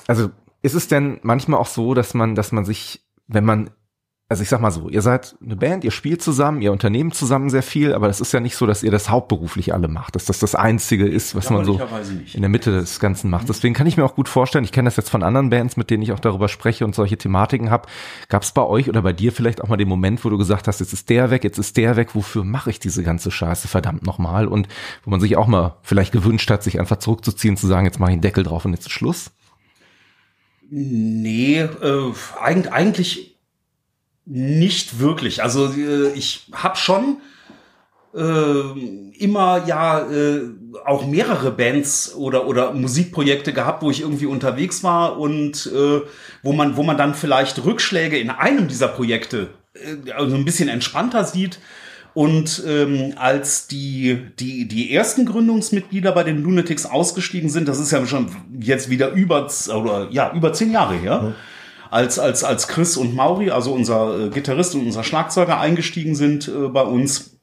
[0.08, 0.30] also
[0.62, 3.70] ist es denn manchmal auch so, dass man dass man sich wenn man
[4.30, 7.48] also ich sag mal so, ihr seid eine Band, ihr spielt zusammen, ihr unternehmt zusammen
[7.48, 10.26] sehr viel, aber das ist ja nicht so, dass ihr das hauptberuflich alle macht, dass
[10.26, 11.80] das das Einzige ist, was man so
[12.34, 13.48] in der Mitte des Ganzen macht.
[13.48, 15.88] Deswegen kann ich mir auch gut vorstellen, ich kenne das jetzt von anderen Bands, mit
[15.88, 17.88] denen ich auch darüber spreche und solche Thematiken habe.
[18.28, 20.68] Gab es bei euch oder bei dir vielleicht auch mal den Moment, wo du gesagt
[20.68, 23.66] hast, jetzt ist der weg, jetzt ist der weg, wofür mache ich diese ganze Scheiße
[23.66, 24.46] verdammt nochmal?
[24.46, 24.68] Und
[25.04, 28.10] wo man sich auch mal vielleicht gewünscht hat, sich einfach zurückzuziehen, zu sagen, jetzt mache
[28.10, 29.30] ich einen Deckel drauf und jetzt ist Schluss?
[30.70, 33.37] Nee, äh, eigentlich
[34.28, 35.42] nicht wirklich.
[35.42, 37.16] Also äh, ich habe schon
[38.14, 40.42] äh, immer ja äh,
[40.84, 46.02] auch mehrere Bands oder oder Musikprojekte gehabt, wo ich irgendwie unterwegs war und äh,
[46.42, 50.68] wo man wo man dann vielleicht Rückschläge in einem dieser Projekte äh, also ein bisschen
[50.68, 51.58] entspannter sieht.
[52.14, 57.92] Und ähm, als die, die, die ersten Gründungsmitglieder bei den Lunatics ausgestiegen sind, das ist
[57.92, 61.34] ja schon jetzt wieder über, oder, ja, über zehn Jahre her, mhm
[61.90, 66.48] als, als, als Chris und Mauri, also unser äh, Gitarrist und unser Schlagzeuger eingestiegen sind
[66.48, 67.38] äh, bei uns,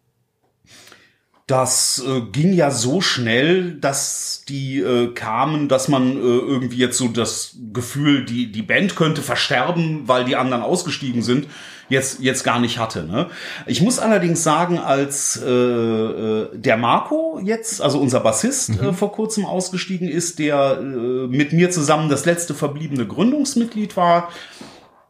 [1.48, 6.98] das äh, ging ja so schnell, dass die äh, kamen, dass man äh, irgendwie jetzt
[6.98, 11.48] so das Gefühl, die, die Band könnte versterben, weil die anderen ausgestiegen sind
[11.90, 13.04] jetzt, jetzt gar nicht hatte.
[13.04, 13.28] Ne?
[13.66, 18.90] Ich muss allerdings sagen, als äh, äh, der Marco jetzt, also unser Bassist, äh, mhm.
[18.90, 20.84] äh, vor kurzem ausgestiegen ist, der äh,
[21.28, 24.30] mit mir zusammen das letzte verbliebene Gründungsmitglied war,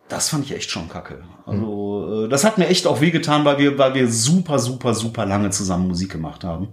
[0.08, 1.24] das fand ich echt schon kacke.
[1.46, 5.26] Also, äh, das hat mir echt auch wehgetan, weil wir, weil wir super, super, super
[5.26, 6.70] lange zusammen Musik gemacht haben.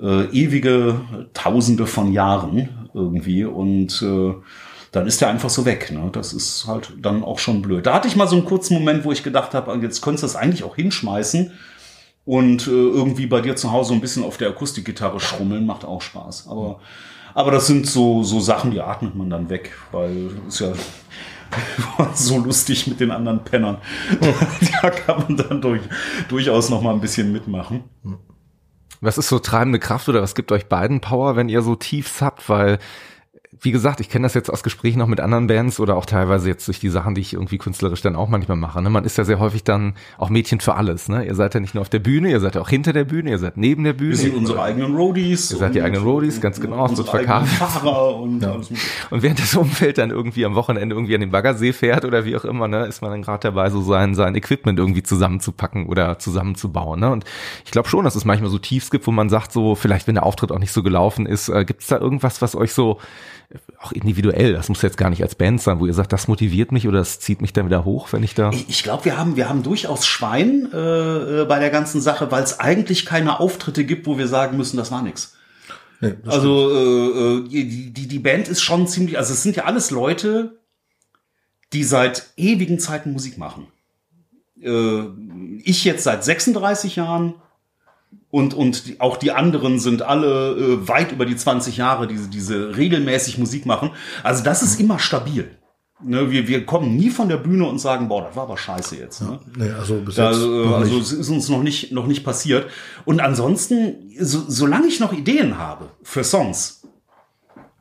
[0.00, 1.00] Äh, ewige
[1.34, 3.44] Tausende von Jahren irgendwie.
[3.44, 4.34] Und äh,
[4.92, 5.90] dann ist der einfach so weg.
[5.90, 6.10] Ne?
[6.12, 7.86] Das ist halt dann auch schon blöd.
[7.86, 10.26] Da hatte ich mal so einen kurzen Moment, wo ich gedacht habe, jetzt könntest du
[10.26, 11.50] das eigentlich auch hinschmeißen
[12.24, 16.02] und äh, irgendwie bei dir zu Hause ein bisschen auf der Akustikgitarre schrummeln, macht auch
[16.02, 16.46] Spaß.
[16.48, 16.80] Aber,
[17.34, 20.72] aber das sind so, so Sachen, die atmet man dann weg, weil ist ja
[22.14, 23.78] so lustig mit den anderen Pennern.
[24.82, 25.80] da kann man dann durch,
[26.28, 27.84] durchaus noch mal ein bisschen mitmachen.
[29.00, 32.20] Was ist so treibende Kraft oder was gibt euch beiden Power, wenn ihr so Tiefs
[32.20, 32.48] habt?
[32.48, 32.78] Weil
[33.60, 36.48] wie gesagt, ich kenne das jetzt aus Gesprächen noch mit anderen Bands oder auch teilweise
[36.48, 38.80] jetzt durch die Sachen, die ich irgendwie künstlerisch dann auch manchmal mache.
[38.80, 38.88] Ne?
[38.88, 41.10] Man ist ja sehr häufig dann auch Mädchen für alles.
[41.10, 41.26] Ne?
[41.26, 43.28] Ihr seid ja nicht nur auf der Bühne, ihr seid ja auch hinter der Bühne,
[43.28, 44.12] ihr seid neben der Bühne.
[44.12, 45.50] Wir sind unsere eigenen Roadies.
[45.50, 46.88] Ihr seid die eigenen Roadies, ganz genau.
[46.88, 47.48] Unsere verkauft.
[47.52, 48.52] Fahrer und, ja.
[49.10, 52.34] und während das Umfeld dann irgendwie am Wochenende irgendwie an den Baggersee fährt oder wie
[52.34, 56.18] auch immer, ne, ist man dann gerade dabei, so sein, sein Equipment irgendwie zusammenzupacken oder
[56.18, 57.00] zusammenzubauen.
[57.00, 57.10] Ne?
[57.10, 57.24] Und
[57.66, 60.14] ich glaube schon, dass es manchmal so Tiefs gibt, wo man sagt, so vielleicht, wenn
[60.14, 62.98] der Auftritt auch nicht so gelaufen ist, äh, gibt es da irgendwas, was euch so
[63.80, 66.72] auch individuell, das muss jetzt gar nicht als Band sein, wo ihr sagt, das motiviert
[66.72, 68.50] mich oder das zieht mich dann wieder hoch, wenn ich da.
[68.50, 72.30] Ich, ich glaube, wir haben, wir haben durchaus Schwein äh, äh bei der ganzen Sache,
[72.30, 75.34] weil es eigentlich keine Auftritte gibt, wo wir sagen müssen, das war nix.
[76.00, 79.64] Nee, also äh, äh, die, die, die Band ist schon ziemlich, also es sind ja
[79.64, 80.58] alles Leute,
[81.72, 83.68] die seit ewigen Zeiten Musik machen.
[84.60, 85.04] Äh,
[85.62, 87.34] ich jetzt seit 36 Jahren,
[88.32, 92.16] und, und die, auch die anderen sind alle äh, weit über die 20 Jahre, die
[92.30, 93.90] diese regelmäßig Musik machen.
[94.22, 95.50] Also das ist immer stabil.
[96.02, 98.96] Ne, wir, wir kommen nie von der Bühne und sagen, boah, das war aber scheiße
[98.96, 99.20] jetzt.
[99.20, 99.38] Ne?
[99.58, 102.70] Ja, nee, also bis jetzt also es ist uns noch nicht, noch nicht passiert.
[103.04, 106.82] Und ansonsten, so, solange ich noch Ideen habe für Songs,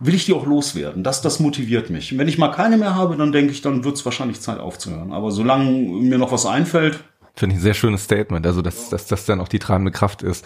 [0.02, 1.02] will ich die auch loswerden.
[1.06, 2.12] Das, das motiviert mich.
[2.12, 4.60] Und wenn ich mal keine mehr habe, dann denke ich, dann wird es wahrscheinlich Zeit
[4.60, 5.14] aufzuhören.
[5.14, 7.06] Aber solange mir noch was einfällt,
[7.36, 10.22] Finde ich ein sehr schönes Statement, also dass, dass das dann auch die treibende Kraft
[10.22, 10.46] ist.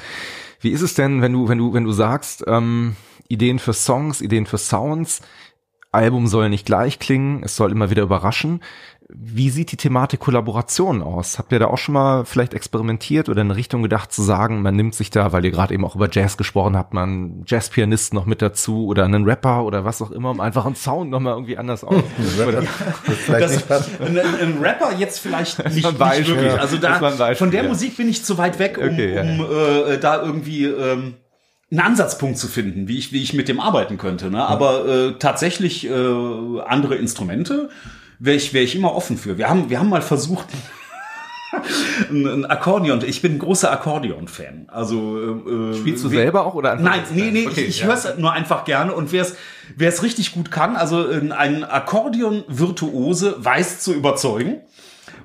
[0.59, 2.95] Wie ist es denn, wenn du, wenn du, wenn du sagst, ähm,
[3.27, 5.21] Ideen für Songs, Ideen für Sounds,
[5.91, 8.61] Album soll nicht gleich klingen, es soll immer wieder überraschen.
[9.07, 11.37] Wie sieht die Thematik Kollaboration aus?
[11.37, 14.75] Habt ihr da auch schon mal vielleicht experimentiert oder in Richtung gedacht zu sagen, man
[14.75, 18.25] nimmt sich da, weil ihr gerade eben auch über Jazz gesprochen habt, man Jazzpianist noch
[18.25, 21.55] mit dazu oder einen Rapper oder was auch immer, um einfach einen Sound nochmal irgendwie
[21.55, 22.01] anders aus.
[22.39, 26.59] ja, das, ein, ein, Rapper jetzt vielleicht nicht, nicht wirklich.
[26.59, 27.69] Also da, Beispiel, von der ja.
[27.69, 29.21] Musik bin ich zu weit weg, um, okay, ja.
[29.21, 31.13] um äh, da irgendwie ähm,
[31.69, 34.31] einen Ansatzpunkt zu finden, wie ich, wie ich mit dem arbeiten könnte.
[34.31, 34.43] Ne?
[34.43, 35.91] Aber äh, tatsächlich äh,
[36.65, 37.69] andere Instrumente
[38.19, 39.37] wäre ich, wär ich immer offen für.
[39.37, 40.47] Wir haben, wir haben mal versucht,
[42.09, 43.03] ein, ein Akkordeon.
[43.05, 44.67] Ich bin ein großer Akkordeon-Fan.
[44.67, 46.75] Also äh, spielst du selber auch oder?
[46.75, 47.47] Nein, nee, nee.
[47.47, 47.87] Okay, ich ich ja.
[47.87, 49.35] höre es nur einfach gerne und wer es
[49.75, 54.61] wer es richtig gut kann, also ein Akkordeon-Virtuose weiß zu überzeugen.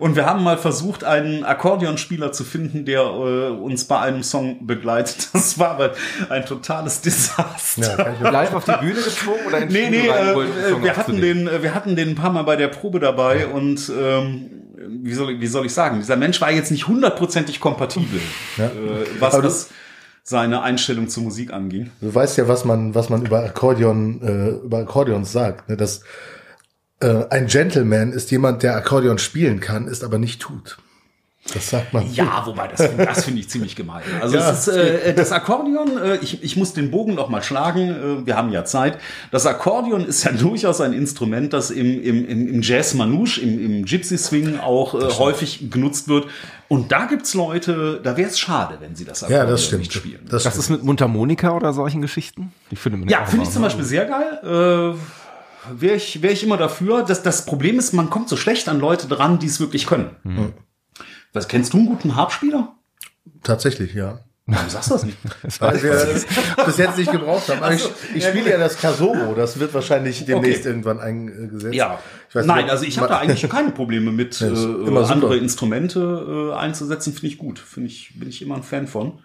[0.00, 4.66] Und wir haben mal versucht, einen Akkordeonspieler zu finden, der äh, uns bei einem Song
[4.66, 5.28] begleitet.
[5.40, 5.92] Das war aber
[6.28, 8.14] ein totales Desaster.
[8.20, 11.62] Ja, live auf die Bühne gezwungen oder in Nee, nee, äh, wir hatten den, äh,
[11.62, 13.46] wir hatten den ein paar Mal bei der Probe dabei ja.
[13.48, 14.50] und ähm,
[15.02, 18.20] wie soll, wie soll ich sagen, dieser Mensch war jetzt nicht hundertprozentig kompatibel,
[18.56, 18.66] ja.
[18.66, 18.70] äh,
[19.18, 19.68] was aber das
[20.22, 21.90] seine Einstellung zur Musik anging.
[22.00, 25.76] Du weißt ja, was man, was man über Akkordeon, äh, über Akkordeons sagt, ne?
[25.76, 26.02] dass
[27.00, 30.78] äh, ein Gentleman ist jemand, der Akkordeon spielen kann, ist aber nicht tut.
[31.54, 32.12] Das sagt man.
[32.12, 34.02] Ja, wobei, das, das finde ich ziemlich gemein.
[34.20, 37.42] Also ja, es ist, äh, das Akkordeon, äh, ich, ich muss den Bogen noch mal
[37.42, 37.88] schlagen,
[38.22, 38.98] äh, wir haben ja Zeit.
[39.32, 43.84] Das Akkordeon ist ja durchaus ein Instrument, das im, im, im Jazz Manouche, im, im
[43.84, 46.26] Gypsy Swing auch äh, häufig genutzt wird.
[46.68, 49.80] Und da gibt's Leute, da wäre es schade, wenn sie das Akkordeon ja, das stimmt.
[49.80, 50.20] nicht spielen.
[50.28, 52.52] Das, das ist mit Mundharmonika oder solchen Geschichten?
[52.70, 54.94] Ich finde ja, finde ich zum Beispiel sehr geil.
[54.94, 54.98] Äh,
[55.72, 57.04] wäre ich, wär ich immer dafür.
[57.04, 60.16] Das, das Problem ist, man kommt so schlecht an Leute dran, die es wirklich können.
[60.22, 60.52] Mhm.
[61.32, 62.74] Was kennst du einen guten Harpspieler?
[63.42, 64.20] Tatsächlich, ja.
[64.46, 65.18] Warum sagst du das nicht?
[65.60, 66.26] Weil wir das
[66.66, 67.62] bis jetzt nicht gebraucht haben.
[67.62, 70.70] Also, ich, ich spiele ja das Kasoro, das wird wahrscheinlich demnächst okay.
[70.70, 71.74] irgendwann eingesetzt.
[71.74, 72.00] Ja.
[72.34, 77.12] Nein, nicht, also ich habe da eigentlich keine Probleme mit, äh, andere Instrumente äh, einzusetzen,
[77.12, 77.58] finde ich gut.
[77.60, 79.20] Finde ich, bin ich immer ein Fan von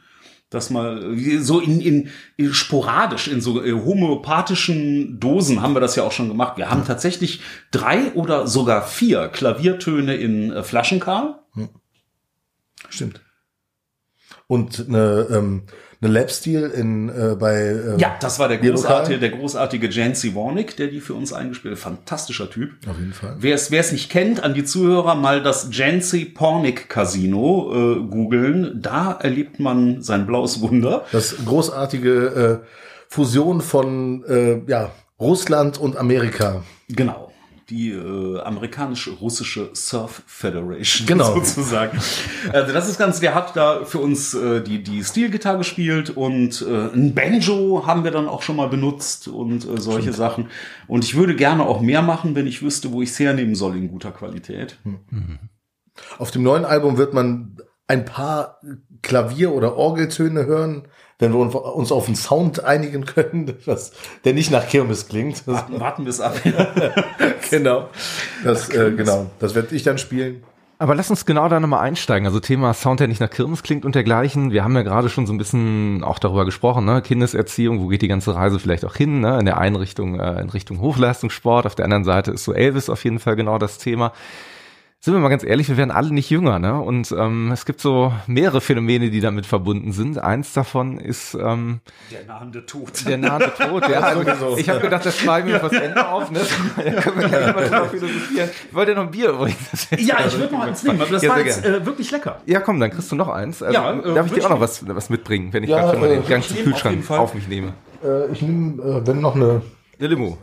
[0.55, 6.03] dass mal so in, in, sporadisch in so äh, homöopathischen Dosen haben wir das ja
[6.03, 6.57] auch schon gemacht.
[6.57, 7.41] Wir haben tatsächlich
[7.71, 11.39] drei oder sogar vier Klaviertöne in äh, Flaschenkarl.
[11.53, 11.69] Hm.
[12.89, 13.21] Stimmt.
[14.47, 15.63] Und eine ähm,
[16.01, 20.75] eine Lab-Stil in äh, bei äh, Ja, das war der großartige, der großartige Jancy Warnick,
[20.77, 21.79] der die für uns eingespielt hat.
[21.79, 22.71] Fantastischer Typ.
[22.87, 23.35] Auf jeden Fall.
[23.39, 28.07] Wer es wer es nicht kennt, an die Zuhörer mal das Jancy Pornick Casino äh,
[28.07, 28.81] googeln.
[28.81, 31.05] Da erlebt man sein blaues Wunder.
[31.11, 32.67] Das großartige äh,
[33.07, 36.63] Fusion von äh, ja Russland und Amerika.
[36.89, 37.31] Genau.
[37.69, 41.33] Die äh, amerikanische russische Surf Federation genau.
[41.33, 41.99] sozusagen.
[42.51, 46.61] Also das ist ganz, der hat da für uns äh, die die Stilgitarre gespielt und
[46.61, 50.17] äh, ein Banjo haben wir dann auch schon mal benutzt und äh, solche Stimmt.
[50.17, 50.49] Sachen.
[50.87, 53.75] Und ich würde gerne auch mehr machen, wenn ich wüsste, wo ich es hernehmen soll
[53.75, 54.77] in guter Qualität.
[54.83, 55.39] Mhm.
[56.17, 58.59] Auf dem neuen Album wird man ein paar
[59.01, 60.87] Klavier- oder Orgeltöne hören,
[61.19, 63.91] wenn wir uns auf einen Sound einigen können, was,
[64.23, 65.47] der nicht nach Kirmes klingt.
[65.47, 66.35] Warten, warten wir es ab.
[67.49, 67.89] genau.
[68.43, 69.27] Das, äh, genau.
[69.39, 70.43] Das werde ich dann spielen.
[70.77, 72.27] Aber lass uns genau da nochmal einsteigen.
[72.27, 74.51] Also Thema Sound, der nicht nach Kirmes klingt und dergleichen.
[74.51, 77.01] Wir haben ja gerade schon so ein bisschen auch darüber gesprochen, ne?
[77.01, 79.21] Kindeserziehung, wo geht die ganze Reise vielleicht auch hin?
[79.21, 79.39] Ne?
[79.39, 82.89] In der einen Richtung, äh, in Richtung Hochleistungssport, auf der anderen Seite ist so Elvis
[82.89, 84.11] auf jeden Fall genau das Thema
[85.05, 86.81] sind wir mal ganz ehrlich, wir werden alle nicht jünger, ne?
[86.81, 90.17] Und ähm, es gibt so mehrere Phänomene, die damit verbunden sind.
[90.17, 93.07] Eins davon ist ähm, der nahende Tod.
[93.07, 93.99] Der nahende Tod, ja.
[94.25, 96.39] Also, ich habe gedacht, das schreiben wir fürs Ende auf, ne?
[96.75, 98.49] Da können wir gleich mal drauf philosophieren.
[98.67, 99.87] Ich wollte ja noch ein Bier übrigens.
[99.91, 102.41] Ja, ich würde noch eins nehmen, aber das ja, war jetzt äh, wirklich lecker.
[102.47, 103.61] Ja, komm, dann kriegst du noch eins.
[103.61, 105.91] Also, ja, äh, darf ich dir auch noch was, was mitbringen, wenn ich ja, gerade
[105.91, 107.73] schon mal den äh, ganzen Kühlschrank auf, auf, mich nehme?
[108.03, 109.61] Äh, ich nehme, äh, wenn noch eine...
[109.99, 110.39] Eine Limo.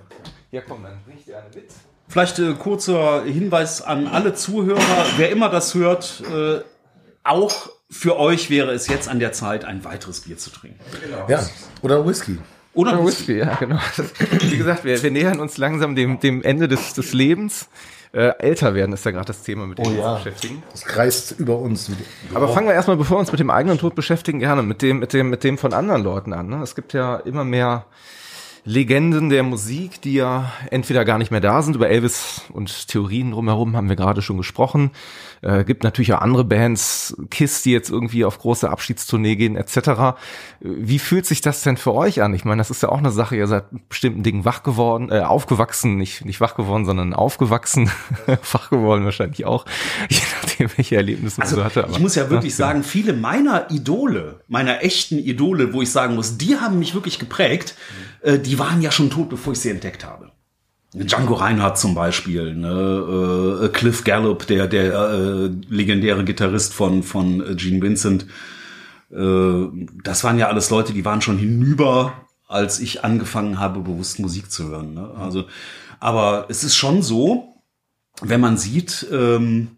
[0.52, 1.72] Ja, komm, dann bring ich dir eine mit.
[2.12, 6.60] Vielleicht äh, kurzer Hinweis an alle Zuhörer, wer immer das hört, äh,
[7.24, 10.78] auch für euch wäre es jetzt an der Zeit, ein weiteres Bier zu trinken.
[11.02, 11.26] Genau.
[11.28, 11.43] Ja,
[11.80, 12.39] oder Whisky.
[12.74, 13.28] Oder, oder Whisky.
[13.28, 13.78] Whisky, ja, genau.
[14.43, 17.70] Wie gesagt, wir, wir nähern uns langsam dem, dem Ende des, des Lebens.
[18.12, 20.62] Äh, älter werden ist ja gerade das Thema, mit dem oh, wir uns beschäftigen.
[20.70, 21.90] Das kreist über uns.
[22.34, 24.98] Aber fangen wir erstmal, bevor wir uns mit dem eigenen Tod beschäftigen, gerne mit dem,
[24.98, 26.48] mit dem, mit dem von anderen Leuten an.
[26.48, 26.62] Ne?
[26.62, 27.86] Es gibt ja immer mehr
[28.64, 31.74] Legenden der Musik, die ja entweder gar nicht mehr da sind.
[31.74, 34.93] Über Elvis und Theorien drumherum haben wir gerade schon gesprochen.
[35.43, 40.16] Äh, gibt natürlich auch andere Bands, Kiss, die jetzt irgendwie auf große Abschiedstournee gehen, etc.
[40.60, 42.32] Wie fühlt sich das denn für euch an?
[42.32, 45.20] Ich meine, das ist ja auch eine Sache, ihr seid bestimmten Dingen wach geworden, äh,
[45.20, 47.90] aufgewachsen, nicht, nicht wach geworden, sondern aufgewachsen,
[48.52, 49.66] wach geworden wahrscheinlich auch,
[50.09, 51.85] je nachdem, welche Erlebnisse also, man so hatte.
[51.85, 55.90] Aber, ich muss ja wirklich ja, sagen, viele meiner Idole, meiner echten Idole, wo ich
[55.90, 57.74] sagen muss, die haben mich wirklich geprägt,
[58.23, 60.31] äh, die waren ja schon tot, bevor ich sie entdeckt habe.
[60.94, 63.62] Django Reinhardt zum Beispiel, ne?
[63.62, 68.27] äh, Cliff Gallup, der, der äh, legendäre Gitarrist von, von Gene Vincent.
[69.10, 69.69] Äh,
[70.05, 74.51] das waren ja alles Leute, die waren schon hinüber, als ich angefangen habe, bewusst Musik
[74.51, 74.93] zu hören.
[74.93, 75.10] Ne?
[75.19, 75.44] Also,
[75.98, 77.55] aber es ist schon so,
[78.20, 79.69] wenn man sieht, ähm,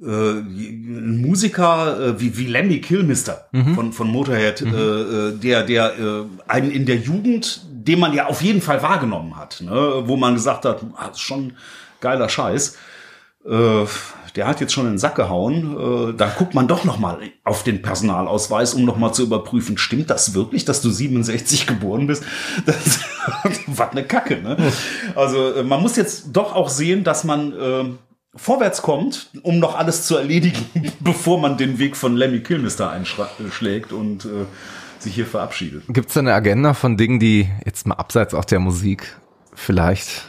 [0.00, 3.74] äh, ein Musiker äh, wie, wie Lemmy Kilmister mhm.
[3.74, 4.74] von, von Motorhead, mhm.
[4.74, 8.82] äh, äh der, der äh, einen in der Jugend den man ja auf jeden Fall
[8.82, 10.02] wahrgenommen hat, ne?
[10.04, 11.54] wo man gesagt hat, ah, ist schon
[12.00, 12.76] geiler Scheiß.
[13.44, 13.86] Äh,
[14.36, 16.10] der hat jetzt schon in den Sack gehauen.
[16.10, 19.76] Äh, da guckt man doch noch mal auf den Personalausweis, um noch mal zu überprüfen,
[19.78, 22.24] stimmt das wirklich, dass du 67 geboren bist?
[22.64, 23.00] Das
[23.78, 24.42] war eine Kacke.
[24.42, 24.56] Ne?
[25.14, 27.84] Also äh, man muss jetzt doch auch sehen, dass man äh,
[28.34, 30.66] vorwärts kommt, um noch alles zu erledigen,
[31.00, 34.46] bevor man den Weg von Lemmy Kilmister einschlägt und äh,
[35.02, 35.84] sich hier verabschiedet.
[35.88, 39.16] Gibt es eine Agenda von Dingen, die jetzt mal abseits auch der Musik
[39.54, 40.26] vielleicht,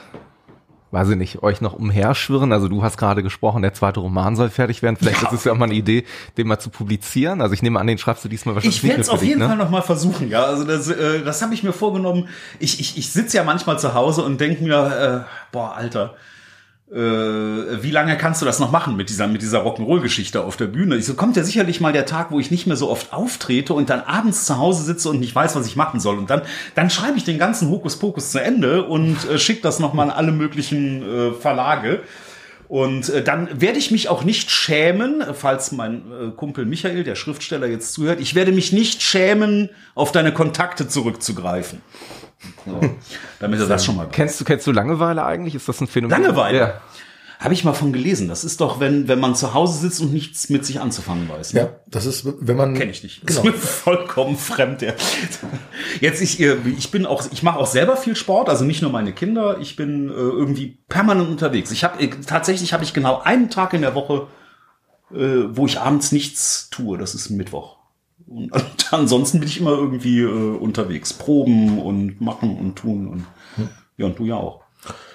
[0.92, 2.52] weiß ich nicht, euch noch umherschwirren?
[2.52, 4.98] Also du hast gerade gesprochen, der zweite Roman soll fertig werden.
[4.98, 5.28] Vielleicht ja.
[5.30, 6.06] ist es ja auch mal eine Idee,
[6.38, 7.42] den mal zu publizieren.
[7.42, 9.48] Also ich nehme an, den schreibst du diesmal wahrscheinlich Ich werde es auf jeden ne?
[9.48, 10.44] Fall noch mal versuchen, ja.
[10.44, 12.28] Also das, äh, das habe ich mir vorgenommen.
[12.60, 16.16] Ich, ich, ich sitze ja manchmal zu Hause und denke mir, äh, boah, Alter,
[16.96, 20.96] wie lange kannst du das noch machen mit dieser, mit dieser Rock'n'Roll-Geschichte auf der Bühne?
[20.96, 23.74] Ich so, kommt ja sicherlich mal der Tag, wo ich nicht mehr so oft auftrete
[23.74, 26.20] und dann abends zu Hause sitze und nicht weiß, was ich machen soll.
[26.20, 26.44] Und dann,
[26.76, 30.32] dann schreibe ich den ganzen Hokuspokus zu Ende und äh, schicke das nochmal an alle
[30.32, 32.02] möglichen äh, Verlage.
[32.68, 37.16] Und äh, dann werde ich mich auch nicht schämen, falls mein äh, Kumpel Michael, der
[37.16, 41.82] Schriftsteller, jetzt zuhört, ich werde mich nicht schämen, auf deine Kontakte zurückzugreifen.
[42.66, 42.80] So,
[43.40, 44.08] damit er das schon mal.
[44.12, 45.56] Kennst du, kennst du Langeweile eigentlich?
[45.56, 46.22] Ist das ein Phänomen?
[46.22, 46.58] Langeweile?
[46.58, 46.82] Ja.
[47.44, 48.30] Habe ich mal von gelesen.
[48.30, 51.54] Das ist doch, wenn, wenn man zu Hause sitzt und nichts mit sich anzufangen weiß.
[51.54, 51.60] Ne?
[51.60, 52.74] Ja, das ist, wenn man.
[52.74, 53.28] Kenne ich nicht.
[53.28, 53.28] Genau.
[53.28, 54.82] Das ist mir vollkommen fremd.
[54.82, 54.94] Ja.
[56.00, 59.12] Jetzt, ich, ich bin auch, ich mache auch selber viel Sport, also nicht nur meine
[59.12, 59.58] Kinder.
[59.60, 61.70] Ich bin äh, irgendwie permanent unterwegs.
[61.72, 64.28] Ich habe äh, tatsächlich habe ich genau einen Tag in der Woche,
[65.12, 66.98] äh, wo ich abends nichts tue.
[66.98, 67.76] Das ist Mittwoch.
[68.34, 68.52] Und,
[68.92, 71.14] ansonsten bin ich immer irgendwie äh, unterwegs.
[71.14, 73.08] Proben und machen und tun.
[73.08, 73.70] Und, hm.
[73.98, 74.63] Ja, und du ja auch.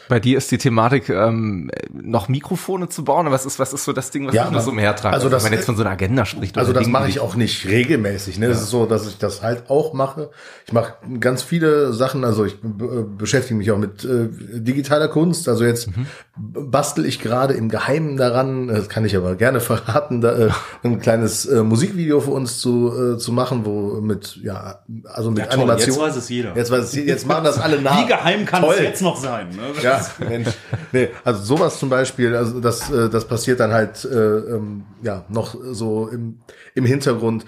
[0.09, 3.93] Bei dir ist die Thematik, ähm, noch Mikrofone zu bauen, was ist, was ist so
[3.93, 5.14] das Ding, was ja, du nur so umhertragst?
[5.14, 6.56] Also das, wenn man jetzt von so einer Agenda spricht.
[6.56, 8.39] Also das mache ich auch nicht regelmäßig.
[8.39, 8.47] Ne?
[8.47, 8.52] Ja.
[8.52, 10.30] Das ist so, dass ich das halt auch mache.
[10.66, 15.48] Ich mache ganz viele Sachen, also ich beschäftige mich auch mit äh, digitaler Kunst.
[15.48, 16.06] Also jetzt mhm.
[16.36, 20.51] bastel ich gerade im Geheimen daran, das kann ich aber gerne verraten, da, äh,
[20.82, 25.40] ein kleines äh, Musikvideo für uns zu, äh, zu machen, wo mit, ja, also mit
[25.40, 25.94] ja, toll, Animation.
[25.94, 26.56] Jetzt weiß es jeder.
[26.56, 28.02] Jetzt, weiß es, jetzt machen das alle nach.
[28.02, 28.74] Wie geheim kann toll.
[28.76, 29.48] es jetzt noch sein?
[29.51, 29.82] Ne?
[29.82, 30.49] Ja, Ja, Mensch.
[30.93, 35.25] Nee, also sowas zum Beispiel, also das, äh, das passiert dann halt äh, ähm, ja
[35.29, 36.41] noch so im,
[36.75, 37.45] im Hintergrund.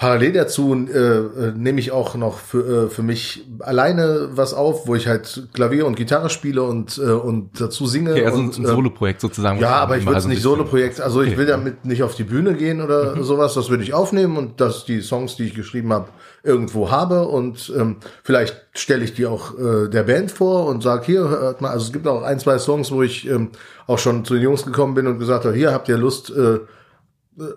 [0.00, 4.86] Parallel dazu äh, äh, nehme ich auch noch für, äh, für mich alleine was auf,
[4.86, 8.12] wo ich halt Klavier und Gitarre spiele und, äh, und dazu singe.
[8.12, 9.60] Okay, also und, ein Soloprojekt sozusagen.
[9.60, 11.02] Ja, aber ich will es nicht Soloprojekt.
[11.02, 13.24] Also ich will damit nicht auf die Bühne gehen oder mhm.
[13.24, 13.52] sowas.
[13.52, 16.08] Das will ich aufnehmen und dass die Songs, die ich geschrieben habe,
[16.42, 21.06] irgendwo habe und ähm, vielleicht stelle ich die auch äh, der Band vor und sage
[21.06, 21.70] hier hört mal.
[21.70, 23.50] Also es gibt auch ein zwei Songs, wo ich ähm,
[23.86, 26.30] auch schon zu den Jungs gekommen bin und gesagt habe, hier habt ihr Lust.
[26.30, 26.60] Äh,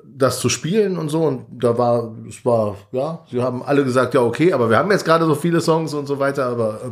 [0.05, 1.23] das zu spielen und so.
[1.23, 4.91] Und da war, es war, ja, sie haben alle gesagt, ja, okay, aber wir haben
[4.91, 6.89] jetzt gerade so viele Songs und so weiter, aber äh,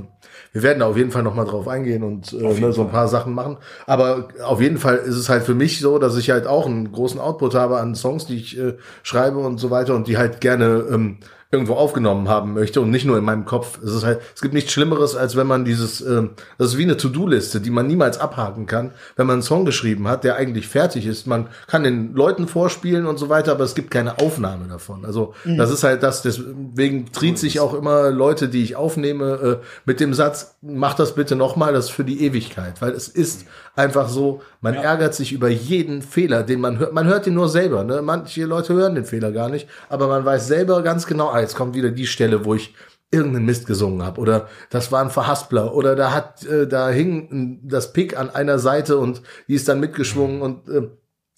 [0.53, 3.07] wir werden da auf jeden Fall nochmal drauf eingehen und äh, ne, so ein paar
[3.07, 3.57] Sachen machen.
[3.85, 6.91] Aber auf jeden Fall ist es halt für mich so, dass ich halt auch einen
[6.91, 10.41] großen Output habe an Songs, die ich äh, schreibe und so weiter und die halt
[10.41, 11.17] gerne ähm,
[11.51, 13.77] irgendwo aufgenommen haben möchte und nicht nur in meinem Kopf.
[13.83, 16.23] Es ist halt, es gibt nichts Schlimmeres, als wenn man dieses, äh,
[16.57, 20.07] das ist wie eine To-Do-Liste, die man niemals abhaken kann, wenn man einen Song geschrieben
[20.07, 21.27] hat, der eigentlich fertig ist.
[21.27, 25.03] Man kann den Leuten vorspielen und so weiter, aber es gibt keine Aufnahme davon.
[25.03, 25.57] Also mhm.
[25.57, 29.99] das ist halt das, deswegen triet sich auch immer Leute, die ich aufnehme, äh, mit
[29.99, 33.45] dem Satz, mach das bitte nochmal, das ist für die Ewigkeit, weil es ist
[33.75, 34.81] einfach so, man ja.
[34.81, 36.93] ärgert sich über jeden Fehler, den man hört.
[36.93, 37.83] Man hört ihn nur selber.
[37.83, 38.01] Ne?
[38.01, 41.55] Manche Leute hören den Fehler gar nicht, aber man weiß selber ganz genau, ah, jetzt
[41.55, 42.73] kommt wieder die Stelle, wo ich
[43.11, 47.59] irgendeinen Mist gesungen habe oder das war ein Verhaspler oder da hat äh, da hing
[47.61, 50.87] das Pick an einer Seite und die ist dann mitgeschwungen und äh,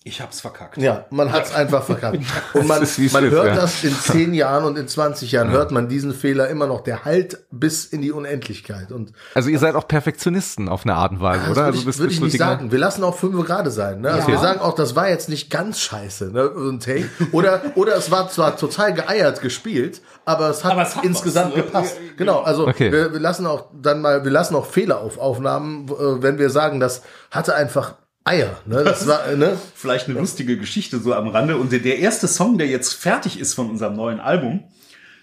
[0.06, 0.78] ich hab's verkackt.
[0.78, 2.18] Ja, man hat's einfach verkackt.
[2.54, 3.56] Und man, man hört ja.
[3.56, 5.54] das in zehn Jahren und in 20 Jahren ja.
[5.54, 6.82] hört man diesen Fehler immer noch.
[6.82, 8.92] Der halt bis in die Unendlichkeit.
[8.92, 11.66] Und also ihr seid auch Perfektionisten auf eine Art und Weise, oder?
[11.66, 12.72] Also würde ich, würd ich nicht sagen.
[12.72, 14.02] Wir lassen auch fünf gerade sein.
[14.02, 14.12] Ne?
[14.12, 14.34] Also ja.
[14.34, 16.52] wir sagen auch, das war jetzt nicht ganz scheiße, ne?
[16.56, 17.10] ein Take.
[17.32, 21.52] Oder, oder es war zwar total geeiert gespielt, aber es hat, aber es hat insgesamt
[21.52, 21.64] was, ne?
[21.64, 21.98] gepasst.
[22.18, 22.92] Genau, also okay.
[22.92, 26.50] wir, wir lassen auch dann mal, wir lassen auch Fehler auf Aufnahmen, äh, wenn wir
[26.50, 28.84] sagen, das hatte einfach Eier, ne?
[28.84, 29.58] Das war, ne?
[29.76, 31.58] Vielleicht eine lustige Geschichte so am Rande.
[31.58, 34.64] Und der erste Song, der jetzt fertig ist von unserem neuen Album,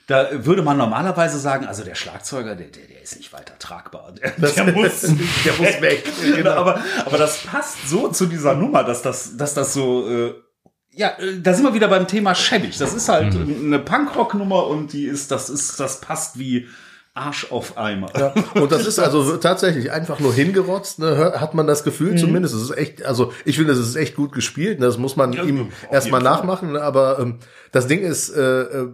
[0.06, 4.12] da würde man normalerweise sagen, also der Schlagzeuger, der, der, der ist nicht weiter tragbar.
[4.12, 5.00] Der, der muss,
[5.44, 6.04] der muss weg.
[6.36, 6.50] Genau.
[6.50, 10.34] Aber, aber das passt so zu dieser Nummer, dass das, dass das so, äh,
[10.92, 12.76] ja, äh, da sind wir wieder beim Thema schäbig.
[12.76, 13.66] Das ist halt mhm.
[13.66, 16.66] eine Punkrock-Nummer und die ist, das ist, das passt wie,
[17.20, 18.10] Arsch auf Eimer.
[18.18, 22.18] Ja, und das ist also tatsächlich einfach nur hingerotzt, ne, hat man das Gefühl mhm.
[22.18, 22.54] zumindest.
[22.54, 24.80] Es ist echt, also ich finde, es ist echt gut gespielt.
[24.80, 26.72] Ne, das muss man ja, ihm erstmal nachmachen.
[26.72, 27.38] Ne, aber ähm,
[27.72, 28.88] das Ding ist, äh, äh,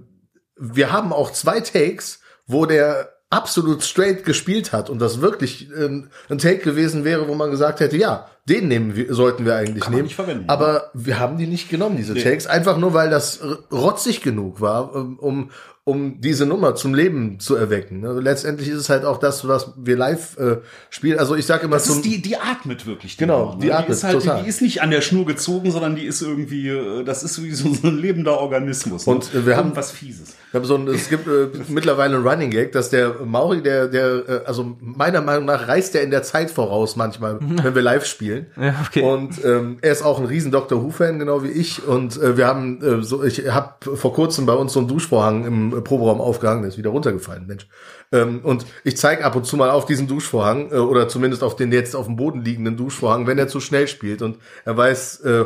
[0.57, 5.87] wir haben auch zwei Takes, wo der absolut straight gespielt hat und das wirklich äh,
[6.29, 9.85] ein Take gewesen wäre, wo man gesagt hätte, ja, den nehmen wir, sollten wir eigentlich
[9.85, 10.45] Kann nehmen.
[10.47, 12.23] Aber wir haben die nicht genommen, diese nee.
[12.23, 13.41] Takes, einfach nur weil das
[13.73, 15.51] rotzig genug war, um,
[15.89, 18.01] um diese Nummer zum Leben zu erwecken.
[18.01, 18.19] Ne?
[18.19, 20.57] Letztendlich ist es halt auch das, was wir live äh,
[20.91, 21.21] spielen.
[21.21, 23.17] Also ich sage immer das zum, ist die die atmet wirklich.
[23.17, 23.61] Die genau, Nummer, ne?
[23.61, 24.43] die atmet die ist halt, total.
[24.43, 27.53] Die, ist nicht an der Schnur gezogen, sondern die ist irgendwie, äh, das ist wie
[27.53, 29.07] so ein lebender Organismus.
[29.07, 29.13] Ne?
[29.13, 29.47] Und ne?
[29.47, 30.35] wir haben was Fieses.
[30.51, 33.87] Wir haben so ein, es gibt äh, mittlerweile ein Running Gag, dass der Mauri, der
[33.87, 37.83] der äh, also meiner Meinung nach reist er in der Zeit voraus manchmal, wenn wir
[37.83, 38.47] live spielen.
[38.57, 39.03] Ja, okay.
[39.03, 41.87] Und ähm, er ist auch ein riesen Doctor Who Fan, genau wie ich.
[41.87, 45.45] Und äh, wir haben äh, so, ich habe vor kurzem bei uns so einen Duschvorhang
[45.45, 47.69] im Proberaum aufgehangen, der ist wieder runtergefallen, Mensch.
[48.13, 51.57] Ähm, und ich zeige ab und zu mal auf diesen Duschvorhang, äh, oder zumindest auf
[51.57, 54.23] den jetzt auf dem Boden liegenden Duschvorhang, wenn er zu schnell spielt.
[54.23, 55.45] Und er weiß äh,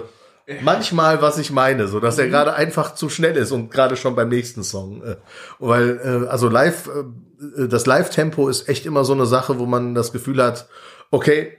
[0.62, 2.30] manchmal, was ich meine, so dass er mhm.
[2.30, 5.02] gerade einfach zu schnell ist und gerade schon beim nächsten Song.
[5.02, 5.16] Äh,
[5.58, 9.94] weil, äh, also live, äh, das Live-Tempo ist echt immer so eine Sache, wo man
[9.94, 10.68] das Gefühl hat,
[11.10, 11.56] okay,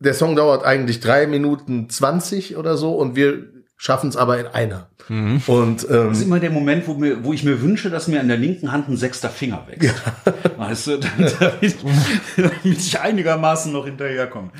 [0.00, 4.46] der Song dauert eigentlich drei Minuten zwanzig oder so und wir schaffen es aber in
[4.46, 4.88] einer.
[5.08, 5.42] Mhm.
[5.46, 8.20] Und ähm, das ist immer der Moment, wo, mir, wo ich mir wünsche, dass mir
[8.20, 9.82] an der linken Hand ein sechster Finger wächst.
[9.84, 10.32] Ja.
[10.56, 10.98] Weißt du,
[11.40, 11.76] damit,
[12.36, 14.50] damit ich einigermaßen noch hinterherkomme.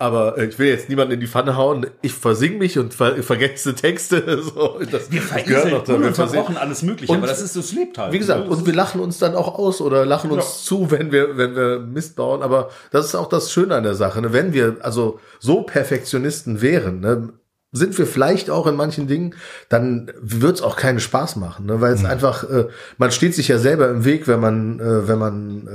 [0.00, 1.86] Aber äh, ich will jetzt niemanden in die Pfanne hauen.
[2.00, 4.40] Ich versing mich und ver vergesse Texte.
[4.50, 6.00] So, das wir gehört noch da.
[6.00, 8.12] Wir verbrochen alles Mögliche, und, aber das ist das lebt halt.
[8.12, 10.64] Wie gesagt, und wir lachen uns dann auch aus oder lachen uns ja.
[10.64, 12.42] zu, wenn wir, wenn wir Mist bauen.
[12.42, 14.22] Aber das ist auch das Schöne an der Sache.
[14.22, 14.32] Ne?
[14.32, 17.28] Wenn wir also so Perfektionisten wären, ne?
[17.72, 19.34] Sind wir vielleicht auch in manchen Dingen,
[19.68, 21.80] dann wird's auch keinen Spaß machen, ne?
[21.80, 22.06] weil es mhm.
[22.06, 22.66] einfach, äh,
[22.98, 25.66] man steht sich ja selber im Weg, wenn man, äh, wenn man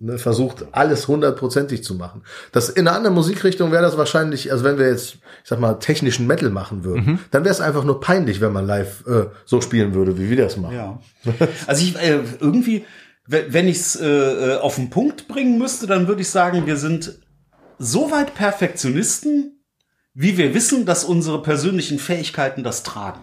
[0.00, 2.22] äh, ne, versucht, alles hundertprozentig zu machen.
[2.52, 5.74] Das in einer anderen Musikrichtung wäre das wahrscheinlich, also wenn wir jetzt, ich sag mal,
[5.74, 7.18] technischen Metal machen würden, mhm.
[7.30, 10.38] dann wäre es einfach nur peinlich, wenn man live äh, so spielen würde, wie wir
[10.38, 10.74] das machen.
[10.74, 10.98] Ja.
[11.66, 12.84] Also ich äh, irgendwie,
[13.26, 16.76] wenn ich es äh, äh, auf den Punkt bringen müsste, dann würde ich sagen, wir
[16.76, 17.18] sind
[17.78, 19.53] so weit Perfektionisten,
[20.14, 23.20] wie wir wissen, dass unsere persönlichen Fähigkeiten das tragen.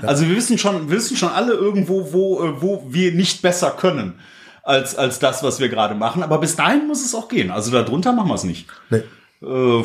[0.00, 0.08] Ja.
[0.08, 3.72] Also wir wissen schon, wir wissen schon alle irgendwo, wo, äh, wo wir nicht besser
[3.72, 4.20] können.
[4.68, 6.22] als, als das, was wir gerade machen.
[6.22, 7.50] Aber bis dahin muss es auch gehen.
[7.50, 8.68] Also darunter machen wir es nicht.
[8.90, 9.02] Nee.
[9.42, 9.84] Äh,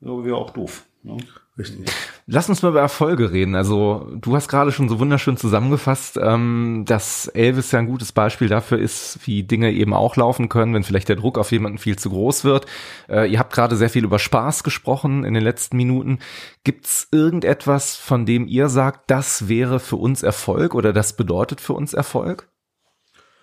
[0.00, 0.84] wäre auch doof.
[1.02, 1.18] Ne?
[1.58, 1.86] Richtig.
[2.32, 3.56] Lass uns mal über Erfolge reden.
[3.56, 8.46] Also du hast gerade schon so wunderschön zusammengefasst, ähm, dass Elvis ja ein gutes Beispiel
[8.46, 11.98] dafür ist, wie Dinge eben auch laufen können, wenn vielleicht der Druck auf jemanden viel
[11.98, 12.66] zu groß wird.
[13.08, 16.20] Äh, ihr habt gerade sehr viel über Spaß gesprochen in den letzten Minuten.
[16.62, 21.72] Gibt's irgendetwas, von dem ihr sagt, das wäre für uns Erfolg oder das bedeutet für
[21.72, 22.49] uns Erfolg?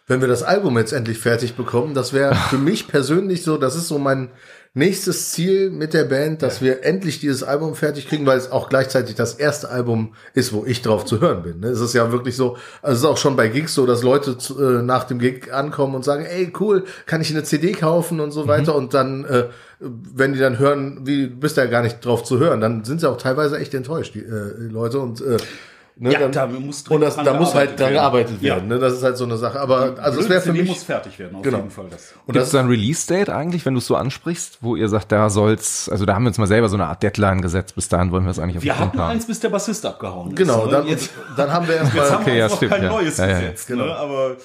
[0.10, 3.76] Wenn wir das Album jetzt endlich fertig bekommen, das wäre für mich persönlich so, das
[3.76, 4.30] ist so mein
[4.74, 8.70] nächstes Ziel mit der Band, dass wir endlich dieses Album fertig kriegen, weil es auch
[8.70, 11.60] gleichzeitig das erste Album ist, wo ich drauf zu hören bin.
[11.60, 11.68] Ne?
[11.68, 14.38] Es ist ja wirklich so, also es ist auch schon bei Gigs so, dass Leute
[14.38, 18.20] zu, äh, nach dem Gig ankommen und sagen, ey, cool, kann ich eine CD kaufen
[18.20, 18.48] und so mhm.
[18.48, 19.46] weiter und dann, äh,
[19.80, 23.02] wenn die dann hören, wie bist du ja gar nicht drauf zu hören, dann sind
[23.02, 25.38] sie auch teilweise echt enttäuscht, die, äh, Leute und äh,
[26.00, 28.70] Ne, ja, dann, da muss und das, da muss halt dran gearbeitet werden.
[28.70, 28.76] Ja.
[28.76, 28.80] Ne?
[28.80, 29.60] Das ist halt so eine Sache.
[29.60, 31.58] Aber also es wäre für mich muss fertig werden auf genau.
[31.58, 31.88] jeden Fall.
[31.90, 32.14] Das.
[32.26, 35.12] Und Gibt es da ein Release-Date eigentlich, wenn du es so ansprichst, wo ihr sagt,
[35.12, 37.74] da soll's, also da haben wir uns mal selber so eine Art Deadline gesetzt.
[37.74, 39.12] Bis dahin wollen wir es eigentlich auf Wir hatten haben.
[39.12, 40.38] eins, bis der Bassist abgehauen ist.
[40.38, 40.72] Genau, ne?
[40.72, 42.90] dann, jetzt, dann haben wir erstmal okay, haben wir ja, stimmt, kein ja.
[42.90, 43.68] neues ja, gesetzt.
[43.68, 43.86] Genau.
[43.86, 43.96] Ne?
[43.96, 44.36] Aber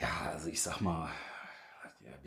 [0.00, 1.08] ja, also ich sag mal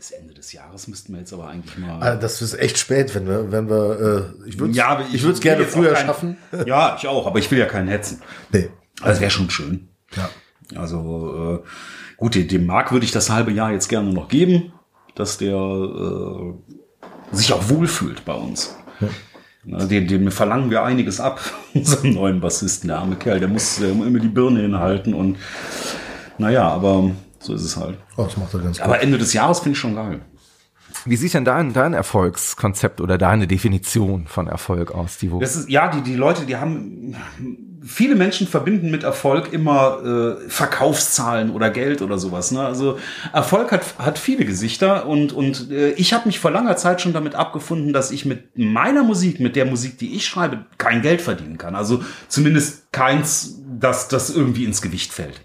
[0.03, 1.97] bis Ende des Jahres müssten wir jetzt aber eigentlich mal.
[2.01, 5.21] Ah, das ist echt spät, wenn wir, wenn wir, äh, ich würde ja, ich, ich
[5.23, 6.38] würde es gerne früher kein, schaffen.
[6.65, 8.21] Ja, ich auch, aber ich will ja keinen hetzen.
[8.51, 8.69] Nee.
[9.01, 9.88] Also wäre schon schön.
[10.17, 10.30] Ja.
[10.77, 11.67] Also äh,
[12.17, 14.73] gut, dem Marc würde ich das halbe Jahr jetzt gerne noch geben,
[15.15, 16.53] dass der äh,
[17.31, 18.75] sich auch wohlfühlt bei uns.
[18.99, 19.07] Ja.
[19.63, 21.39] Na, dem, dem verlangen wir einiges ab,
[21.73, 25.38] unserem neuen Bassisten, der arme Kerl, der muss äh, immer die Birne hinhalten und
[26.38, 27.11] naja, aber
[27.44, 27.98] so ist es halt.
[28.18, 28.86] Oh, das macht er ganz gut.
[28.86, 30.22] Aber Ende des Jahres finde ich schon geil.
[31.06, 35.40] Wie sieht denn dein, dein Erfolgskonzept oder deine Definition von Erfolg aus, Divo?
[35.40, 37.15] Das ist, ja, die, die Leute, die haben,
[37.84, 42.52] viele Menschen verbinden mit Erfolg immer äh, Verkaufszahlen oder Geld oder sowas.
[42.52, 42.61] Ne?
[42.61, 42.99] Also
[43.34, 47.11] Erfolg hat, hat viele Gesichter und, und äh, ich habe mich vor langer Zeit schon
[47.11, 51.22] damit abgefunden, dass ich mit meiner Musik, mit der Musik, die ich schreibe, kein Geld
[51.22, 51.76] verdienen kann.
[51.76, 55.41] Also zumindest keins, dass das irgendwie ins Gewicht fällt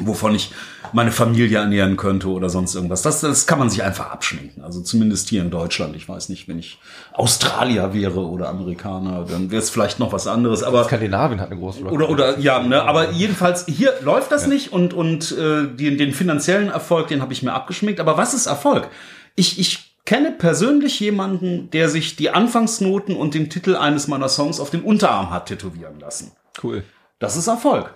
[0.00, 0.52] wovon ich
[0.92, 3.02] meine Familie ernähren könnte oder sonst irgendwas.
[3.02, 4.64] Das, das kann man sich einfach abschminken.
[4.64, 5.94] Also zumindest hier in Deutschland.
[5.96, 6.78] Ich weiß nicht, wenn ich
[7.12, 10.62] Australier wäre oder Amerikaner, dann wäre es vielleicht noch was anderes.
[10.62, 11.92] Aber Skandinavien hat eine große Rolle.
[11.92, 14.48] Oder oder ja, ne, aber jedenfalls hier läuft das ja.
[14.48, 18.00] nicht und und äh, den, den finanziellen Erfolg, den habe ich mir abgeschminkt.
[18.00, 18.88] Aber was ist Erfolg?
[19.36, 24.58] Ich ich kenne persönlich jemanden, der sich die Anfangsnoten und den Titel eines meiner Songs
[24.58, 26.32] auf den Unterarm hat tätowieren lassen.
[26.62, 26.82] Cool.
[27.18, 27.94] Das ist Erfolg.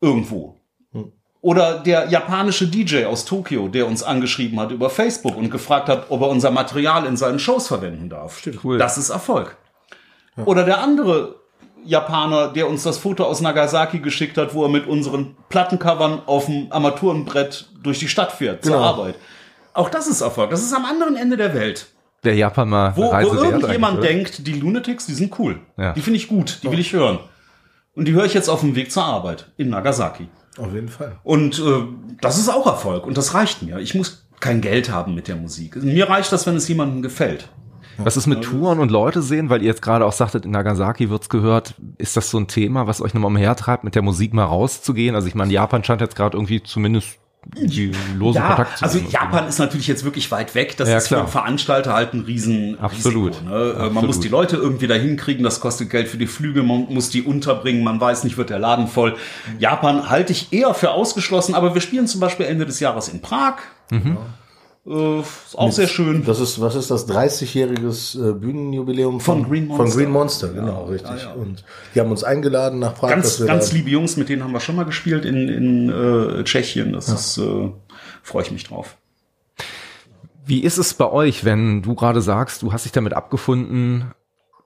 [0.00, 0.61] Irgendwo.
[1.42, 6.06] Oder der japanische DJ aus Tokio, der uns angeschrieben hat über Facebook und gefragt hat,
[6.08, 8.38] ob er unser Material in seinen Shows verwenden darf.
[8.38, 8.78] Stimmt, cool.
[8.78, 9.56] Das ist Erfolg.
[10.36, 10.44] Ja.
[10.44, 11.34] Oder der andere
[11.84, 16.46] Japaner, der uns das Foto aus Nagasaki geschickt hat, wo er mit unseren Plattencovern auf
[16.46, 18.76] dem Armaturenbrett durch die Stadt fährt genau.
[18.76, 19.14] zur Arbeit.
[19.74, 20.50] Auch das ist Erfolg.
[20.50, 21.88] Das ist am anderen Ende der Welt.
[22.22, 25.58] Der Japan mal wo, wo irgendjemand denkt, die Lunatics, die sind cool.
[25.76, 25.92] Ja.
[25.92, 27.18] Die finde ich gut, die will ich hören.
[27.96, 30.28] Und die höre ich jetzt auf dem Weg zur Arbeit in Nagasaki.
[30.58, 31.16] Auf jeden Fall.
[31.22, 31.84] Und äh,
[32.20, 33.78] das ist auch Erfolg und das reicht mir.
[33.78, 35.76] Ich muss kein Geld haben mit der Musik.
[35.82, 37.48] Mir reicht das, wenn es jemandem gefällt.
[37.98, 39.50] Was ist mit Touren und Leute sehen?
[39.50, 41.74] Weil ihr jetzt gerade auch sagtet, in Nagasaki wird's gehört.
[41.98, 45.14] Ist das so ein Thema, was euch nochmal umhertreibt, mit der Musik mal rauszugehen?
[45.14, 48.98] Also ich meine, Japan scheint jetzt gerade irgendwie zumindest die lose ja, Kontakt zu Also
[48.98, 50.76] Japan ist natürlich jetzt wirklich weit weg.
[50.76, 51.26] Das ja, ist klar.
[51.26, 53.32] für Veranstalter halt ein riesen Absolut.
[53.32, 53.50] Risiko.
[53.50, 53.70] Ne?
[53.72, 53.92] Absolut.
[53.94, 57.10] Man muss die Leute irgendwie dahin kriegen, das kostet Geld für die Flüge, man muss
[57.10, 59.16] die unterbringen, man weiß nicht, wird der Laden voll.
[59.58, 63.20] Japan halte ich eher für ausgeschlossen, aber wir spielen zum Beispiel Ende des Jahres in
[63.20, 63.56] Prag.
[63.90, 64.18] Mhm.
[64.84, 66.24] Äh, ist auch Mit, sehr schön.
[66.24, 69.86] Das ist, was ist das, 30-jähriges äh, Bühnenjubiläum von, von, Green Monster.
[69.86, 71.22] Von Green Monster, genau, ja, richtig.
[71.22, 71.32] Ja, ja.
[71.32, 71.64] Und
[71.94, 73.10] die haben uns eingeladen nach Prag.
[73.10, 76.92] Ganz, ganz liebe Jungs, mit denen haben wir schon mal gespielt in, in äh, Tschechien.
[76.92, 77.70] Das ist, äh,
[78.22, 78.96] freue ich mich drauf.
[80.44, 84.12] Wie ist es bei euch, wenn du gerade sagst, du hast dich damit abgefunden,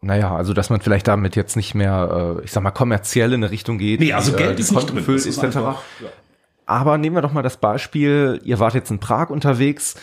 [0.00, 3.44] naja, also dass man vielleicht damit jetzt nicht mehr, äh, ich sag mal, kommerziell in
[3.44, 5.42] eine Richtung geht, nee, also Geld die, ist nicht drin, füllt, etc.
[5.44, 6.08] Einfach, ja.
[6.66, 9.94] Aber nehmen wir doch mal das Beispiel, ihr wart jetzt in Prag unterwegs.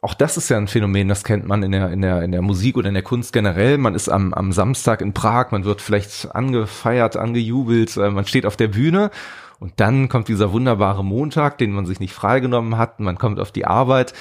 [0.00, 2.40] Auch das ist ja ein Phänomen, das kennt man in der, in der, in der
[2.40, 3.78] Musik oder in der Kunst generell.
[3.78, 8.46] Man ist am, am Samstag in Prag, man wird vielleicht angefeiert, angejubelt, äh, man steht
[8.46, 9.10] auf der Bühne
[9.58, 13.50] und dann kommt dieser wunderbare Montag, den man sich nicht freigenommen hat, man kommt auf
[13.50, 14.14] die Arbeit.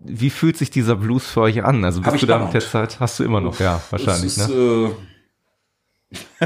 [0.00, 1.84] Wie fühlt sich dieser Blues für euch an?
[1.84, 4.54] Also bist du da mit der Zeit, hast du immer noch, ja, wahrscheinlich, ist, ne?
[4.54, 4.90] Äh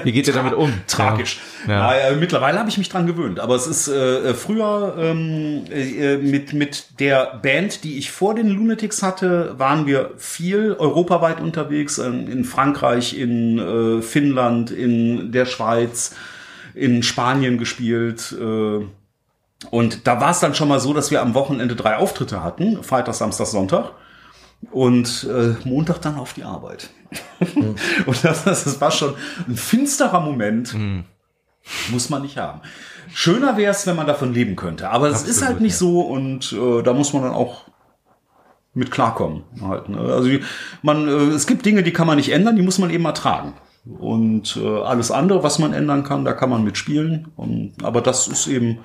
[0.03, 0.73] wie geht ihr damit um?
[0.87, 1.41] Tragisch.
[1.67, 2.11] Ja.
[2.11, 2.17] Ja.
[2.17, 7.01] mittlerweile habe ich mich dran gewöhnt, aber es ist äh, früher ähm, äh, mit mit
[7.01, 12.45] der Band, die ich vor den Lunatics hatte, waren wir viel europaweit unterwegs äh, in
[12.45, 16.15] Frankreich, in äh, Finnland, in der Schweiz,
[16.75, 18.35] in Spanien gespielt.
[18.39, 18.85] Äh,
[19.71, 22.83] Und da war es dann schon mal so, dass wir am Wochenende drei Auftritte hatten,
[22.83, 23.93] Freitag, Samstag, Sonntag.
[24.71, 26.91] Und äh, Montag dann auf die Arbeit.
[27.41, 27.77] Mhm.
[28.07, 29.15] und das, das war schon
[29.49, 30.75] ein finsterer Moment.
[30.75, 31.05] Mhm.
[31.91, 32.61] Muss man nicht haben.
[33.13, 34.91] Schöner wäre es, wenn man davon leben könnte.
[34.91, 35.79] Aber es ist halt nicht ja.
[35.79, 37.65] so und äh, da muss man dann auch
[38.75, 39.45] mit klarkommen.
[39.63, 39.99] Halt, ne?
[39.99, 40.29] Also
[40.83, 43.55] man, äh, es gibt Dinge, die kann man nicht ändern, die muss man eben ertragen.
[43.87, 47.29] Und äh, alles andere, was man ändern kann, da kann man mitspielen.
[47.37, 48.79] Und, aber das ist eben,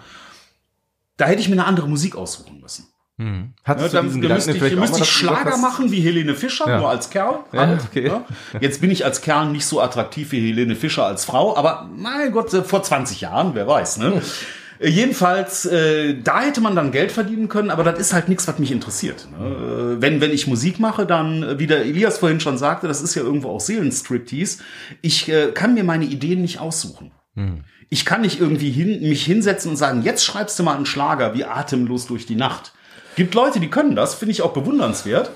[1.18, 2.88] da hätte ich mir eine andere Musik aussuchen müssen.
[3.20, 3.54] Hm.
[3.66, 6.80] Hattest ja, dann, da müsste ich, müsste ich Schlager machen wie Helene Fischer, ja.
[6.80, 7.40] nur als Kerl.
[7.52, 8.08] Halt, ja, okay.
[8.08, 8.26] ja.
[8.62, 12.32] Jetzt bin ich als Kerl nicht so attraktiv wie Helene Fischer als Frau, aber mein
[12.32, 13.98] Gott, vor 20 Jahren, wer weiß.
[13.98, 14.22] Ne?
[14.82, 18.58] Jedenfalls, äh, da hätte man dann Geld verdienen können, aber das ist halt nichts, was
[18.58, 19.28] mich interessiert.
[19.38, 19.98] Ne?
[20.00, 23.22] Wenn, wenn ich Musik mache, dann, wie der Elias vorhin schon sagte, das ist ja
[23.22, 24.64] irgendwo auch Seelenstriptease,
[25.02, 27.12] ich äh, kann mir meine Ideen nicht aussuchen.
[27.36, 27.66] Hm.
[27.90, 31.34] Ich kann nicht irgendwie hin, mich hinsetzen und sagen, jetzt schreibst du mal einen Schlager
[31.34, 32.72] wie Atemlos durch die Nacht.
[33.20, 35.32] Gibt Leute, die können das, finde ich auch bewundernswert.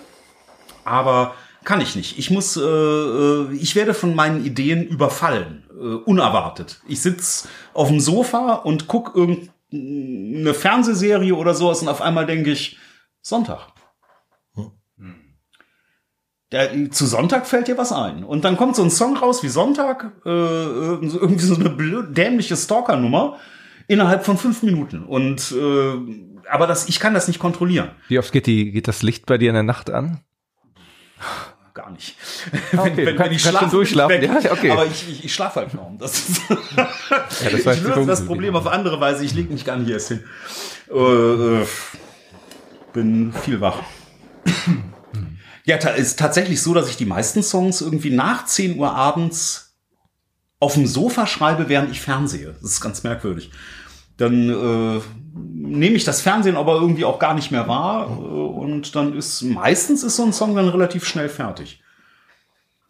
[0.85, 1.33] Aber
[1.65, 2.17] kann ich nicht.
[2.17, 6.79] Ich muss, äh, äh ich werde von meinen Ideen überfallen, äh, unerwartet.
[6.87, 12.51] Ich sitz auf dem Sofa und guck irgendeine Fernsehserie oder sowas und auf einmal denke
[12.51, 12.77] ich,
[13.21, 13.73] Sonntag.
[14.55, 14.71] Hm.
[16.53, 18.23] Der, zu Sonntag fällt dir was ein.
[18.23, 23.39] Und dann kommt so ein Song raus wie Sonntag, äh, irgendwie so eine dämliche Stalker-Nummer
[23.89, 25.03] innerhalb von fünf Minuten.
[25.03, 27.89] Und äh, aber das, ich kann das nicht kontrollieren.
[28.07, 30.21] Wie oft geht die, geht das Licht bei dir in der Nacht an?
[31.73, 32.15] gar nicht.
[32.71, 34.21] Okay, wenn, wenn, wenn ich schlafe, durchschlafen.
[34.21, 34.71] Ja, okay.
[34.71, 35.97] Aber ich, ich, ich schlafe halt kaum.
[35.97, 36.87] Das, ist ja,
[37.49, 39.25] das ich löse das Problem auf andere Weise.
[39.25, 40.23] Ich lege mich gar nicht erst hin.
[40.91, 41.65] Äh, äh,
[42.93, 43.79] bin viel wach.
[45.65, 49.75] ja, ist tatsächlich so, dass ich die meisten Songs irgendwie nach 10 Uhr abends
[50.59, 52.55] auf dem Sofa schreibe, während ich fernsehe.
[52.61, 53.51] Das ist ganz merkwürdig.
[54.17, 55.01] Dann äh,
[55.33, 59.41] nehme ich das Fernsehen aber irgendwie auch gar nicht mehr wahr äh, und dann ist
[59.41, 61.81] meistens ist so ein Song dann relativ schnell fertig.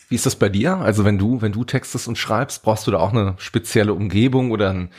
[0.10, 0.78] Wie ist das bei dir?
[0.78, 4.52] Also wenn du, wenn du textest und schreibst, brauchst du da auch eine spezielle Umgebung
[4.52, 4.90] oder ein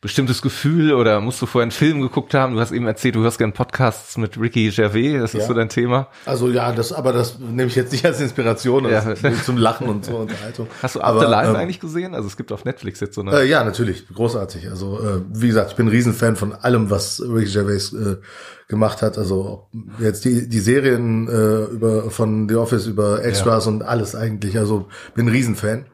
[0.00, 2.54] bestimmtes Gefühl oder musst du vorher einen Film geguckt haben?
[2.54, 5.40] Du hast eben erzählt, du hörst gerne Podcasts mit Ricky Gervais, das ja.
[5.40, 6.08] ist so dein Thema.
[6.24, 9.04] Also ja, das, aber das nehme ich jetzt nicht als Inspiration, ja.
[9.44, 10.68] zum Lachen und zur Unterhaltung.
[10.82, 12.14] Hast du After Life ähm, eigentlich gesehen?
[12.14, 13.40] Also es gibt auf Netflix jetzt so eine.
[13.40, 14.70] Äh, ja, natürlich, großartig.
[14.70, 18.18] Also äh, wie gesagt, ich bin ein Riesenfan von allem, was Ricky Gervais äh,
[18.68, 19.18] gemacht hat.
[19.18, 19.66] Also
[19.98, 23.72] jetzt die, die Serien äh, über von The Office über Extras ja.
[23.72, 24.56] und alles eigentlich.
[24.58, 25.86] Also bin ein Riesenfan.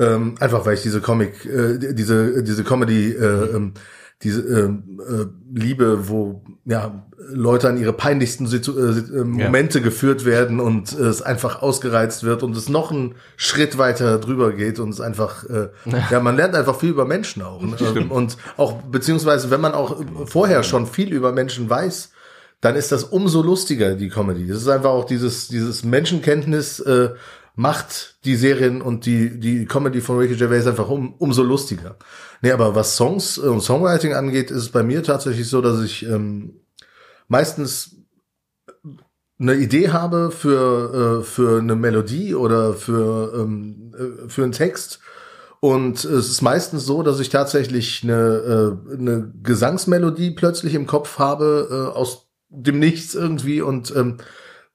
[0.00, 3.74] Ähm, einfach weil ich diese Comic, äh, diese, diese Comedy, äh, ähm,
[4.22, 9.84] diese äh, äh, Liebe, wo ja Leute an ihre peinlichsten Situ äh, äh Momente ja.
[9.84, 14.52] geführt werden und äh, es einfach ausgereizt wird und es noch einen Schritt weiter drüber
[14.52, 16.08] geht und es einfach äh, ja.
[16.10, 17.76] ja man lernt einfach viel über Menschen auch ne?
[18.08, 19.96] und auch beziehungsweise wenn man auch
[20.26, 22.10] vorher schon viel über Menschen weiß
[22.60, 27.10] dann ist das umso lustiger die Comedy es ist einfach auch dieses dieses Menschenkenntnis äh,
[27.60, 31.96] macht die Serien und die, die Comedy von Ricky Gervais einfach um, umso lustiger.
[32.40, 36.06] Nee, aber was Songs und Songwriting angeht, ist es bei mir tatsächlich so, dass ich
[36.06, 36.54] ähm,
[37.28, 37.96] meistens
[39.38, 45.00] eine Idee habe für, äh, für eine Melodie oder für, ähm, äh, für einen Text.
[45.60, 51.18] Und es ist meistens so, dass ich tatsächlich eine, äh, eine Gesangsmelodie plötzlich im Kopf
[51.18, 54.16] habe, äh, aus dem Nichts irgendwie und ähm,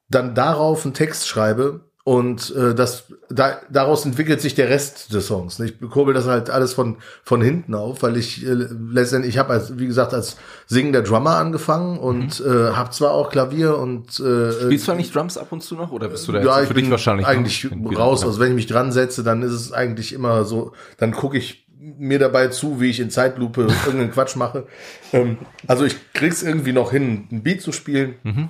[0.08, 5.26] dann darauf einen Text schreibe und äh, das da, daraus entwickelt sich der Rest des
[5.26, 5.60] Songs.
[5.60, 9.54] Ich kurbel das halt alles von von hinten auf, weil ich äh, letztendlich ich habe
[9.54, 10.38] als wie gesagt als
[10.68, 12.46] singender Drummer angefangen und mhm.
[12.46, 15.92] äh, habe zwar auch Klavier und äh, spielst du eigentlich Drums ab und zu noch
[15.92, 17.68] oder bist du da ja, jetzt für dich wahrscheinlich eigentlich
[17.98, 18.24] raus.
[18.24, 21.68] Also wenn ich mich dran setze, dann ist es eigentlich immer so, dann gucke ich
[21.80, 24.68] mir dabei zu, wie ich in Zeitlupe irgendeinen Quatsch mache.
[25.12, 28.50] Ähm, also ich krieg's irgendwie noch hin, ein Beat zu spielen, mhm.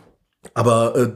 [0.54, 1.12] aber äh,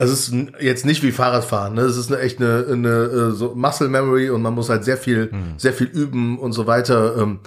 [0.00, 1.82] es ist jetzt nicht wie Fahrradfahren, ne?
[1.82, 4.96] Es ist eine, echt eine, eine äh, so Muscle Memory und man muss halt sehr
[4.96, 5.58] viel, mhm.
[5.58, 7.18] sehr viel üben und so weiter.
[7.18, 7.40] Ähm,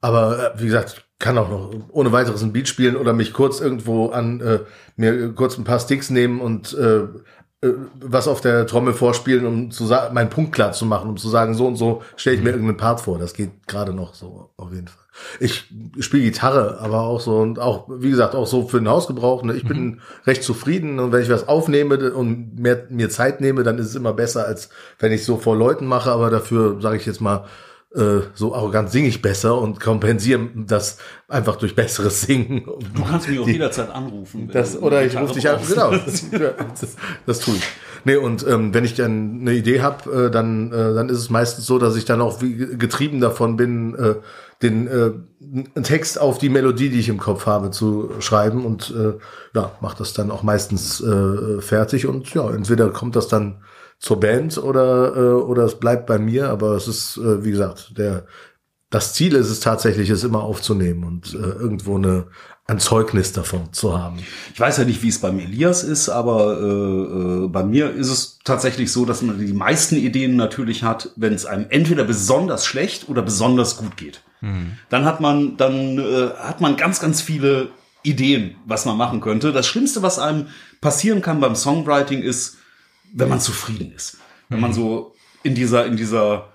[0.00, 3.60] aber äh, wie gesagt, kann auch noch ohne weiteres ein Beat spielen oder mich kurz
[3.60, 4.58] irgendwo an äh,
[4.96, 7.02] mir kurz ein paar Sticks nehmen und äh,
[7.62, 11.16] äh, was auf der Trommel vorspielen, um zu sagen, meinen Punkt klar zu machen, um
[11.16, 12.56] zu sagen, so und so stelle ich mir mhm.
[12.56, 13.20] irgendeinen Part vor.
[13.20, 14.99] Das geht gerade noch so auf jeden Fall.
[15.38, 15.68] Ich
[16.00, 19.42] spiele Gitarre, aber auch so und auch, wie gesagt, auch so für den Hausgebrauch.
[19.42, 19.54] Ne?
[19.54, 20.00] Ich bin mhm.
[20.26, 23.94] recht zufrieden und wenn ich was aufnehme und mehr, mir Zeit nehme, dann ist es
[23.94, 26.10] immer besser, als wenn ich so vor Leuten mache.
[26.10, 27.46] Aber dafür sage ich jetzt mal,
[27.94, 32.64] äh, so arrogant singe ich besser und kompensiere das einfach durch besseres Singen.
[32.94, 34.48] Du kannst mich auch jederzeit anrufen.
[34.52, 36.96] Das, oder ich rufe dich an, genau, das, das,
[37.26, 37.62] das tue ich.
[38.04, 41.30] Nee, und ähm, wenn ich dann eine Idee habe, äh, dann, äh, dann ist es
[41.30, 44.14] meistens so, dass ich dann auch wie getrieben davon bin, äh,
[44.62, 48.94] den äh, einen Text auf die Melodie, die ich im Kopf habe, zu schreiben und
[48.96, 49.14] äh,
[49.54, 53.62] ja, macht das dann auch meistens äh, fertig und ja, entweder kommt das dann
[53.98, 57.98] zur Band oder äh, oder es bleibt bei mir, aber es ist äh, wie gesagt,
[57.98, 58.26] der
[58.90, 62.26] das Ziel ist es tatsächlich, es immer aufzunehmen und äh, irgendwo eine
[62.66, 64.18] ein Zeugnis davon zu haben.
[64.54, 68.10] Ich weiß ja nicht, wie es beim Elias ist, aber äh, äh, bei mir ist
[68.10, 72.64] es tatsächlich so, dass man die meisten Ideen natürlich hat, wenn es einem entweder besonders
[72.64, 74.22] schlecht oder besonders gut geht.
[74.40, 74.78] Mhm.
[74.88, 77.70] Dann hat man, dann äh, hat man ganz, ganz viele
[78.02, 79.52] Ideen, was man machen könnte.
[79.52, 80.48] Das Schlimmste, was einem
[80.80, 82.58] passieren kann beim Songwriting, ist,
[83.12, 84.18] wenn man zufrieden ist.
[84.48, 84.74] Wenn man mhm.
[84.74, 86.52] so in dieser, in dieser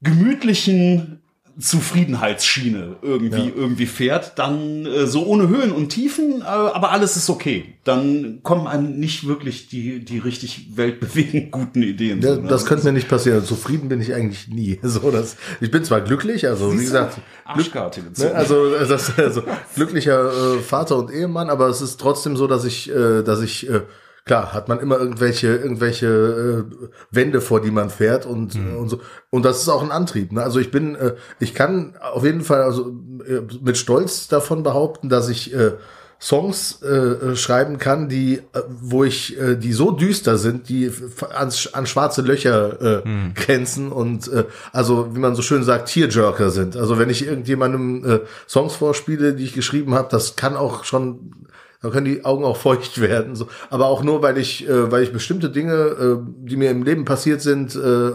[0.00, 1.21] gemütlichen
[1.58, 3.52] Zufriedenheitsschiene irgendwie ja.
[3.54, 7.74] irgendwie fährt, dann äh, so ohne Höhen und Tiefen, äh, aber alles ist okay.
[7.84, 12.22] Dann kommen einem nicht wirklich die die richtig weltbewegend guten Ideen.
[12.22, 12.48] Ja, so, ne?
[12.48, 13.44] Das könnte mir nicht passieren.
[13.44, 14.78] Zufrieden bin ich eigentlich nie.
[14.92, 19.42] So dass ich bin zwar glücklich, also Siehst wie gesagt, Arschkarte ne, also, das, also
[19.74, 23.68] glücklicher äh, Vater und Ehemann, aber es ist trotzdem so, dass ich äh, dass ich
[23.70, 23.82] äh,
[24.24, 28.76] klar hat man immer irgendwelche irgendwelche äh, Wände vor die man fährt und mhm.
[28.76, 29.00] und so
[29.30, 30.42] und das ist auch ein Antrieb ne?
[30.42, 32.88] also ich bin äh, ich kann auf jeden Fall also
[33.26, 35.72] äh, mit Stolz davon behaupten dass ich äh,
[36.22, 40.88] Songs äh, äh schreiben kann, die, äh, wo ich, äh, die so düster sind, die
[41.34, 43.32] an, an schwarze Löcher äh, hm.
[43.34, 46.76] grenzen und äh, also, wie man so schön sagt, Tearjerker sind.
[46.76, 51.32] Also wenn ich irgendjemandem äh, Songs vorspiele, die ich geschrieben habe, das kann auch schon
[51.82, 53.34] da können die Augen auch feucht werden.
[53.36, 53.48] So.
[53.70, 56.16] Aber auch nur, weil ich, äh, weil ich bestimmte Dinge, äh,
[56.48, 58.12] die mir im Leben passiert sind, äh,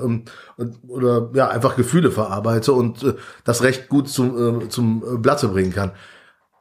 [0.88, 3.14] oder ja, einfach Gefühle verarbeite und äh,
[3.44, 5.92] das recht gut zum, äh, zum Blatte bringen kann.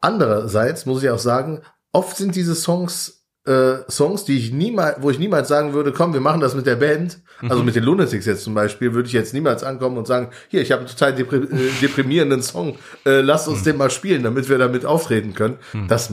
[0.00, 1.62] Andererseits muss ich auch sagen,
[1.92, 3.16] oft sind diese Songs
[3.46, 6.66] äh, Songs, die ich niemals, wo ich niemals sagen würde, komm, wir machen das mit
[6.66, 7.50] der Band, mhm.
[7.50, 10.62] also mit den Lunatics jetzt zum Beispiel, würde ich jetzt niemals ankommen und sagen, hier,
[10.62, 13.64] ich habe einen total äh, deprimierenden Song, äh, lass uns mhm.
[13.64, 15.58] den mal spielen, damit wir damit auftreten können.
[15.72, 15.88] Mhm.
[15.88, 16.12] Das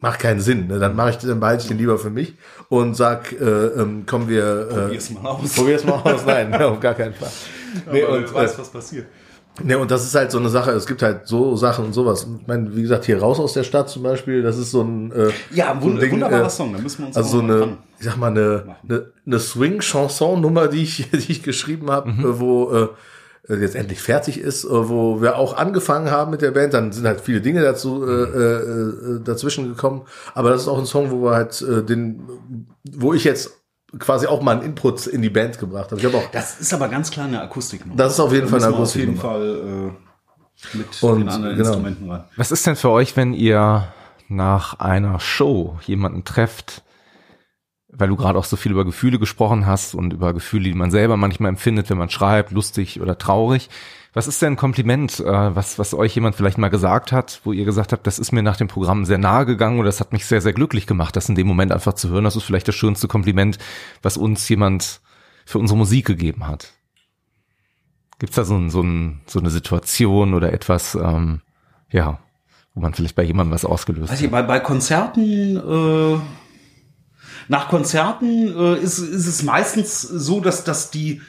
[0.00, 0.66] macht keinen Sinn.
[0.68, 0.78] Ne?
[0.78, 2.34] Dann mache ich, dann behalte ich den lieber für mich
[2.68, 4.68] und sag, äh, ähm, kommen wir.
[4.70, 5.52] Äh, probier's mal aus.
[5.54, 6.26] Probier's mal aus.
[6.26, 7.30] Nein, auf gar keinen Fall.
[7.92, 9.06] Nee, Aber und, weiß, äh, was passiert.
[9.62, 12.28] Ne, und das ist halt so eine Sache, es gibt halt so Sachen und sowas.
[12.40, 15.10] Ich meine, wie gesagt, hier raus aus der Stadt zum Beispiel, das ist so ein
[15.10, 17.42] äh, Ja, ein, so ein Ding, wunderbarer äh, Song, da müssen wir uns Also so
[17.42, 22.20] eine, ich sag mal, eine, eine, eine Swing-Chanson-Nummer, die ich, die ich geschrieben habe, mhm.
[22.20, 22.88] Äh, wo äh,
[23.48, 27.06] jetzt endlich fertig ist, äh, wo wir auch angefangen haben mit der Band, dann sind
[27.06, 30.02] halt viele Dinge dazu äh, äh, dazwischen gekommen.
[30.34, 33.52] Aber das ist auch ein Song, wo wir halt äh, den, wo ich jetzt
[33.98, 36.00] quasi auch mal einen Input in die Band gebracht habe.
[36.00, 36.30] Ich habe auch.
[36.30, 37.96] Das ist aber ganz klar eine Akustiknummer.
[37.96, 39.24] Das ist auf jeden Fall eine Akustiknummer.
[39.24, 39.94] Auf jeden Fall
[40.74, 41.68] äh, mit Und, den anderen genau.
[41.68, 42.24] Instrumenten rein.
[42.36, 43.88] Was ist denn für euch, wenn ihr
[44.28, 46.82] nach einer Show jemanden trefft,
[47.90, 50.90] weil du gerade auch so viel über Gefühle gesprochen hast und über Gefühle, die man
[50.90, 53.70] selber manchmal empfindet, wenn man schreibt, lustig oder traurig.
[54.12, 57.52] Was ist denn ein Kompliment, äh, was, was euch jemand vielleicht mal gesagt hat, wo
[57.52, 60.12] ihr gesagt habt, das ist mir nach dem Programm sehr nahe gegangen oder das hat
[60.12, 62.24] mich sehr, sehr glücklich gemacht, das in dem Moment einfach zu hören.
[62.24, 63.58] Das ist vielleicht das schönste Kompliment,
[64.02, 65.00] was uns jemand
[65.46, 66.72] für unsere Musik gegeben hat.
[68.18, 71.40] Gibt's da so, ein, so, ein, so eine Situation oder etwas, ähm,
[71.90, 72.18] ja,
[72.74, 74.30] wo man vielleicht bei jemandem was ausgelöst also, hat?
[74.30, 76.18] Bei, bei Konzerten äh
[77.48, 81.22] nach Konzerten äh, ist, ist es meistens so, dass, dass die,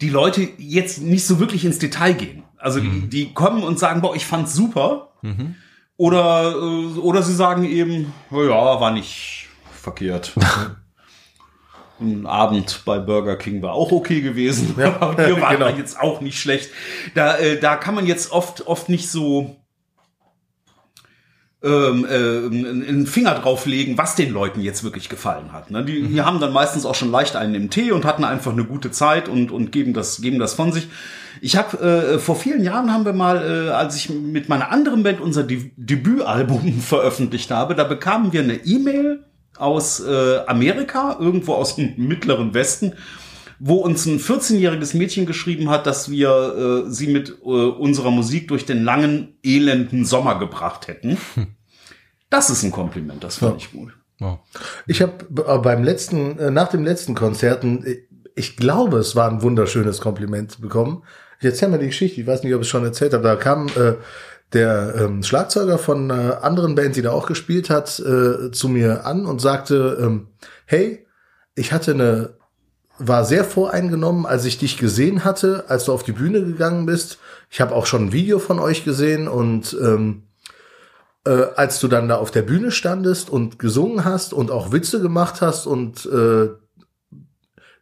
[0.00, 2.42] die Leute jetzt nicht so wirklich ins Detail gehen.
[2.56, 3.08] Also mhm.
[3.08, 5.12] die, die kommen und sagen, boah, ich fand's super.
[5.22, 5.56] Mhm.
[5.96, 10.32] Oder, äh, oder sie sagen eben, oh ja, war nicht verkehrt.
[12.00, 14.74] Ein Abend bei Burger King war auch okay gewesen.
[14.78, 15.68] Ja, wir waren genau.
[15.68, 16.70] jetzt auch nicht schlecht.
[17.14, 19.59] Da, äh, da kann man jetzt oft, oft nicht so
[21.62, 25.70] ähm, äh, einen Finger drauflegen, was den Leuten jetzt wirklich gefallen hat.
[25.70, 25.84] Ne?
[25.84, 26.08] Die, mhm.
[26.14, 28.90] die haben dann meistens auch schon leicht einen im Tee und hatten einfach eine gute
[28.90, 30.88] Zeit und, und geben, das, geben das von sich.
[31.42, 35.02] Ich habe äh, vor vielen Jahren haben wir mal, äh, als ich mit meiner anderen
[35.02, 39.24] Band unser De Debütalbum veröffentlicht habe, da bekamen wir eine E-Mail
[39.58, 42.94] aus äh, Amerika, irgendwo aus dem mittleren Westen,
[43.62, 48.48] wo uns ein 14-jähriges Mädchen geschrieben hat, dass wir äh, sie mit äh, unserer Musik
[48.48, 51.16] durch den langen, elenden Sommer gebracht hätten.
[52.32, 53.66] Das ist ein Kompliment, das fand ja.
[53.66, 53.92] ich gut.
[54.20, 54.38] Ja.
[54.86, 57.96] Ich habe äh, beim letzten, äh, nach dem letzten Konzerten, äh,
[58.36, 61.02] ich glaube, es war ein wunderschönes Kompliment bekommen.
[61.40, 63.24] Ich erzähle mal die Geschichte, ich weiß nicht, ob ich es schon erzählt habe.
[63.24, 63.94] Da kam äh,
[64.52, 69.06] der ähm, Schlagzeuger von äh, anderen Bands, die da auch gespielt hat, äh, zu mir
[69.06, 70.28] an und sagte, ähm,
[70.66, 71.04] hey,
[71.56, 72.39] ich hatte eine
[73.00, 77.18] war sehr voreingenommen, als ich dich gesehen hatte, als du auf die Bühne gegangen bist.
[77.50, 80.24] Ich habe auch schon ein Video von euch gesehen und ähm,
[81.24, 85.00] äh, als du dann da auf der Bühne standest und gesungen hast und auch Witze
[85.00, 86.50] gemacht hast und äh,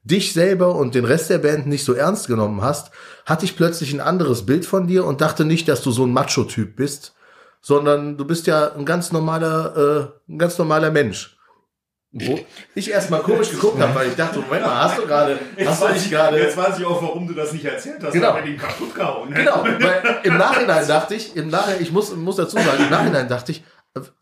[0.05, 2.93] dich selber und den Rest der Band nicht so ernst genommen hast,
[3.27, 6.13] hatte ich plötzlich ein anderes Bild von dir und dachte nicht, dass du so ein
[6.13, 7.15] Macho-Typ bist,
[7.61, 11.38] sondern du bist ja ein ganz normaler, äh, ein ganz normaler Mensch.
[12.11, 12.39] Wo
[12.75, 15.89] ich erstmal komisch geguckt habe, weil ich dachte, Moment mal, hast du gerade, hast du
[15.89, 16.39] nicht gerade.
[16.39, 18.33] Jetzt weiß ich auch, warum du das nicht erzählt hast, genau.
[18.33, 19.33] weil ihn kaputt gehauen.
[19.35, 23.29] Genau, weil im Nachhinein dachte ich, im Nachhinein, ich muss, muss dazu sagen, im Nachhinein
[23.29, 23.63] dachte ich,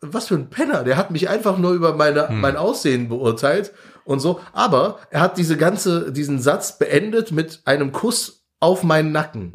[0.01, 2.41] was für ein Penner, der hat mich einfach nur über meine, hm.
[2.41, 3.73] mein Aussehen beurteilt
[4.03, 4.41] und so.
[4.51, 9.53] Aber er hat diese ganze, diesen Satz beendet mit einem Kuss auf meinen Nacken.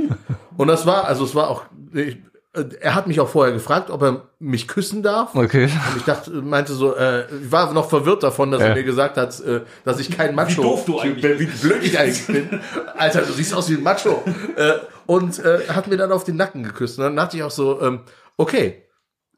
[0.56, 2.18] und das war, also es war auch, ich,
[2.52, 5.36] er hat mich auch vorher gefragt, ob er mich küssen darf.
[5.36, 5.64] Okay.
[5.64, 8.68] Und ich dachte, meinte so, äh, ich war noch verwirrt davon, dass ja.
[8.68, 11.46] er mir gesagt hat, äh, dass ich kein Macho wie doof du eigentlich bin, wie
[11.46, 12.60] blöd ich eigentlich bin.
[12.96, 14.24] Alter, du siehst aus wie ein Macho.
[14.56, 14.72] Äh,
[15.06, 16.98] und äh, hat mir dann auf den Nacken geküsst.
[16.98, 18.00] Und dann dachte ich auch so, ähm,
[18.36, 18.82] okay,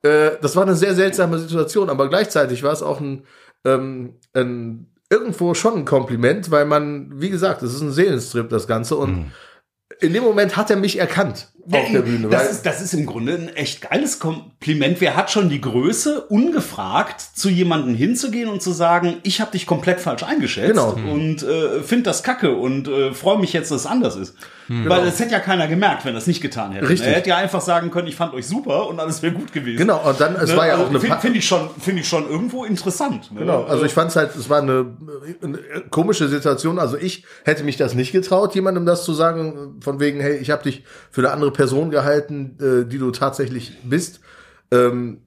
[0.02, 3.24] äh, das war eine sehr seltsame Situation, aber gleichzeitig war es auch ein,
[3.64, 8.66] ähm, ein irgendwo schon ein Kompliment, weil man, wie gesagt, es ist ein Seelenstrip, das
[8.66, 8.96] Ganze.
[8.96, 9.32] Und mhm.
[10.00, 12.28] in dem Moment hat er mich erkannt auf der Bühne.
[12.28, 15.00] Das ist, das ist im Grunde ein echt geiles Kompliment.
[15.00, 19.66] Wer hat schon die Größe, ungefragt zu jemandem hinzugehen und zu sagen, ich habe dich
[19.66, 20.92] komplett falsch eingeschätzt genau.
[20.92, 24.34] und äh, finde das kacke und äh, freue mich jetzt, dass es anders ist.
[24.68, 24.88] Hm.
[24.88, 26.88] Weil es hätte ja keiner gemerkt, wenn er es nicht getan hätte.
[26.88, 27.08] Richtig.
[27.08, 29.78] Er hätte ja einfach sagen können, ich fand euch super und alles wäre gut gewesen.
[29.78, 30.56] Genau, und dann, es ne?
[30.56, 31.00] war ja also, auch eine...
[31.00, 33.32] Finde find ich, schon, finde ich schon irgendwo interessant.
[33.32, 33.40] Ne?
[33.40, 34.86] Genau, also ich fand es halt, es war eine,
[35.42, 35.58] eine
[35.90, 36.78] komische Situation.
[36.78, 40.50] Also ich hätte mich das nicht getraut, jemandem das zu sagen, von wegen, hey, ich
[40.50, 44.20] habe dich für eine andere Person gehalten, äh, die du tatsächlich bist.
[44.70, 45.18] Ähm,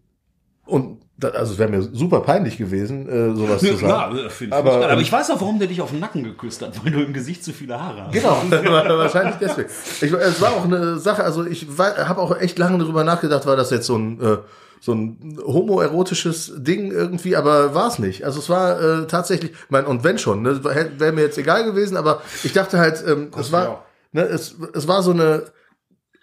[0.66, 3.78] und das, also es wäre mir super peinlich gewesen, äh, sowas zu sagen.
[3.78, 6.62] Klar, ich aber, ich aber ich weiß auch, warum der dich auf den Nacken geküsst
[6.62, 8.14] hat, weil du im Gesicht zu viele Haare hast.
[8.14, 9.70] Genau, wahrscheinlich deswegen.
[10.02, 13.56] Ich, es war auch eine Sache, also ich habe auch echt lange darüber nachgedacht, war
[13.56, 14.38] das jetzt so ein äh,
[14.82, 18.24] so ein homoerotisches Ding irgendwie, aber war es nicht.
[18.24, 21.98] Also es war äh, tatsächlich, mein und wenn schon, ne, wäre mir jetzt egal gewesen,
[21.98, 25.44] aber ich dachte halt, ähm, es war, ne, es, es war so eine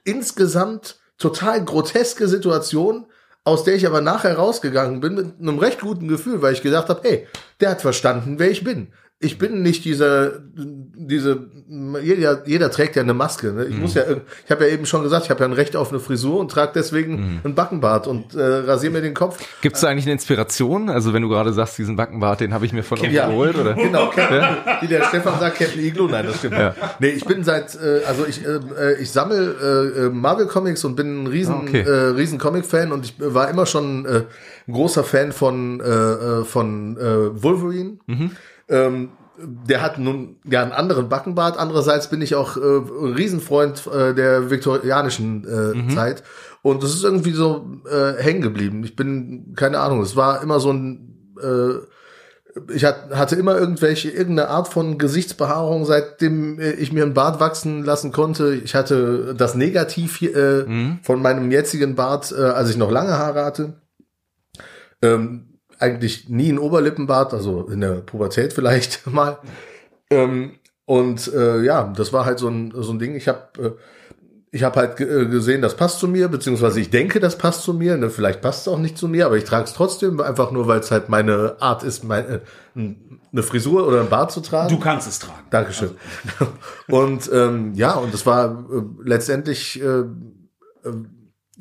[0.04, 3.06] insgesamt total groteske Situation,
[3.44, 6.88] aus der ich aber nachher rausgegangen bin mit einem recht guten Gefühl, weil ich gedacht
[6.88, 7.26] habe, hey,
[7.60, 8.92] der hat verstanden, wer ich bin
[9.22, 11.46] ich bin nicht dieser, diese,
[12.02, 13.52] jeder, jeder trägt ja eine Maske.
[13.52, 13.66] Ne?
[13.66, 13.82] Ich mhm.
[13.82, 14.02] muss ja,
[14.44, 16.50] ich habe ja eben schon gesagt, ich habe ja ein Recht auf eine Frisur und
[16.50, 17.40] trage deswegen mhm.
[17.44, 19.38] einen Backenbart und äh, rasiere mir den Kopf.
[19.60, 20.90] Gibt es da eigentlich eine Inspiration?
[20.90, 23.28] Also wenn du gerade sagst, diesen Backenbart, den habe ich mir von euch ja.
[23.28, 23.74] geholt, oder?
[23.74, 24.78] Genau, ja?
[24.80, 26.54] wie der Stefan sagt, Captain Iglo, nein, das stimmt.
[26.54, 26.74] Ja.
[26.98, 31.22] Nee, ich bin seit, äh, also ich, äh, ich sammle äh, Marvel Comics und bin
[31.22, 31.82] ein riesen, ah, okay.
[31.82, 34.22] äh, riesen Comic-Fan und ich war immer schon äh,
[34.66, 37.98] ein großer Fan von, äh, äh von äh, Wolverine.
[38.06, 38.32] Mhm.
[38.72, 41.58] Ähm, der hat nun ja einen anderen Backenbart.
[41.58, 45.90] Andererseits bin ich auch äh, ein Riesenfreund äh, der viktorianischen äh, mhm.
[45.90, 46.22] Zeit.
[46.62, 48.84] Und das ist irgendwie so äh, hängen geblieben.
[48.84, 54.10] Ich bin, keine Ahnung, es war immer so ein, äh, ich hat, hatte immer irgendwelche,
[54.10, 58.54] irgendeine Art von Gesichtsbehaarung, seitdem äh, ich mir einen Bart wachsen lassen konnte.
[58.54, 60.98] Ich hatte das Negativ äh, mhm.
[61.02, 63.74] von meinem jetzigen Bart, äh, als ich noch lange Haare hatte.
[65.00, 65.51] Ähm,
[65.82, 69.38] eigentlich nie ein Oberlippenbart, also in der Pubertät vielleicht mal.
[70.10, 70.52] Ähm,
[70.84, 73.14] und äh, ja, das war halt so ein, so ein Ding.
[73.14, 73.70] Ich habe äh,
[74.54, 77.72] ich habe halt äh, gesehen, das passt zu mir, beziehungsweise ich denke, das passt zu
[77.72, 77.96] mir.
[77.96, 78.10] Ne?
[78.10, 80.80] Vielleicht passt es auch nicht zu mir, aber ich trage es trotzdem, einfach nur, weil
[80.80, 82.42] es halt meine Art ist, meine,
[82.76, 82.94] äh,
[83.32, 84.68] eine Frisur oder ein Bart zu tragen.
[84.68, 85.46] Du kannst es tragen.
[85.48, 85.92] Dankeschön.
[86.38, 86.52] Also.
[86.88, 90.04] Und ähm, ja, und es war äh, letztendlich äh, äh,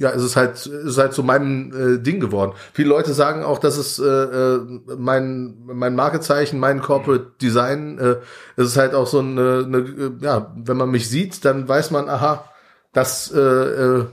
[0.02, 2.54] ja, es ist halt, es ist halt zu meinem äh, Ding geworden.
[2.74, 4.60] Viele Leute sagen auch, dass es äh, äh,
[4.98, 8.16] mein mein Markezeichen, mein Corporate Design, äh,
[8.56, 11.92] es ist halt auch so eine, eine, äh, ja, wenn man mich sieht, dann weiß
[11.92, 12.46] man, aha,
[12.94, 14.06] das äh, äh,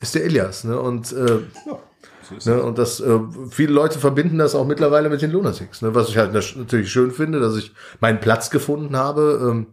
[0.00, 0.78] ist der Elias, ne?
[0.78, 1.78] Und äh, ja.
[2.46, 3.18] Ne, und das äh,
[3.50, 7.10] viele Leute verbinden das auch mittlerweile mit den Lunatics, ne, was ich halt natürlich schön
[7.10, 9.38] finde, dass ich meinen Platz gefunden habe.
[9.42, 9.66] Ähm,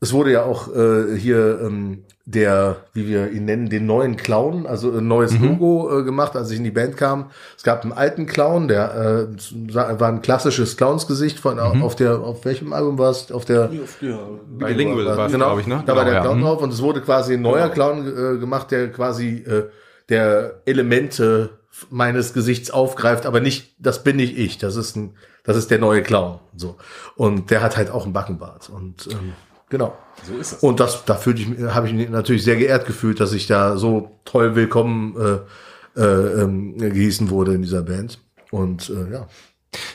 [0.00, 4.66] es wurde ja auch äh, hier ähm, der, wie wir ihn nennen, den neuen Clown,
[4.66, 5.44] also ein neues mhm.
[5.44, 7.30] Logo äh, gemacht, als ich in die Band kam.
[7.56, 11.84] Es gab einen alten Clown, der äh, war ein klassisches Clownsgesicht von mhm.
[11.84, 13.30] auf der auf welchem Album war es?
[13.30, 14.18] Auf der der
[14.58, 15.84] Bilingual war, war genau, glaube ich, ne?
[15.86, 16.20] Da genau, war der ja.
[16.20, 16.42] Clown mhm.
[16.42, 17.92] drauf und es wurde quasi ein neuer genau.
[17.92, 19.68] Clown äh, gemacht, der quasi äh,
[20.08, 21.50] der Elemente
[21.90, 25.78] meines Gesichts aufgreift, aber nicht, das bin nicht ich, das ist ein, das ist der
[25.78, 26.76] neue Clown, so.
[27.14, 29.34] Und der hat halt auch einen Backenbart und ähm,
[29.68, 29.96] Genau.
[30.22, 30.62] So ist es.
[30.62, 33.76] Und das, da fühlte ich, habe ich mich natürlich sehr geehrt gefühlt, dass ich da
[33.76, 38.20] so toll willkommen äh, äh, ähm, gehießen wurde in dieser Band.
[38.50, 39.26] Und äh, ja.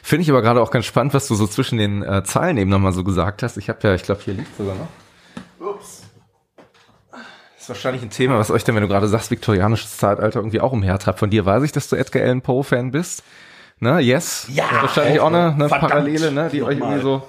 [0.04, 2.70] Finde ich aber gerade auch ganz spannend, was du so zwischen den äh, Zeilen eben
[2.70, 3.58] nochmal so gesagt hast.
[3.58, 4.88] Ich habe ja, ich glaube, hier liegt sogar noch.
[5.68, 6.04] Ups.
[7.12, 10.60] Das ist wahrscheinlich ein Thema, was euch denn, wenn du gerade sagst, viktorianisches Zeitalter irgendwie
[10.60, 11.20] auch umhertreibt.
[11.20, 13.24] Von dir weiß ich, dass du Edgar Allan Poe-Fan bist.
[13.82, 14.00] Ne?
[14.00, 14.48] Yes.
[14.50, 14.64] Ja.
[14.82, 16.50] Wahrscheinlich auch, eine, eine Parallele, ne?
[16.52, 17.24] Die euch irgendwie so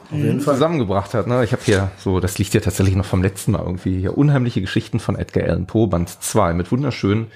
[0.45, 1.27] zusammengebracht hat.
[1.27, 1.43] Ne?
[1.45, 4.61] Ich habe hier so, das liegt ja tatsächlich noch vom letzten Mal irgendwie hier unheimliche
[4.61, 7.31] Geschichten von Edgar Allan Poe, Band 2 mit wunderschönen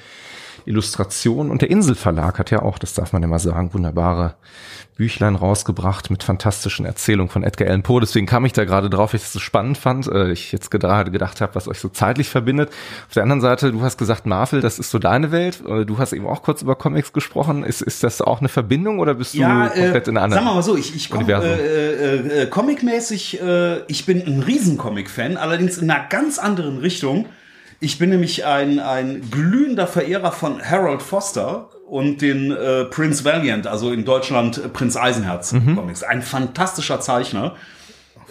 [0.67, 1.51] Illustrationen.
[1.51, 4.35] Und der Inselverlag hat ja auch, das darf man ja mal sagen, wunderbare
[4.97, 8.01] Büchlein rausgebracht mit fantastischen Erzählungen von Edgar Allan Poe.
[8.01, 10.09] Deswegen kam ich da gerade drauf, ich es so spannend fand.
[10.09, 12.71] Äh, ich jetzt gerade gedacht habe, was euch so zeitlich verbindet.
[13.07, 15.63] Auf der anderen Seite, du hast gesagt, Marvel, das ist so deine Welt.
[15.67, 17.63] Äh, du hast eben auch kurz über Comics gesprochen.
[17.63, 20.45] Ist, ist das auch eine Verbindung oder bist ja, du komplett äh, in einer anderen?
[20.45, 25.37] Sagen wir mal so, ich, ich komme äh, äh, Comic-mäßig, äh, ich bin ein Riesen-Comic-Fan,
[25.37, 27.27] allerdings in einer ganz anderen Richtung.
[27.81, 33.67] Ich bin nämlich ein, ein glühender Verehrer von Harold Foster und den äh, Prince Valiant,
[33.67, 35.77] also in Deutschland äh, Prinz Eisenherz mhm.
[35.77, 36.03] Comics.
[36.03, 37.55] Ein fantastischer Zeichner.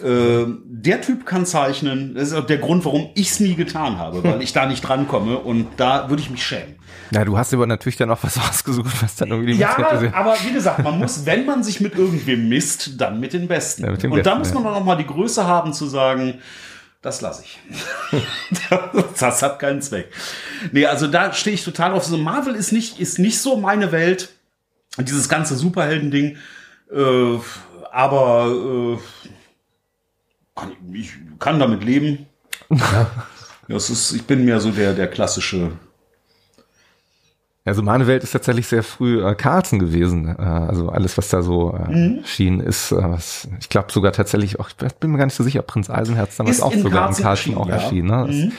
[0.02, 2.14] Äh, der Typ kann zeichnen.
[2.14, 4.82] Das ist auch der Grund, warum ich es nie getan habe, weil ich da nicht
[4.82, 6.74] drankomme und da würde ich mich schämen.
[7.12, 9.76] Ja, du hast aber natürlich dann auch was ausgesucht, was dann irgendwie Ja,
[10.12, 13.84] aber wie gesagt, man muss, wenn man sich mit irgendwem misst, dann mit den Besten.
[13.84, 14.70] Ja, mit und Besten, da muss man ja.
[14.70, 16.40] dann noch mal die Größe haben zu sagen,
[17.02, 17.58] das lasse ich.
[19.18, 20.10] das hat keinen Zweck.
[20.72, 22.04] Nee, also da stehe ich total auf.
[22.04, 24.30] So Marvel ist nicht, ist nicht so meine Welt.
[24.98, 26.38] Dieses ganze Superhelden-Ding.
[26.90, 27.38] Äh,
[27.92, 28.98] aber
[30.56, 32.26] äh, ich kann damit leben.
[32.70, 33.10] Ja.
[33.68, 35.72] Das ist, ich bin mehr so der, der klassische
[37.66, 40.28] also meine Welt ist tatsächlich sehr früh äh, Carlsen gewesen.
[40.38, 42.24] Äh, also alles, was da so äh, mhm.
[42.24, 45.42] schien, ist, äh, was, ich glaube sogar tatsächlich auch, ich bin mir gar nicht so
[45.42, 47.74] sicher, Prinz Eisenherz damals ist auch sogar in Carlsen auch ja.
[47.74, 48.08] erschienen.
[48.08, 48.26] Ne?
[48.26, 48.52] Das, mhm.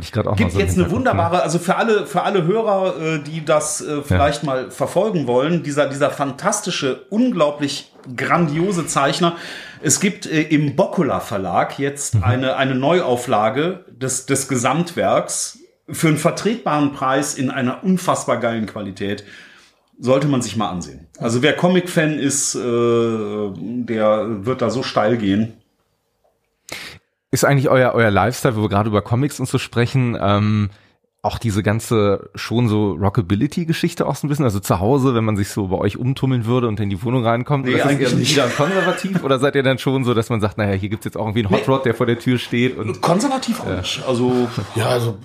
[0.00, 3.22] ich gerade auch Gibt so jetzt eine wunderbare, also für alle, für alle Hörer, äh,
[3.22, 4.46] die das äh, vielleicht ja.
[4.46, 9.36] mal verfolgen wollen, dieser, dieser fantastische, unglaublich grandiose Zeichner.
[9.82, 12.24] Es gibt äh, im Boccola Verlag jetzt mhm.
[12.24, 15.58] eine, eine Neuauflage des, des Gesamtwerks
[15.88, 19.24] für einen vertretbaren Preis in einer unfassbar geilen Qualität
[19.98, 21.06] sollte man sich mal ansehen.
[21.18, 25.54] Also wer Comic-Fan ist, äh, der wird da so steil gehen.
[27.30, 30.70] Ist eigentlich euer, euer Lifestyle, wo wir gerade über Comics und so sprechen, ähm,
[31.24, 35.38] auch diese ganze schon so Rockability-Geschichte auch so ein bisschen, also zu Hause, wenn man
[35.38, 38.32] sich so bei euch umtummeln würde und in die Wohnung reinkommt, nee, eigentlich ist nicht.
[38.32, 41.16] wieder konservativ oder seid ihr dann schon so, dass man sagt, naja, hier gibt's jetzt
[41.16, 44.04] auch irgendwie einen Hot Rod, der vor der Tür steht und konservativ auch nicht.
[44.06, 45.16] Also ja, also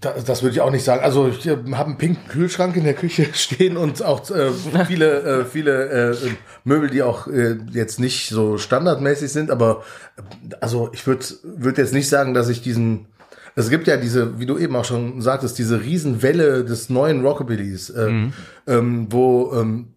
[0.00, 1.02] das, das würde ich auch nicht sagen.
[1.02, 4.52] Also ich äh, habe einen pinken Kühlschrank in der Küche stehen und auch äh,
[4.86, 6.16] viele äh, viele äh,
[6.62, 9.82] Möbel, die auch äh, jetzt nicht so standardmäßig sind, aber
[10.16, 10.22] äh,
[10.60, 13.06] also ich würde würde jetzt nicht sagen, dass ich diesen
[13.54, 17.90] es gibt ja diese, wie du eben auch schon sagtest, diese Riesenwelle des neuen Rockabillys,
[17.90, 18.32] äh, mhm.
[18.66, 19.88] ähm, wo ähm,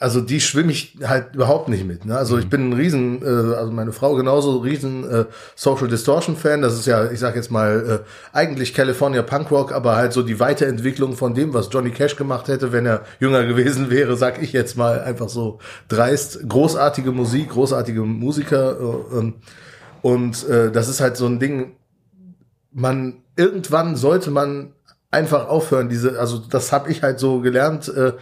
[0.00, 2.04] also die schwimme ich halt überhaupt nicht mit.
[2.04, 2.16] Ne?
[2.16, 2.42] Also mhm.
[2.42, 5.24] ich bin ein riesen, äh, also meine Frau genauso riesen äh,
[5.56, 6.62] Social Distortion Fan.
[6.62, 10.22] Das ist ja, ich sag jetzt mal, äh, eigentlich California Punk Rock, aber halt so
[10.22, 14.40] die Weiterentwicklung von dem, was Johnny Cash gemacht hätte, wenn er jünger gewesen wäre, sag
[14.40, 15.58] ich jetzt mal einfach so
[15.88, 16.48] dreist.
[16.48, 18.76] Großartige Musik, großartige Musiker.
[18.78, 19.34] Äh, ähm,
[20.00, 21.72] und äh, das ist halt so ein Ding,
[22.72, 24.72] man irgendwann sollte man
[25.10, 28.12] einfach aufhören, diese, also das habe ich halt so gelernt, äh,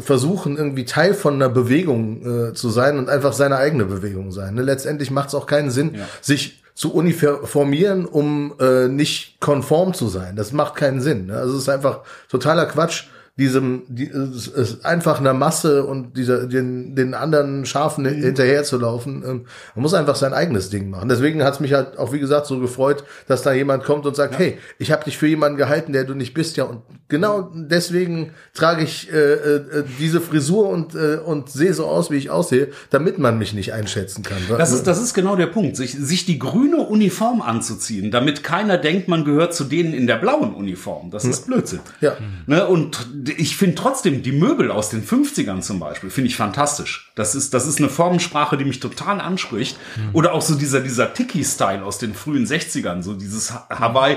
[0.00, 4.54] versuchen irgendwie Teil von einer Bewegung äh, zu sein und einfach seine eigene Bewegung sein.
[4.54, 4.62] Ne?
[4.62, 6.06] Letztendlich macht es auch keinen Sinn, ja.
[6.20, 10.36] sich zu uniformieren, um äh, nicht konform zu sein.
[10.36, 11.26] Das macht keinen Sinn.
[11.26, 11.36] Ne?
[11.36, 13.04] Also es ist einfach totaler Quatsch
[13.38, 18.22] diesem die, ist einfach einer Masse und dieser den, den anderen Schafen mhm.
[18.22, 19.22] hinterher zu laufen.
[19.26, 21.08] Ähm, man muss einfach sein eigenes Ding machen.
[21.08, 24.16] Deswegen hat es mich halt auch wie gesagt so gefreut, dass da jemand kommt und
[24.16, 24.40] sagt, ja.
[24.40, 26.64] hey, ich habe dich für jemanden gehalten, der du nicht bist, ja.
[26.64, 32.10] Und genau deswegen trage ich äh, äh, diese Frisur und äh, und sehe so aus,
[32.10, 34.38] wie ich aussehe, damit man mich nicht einschätzen kann.
[34.58, 38.76] Das ist das ist genau der Punkt, sich sich die grüne Uniform anzuziehen, damit keiner
[38.76, 41.10] denkt, man gehört zu denen in der blauen Uniform.
[41.10, 41.54] Das ist hm.
[41.54, 41.80] Blödsinn.
[42.02, 42.18] Ja.
[42.46, 42.66] Ne?
[42.66, 47.12] Und ich finde trotzdem die Möbel aus den 50ern zum Beispiel, finde ich fantastisch.
[47.14, 49.76] Das ist, das ist eine Formensprache, die mich total anspricht.
[49.96, 50.10] Mhm.
[50.14, 54.16] Oder auch so dieser, dieser Tiki-Style aus den frühen 60ern, so dieses Hawaii,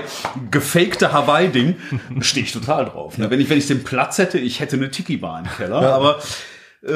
[0.50, 1.76] gefakte Hawaii-Ding,
[2.20, 3.18] stehe ich total drauf.
[3.18, 3.30] Ne?
[3.30, 5.94] Wenn ich, wenn ich den Platz hätte, ich hätte eine Tiki-Bar im Keller, ja.
[5.94, 6.20] aber,
[6.82, 6.90] äh,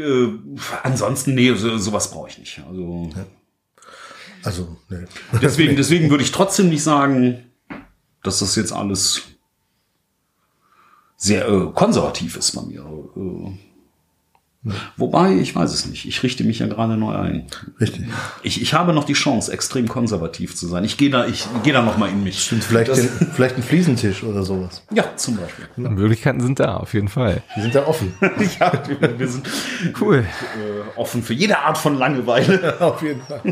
[0.00, 0.38] äh,
[0.82, 2.62] ansonsten, nee, so, sowas brauche ich nicht.
[2.68, 3.26] Also, ja.
[4.42, 5.04] also nee.
[5.40, 7.44] Deswegen, deswegen würde ich trotzdem nicht sagen,
[8.22, 9.22] dass das jetzt alles
[11.16, 12.84] sehr äh, konservativ ist bei mir.
[13.16, 13.52] Äh,
[14.96, 16.06] Wobei, ich weiß es nicht.
[16.06, 17.46] Ich richte mich ja gerade neu ein.
[17.80, 18.06] Richtig.
[18.42, 20.84] Ich, ich habe noch die Chance, extrem konservativ zu sein.
[20.84, 22.42] Ich gehe da, ich gehe da noch mal in mich.
[22.42, 24.82] Stimmt, vielleicht, den, vielleicht ein Fliesentisch oder sowas.
[24.90, 25.68] Ja, zum Beispiel.
[25.76, 25.88] Ja.
[25.88, 27.42] Möglichkeiten sind da, auf jeden Fall.
[27.56, 28.12] Die sind da offen.
[28.60, 29.48] ja, wir, wir sind
[30.00, 30.18] cool.
[30.18, 32.80] Äh, offen für jede Art von Langeweile.
[32.80, 33.42] auf jeden Fall.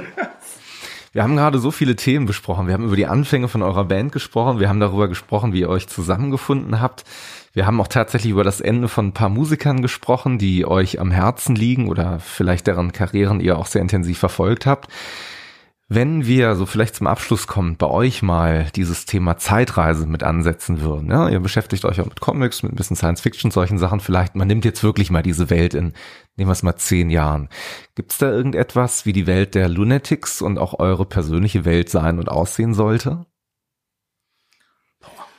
[1.13, 2.67] Wir haben gerade so viele Themen besprochen.
[2.67, 4.59] Wir haben über die Anfänge von eurer Band gesprochen.
[4.59, 7.05] Wir haben darüber gesprochen, wie ihr euch zusammengefunden habt.
[7.55, 11.13] Wir haben auch tatsächlich über das Ende von ein paar Musikern gesprochen, die euch am
[11.13, 14.91] Herzen liegen oder vielleicht deren Karrieren ihr auch sehr intensiv verfolgt habt.
[15.87, 20.81] Wenn wir so vielleicht zum Abschluss kommen, bei euch mal dieses Thema Zeitreise mit ansetzen
[20.81, 24.01] würden, ja, ihr beschäftigt euch auch mit Comics, mit ein bisschen Science Fiction, solchen Sachen,
[24.01, 25.93] vielleicht, man nimmt jetzt wirklich mal diese Welt in,
[26.35, 27.51] nehmen wir es mal zehn Jahren.
[27.95, 32.19] Gibt es da irgendetwas, wie die Welt der Lunatics und auch eure persönliche Welt sein
[32.19, 33.27] und aussehen sollte?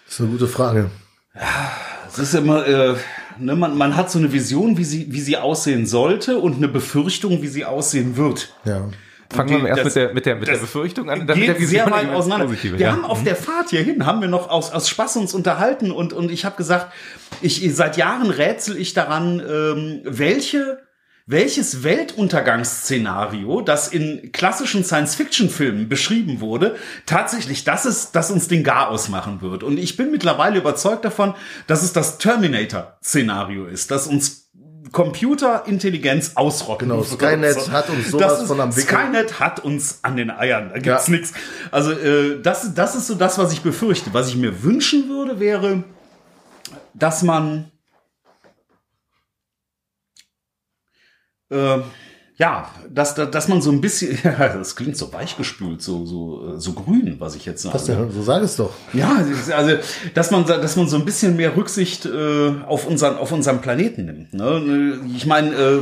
[0.05, 0.91] Das ist eine gute Frage.
[1.33, 1.71] Ja,
[2.17, 2.95] es ist immer, äh,
[3.39, 6.67] ne, man, man hat so eine Vision, wie sie, wie sie aussehen sollte und eine
[6.67, 8.53] Befürchtung, wie sie aussehen wird.
[8.63, 8.89] Ja.
[9.33, 11.27] Fangen wir erst das, mit der, mit der, mit der Befürchtung an.
[11.27, 12.45] Dann geht mit der sehr weit auseinander.
[12.45, 12.91] Positive, wir ja.
[12.91, 16.31] haben auf der Fahrt hierhin, haben wir noch aus, aus Spaß uns unterhalten und, und
[16.31, 16.93] ich habe gesagt,
[17.41, 20.79] ich, seit Jahren rätsel ich daran, ähm, welche
[21.27, 26.75] welches Weltuntergangsszenario, das in klassischen Science-Fiction-Filmen beschrieben wurde,
[27.07, 29.63] tatsächlich das ist, das uns den Garaus machen wird.
[29.63, 31.33] Und ich bin mittlerweile überzeugt davon,
[31.65, 34.51] dass es das Terminator-Szenario ist, das uns
[34.91, 36.89] Computerintelligenz ausrocken.
[36.89, 38.95] Genau, Skynet hat uns sowas ist, von am Wickel.
[38.95, 41.13] Skynet hat uns an den Eiern, da gibt's ja.
[41.13, 41.33] nichts.
[41.71, 44.13] Also äh, das, das ist so das, was ich befürchte.
[44.13, 45.83] Was ich mir wünschen würde, wäre,
[46.93, 47.71] dass man
[51.49, 51.79] äh,
[52.37, 56.73] ja, dass, dass man so ein bisschen, ja, das klingt so weichgespült, so, so, so
[56.73, 57.75] grün, was ich jetzt sage.
[57.75, 58.11] Was denn?
[58.11, 58.73] So sag es doch.
[58.93, 59.23] Ja,
[59.55, 59.77] also,
[60.13, 64.05] dass man, dass man so ein bisschen mehr Rücksicht äh, auf, unseren, auf unseren Planeten
[64.05, 64.33] nimmt.
[64.33, 64.99] Ne?
[65.15, 65.81] Ich meine, äh,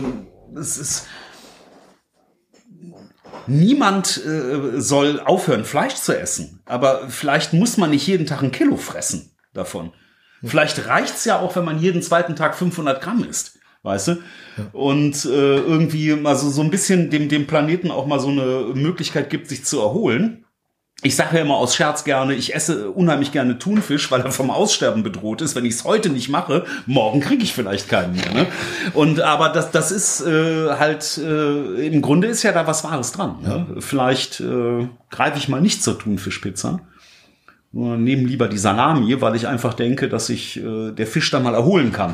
[0.56, 1.08] es ist,
[3.48, 6.62] niemand äh, soll aufhören, Fleisch zu essen.
[6.66, 9.92] Aber vielleicht muss man nicht jeden Tag ein Kilo fressen davon.
[10.44, 13.53] Vielleicht reicht's ja auch, wenn man jeden zweiten Tag 500 Gramm isst
[13.84, 14.12] weißt du?
[14.12, 14.66] Ja.
[14.72, 18.72] Und äh, irgendwie mal so, so ein bisschen dem, dem Planeten auch mal so eine
[18.74, 20.46] Möglichkeit gibt, sich zu erholen.
[21.06, 24.50] Ich sage ja immer aus Scherz gerne, ich esse unheimlich gerne Thunfisch, weil er vom
[24.50, 25.54] Aussterben bedroht ist.
[25.54, 28.32] Wenn ich es heute nicht mache, morgen kriege ich vielleicht keinen mehr.
[28.34, 28.48] Ne?
[28.94, 33.12] Und aber das, das ist äh, halt äh, im Grunde ist ja da was Wahres
[33.12, 33.36] dran.
[33.42, 33.68] Ne?
[33.68, 33.82] Ja.
[33.82, 36.80] Vielleicht äh, greife ich mal nicht zur Thunfischpizza.
[37.74, 41.56] Nehme lieber die Salami, weil ich einfach denke, dass sich äh, der Fisch da mal
[41.56, 42.14] erholen kann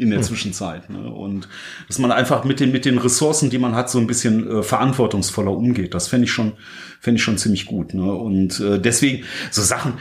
[0.00, 0.24] in der hm.
[0.24, 0.88] Zwischenzeit.
[0.88, 0.98] Ne?
[0.98, 1.46] Und
[1.86, 4.62] dass man einfach mit den, mit den Ressourcen, die man hat, so ein bisschen äh,
[4.62, 5.92] verantwortungsvoller umgeht.
[5.92, 6.52] Das fände ich schon,
[7.00, 7.92] fände ich schon ziemlich gut.
[7.92, 8.10] Ne?
[8.10, 9.94] Und äh, deswegen so Sachen,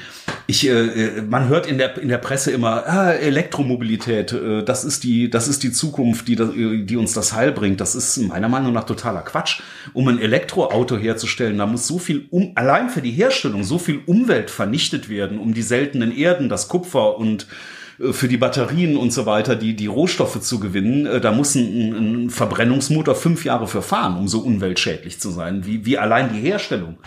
[0.48, 4.86] ich, äh, äh, man hört in der, in der Presse immer, ah, Elektromobilität, äh, das
[4.86, 7.82] ist die, das ist die Zukunft, die, das, die uns das Heil bringt.
[7.82, 9.62] Das ist meiner Meinung nach totaler Quatsch.
[9.94, 14.00] Um ein Elektroauto herzustellen, da muss so viel, um, allein für die Herstellung, so viel
[14.06, 17.79] Umwelt vernichtet werden, um die seltenen Erden, das Kupfer und äh,
[18.12, 22.26] für die Batterien und so weiter, die, die Rohstoffe zu gewinnen, äh, da muss ein,
[22.26, 26.40] ein Verbrennungsmotor fünf Jahre für fahren, um so umweltschädlich zu sein, wie, wie allein die
[26.40, 26.98] Herstellung.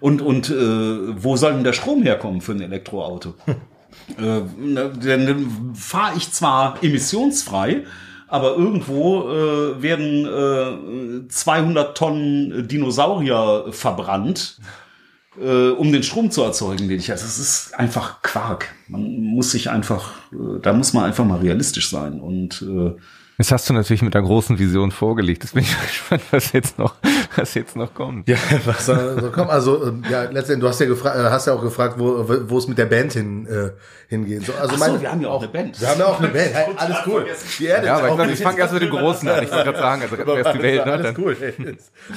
[0.00, 0.54] Und, und äh,
[1.22, 3.34] wo soll denn der Strom herkommen für ein Elektroauto?
[4.18, 4.42] äh,
[4.74, 7.84] dann fahre ich zwar emissionsfrei,
[8.28, 14.58] aber irgendwo äh, werden äh, 200 Tonnen Dinosaurier verbrannt
[15.40, 17.10] äh, um den Strom zu erzeugen, den ich.
[17.10, 18.74] Also es ist einfach Quark.
[18.88, 22.94] Man muss sich einfach, äh, da muss man einfach mal realistisch sein und äh,
[23.38, 25.42] das hast du natürlich mit einer großen Vision vorgelegt.
[25.42, 26.94] Das bin ich gespannt, was jetzt noch,
[27.34, 28.28] was jetzt noch kommt.
[28.28, 29.50] Ja, was soll kommen?
[29.50, 32.58] Also, ähm, ja, letztendlich, du hast ja gefragt, äh, hast ja auch gefragt, wo, wo
[32.58, 33.70] es mit der Band hin, äh,
[34.08, 34.46] hingeht.
[34.46, 35.80] So, also Ach meine, wir haben ja auch eine Band.
[35.80, 36.54] Wir haben ja auch eine Band.
[36.54, 37.26] Hey, alles cool.
[37.58, 39.42] Die Erde ja, aber ich, ich fange erst mit dem Großen an.
[39.42, 40.86] Ich wollte gerade sagen, also erst die Welt.
[40.86, 40.92] Ne?
[40.92, 41.36] Alles cool.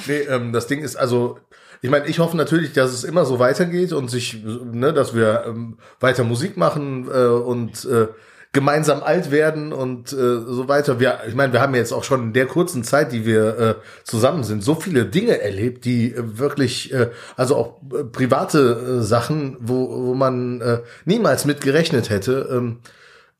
[0.06, 1.38] nee, ähm, das Ding ist also,
[1.82, 5.44] ich meine, ich hoffe natürlich, dass es immer so weitergeht und sich, ne, dass wir
[5.46, 8.08] ähm, weiter Musik machen äh, und äh,
[8.56, 10.98] gemeinsam alt werden und äh, so weiter.
[10.98, 13.74] Wir, ich meine, wir haben jetzt auch schon in der kurzen Zeit, die wir äh,
[14.02, 19.02] zusammen sind, so viele Dinge erlebt, die äh, wirklich, äh, also auch äh, private äh,
[19.02, 22.48] Sachen, wo, wo man äh, niemals mit gerechnet hätte.
[22.50, 22.88] Ähm, äh,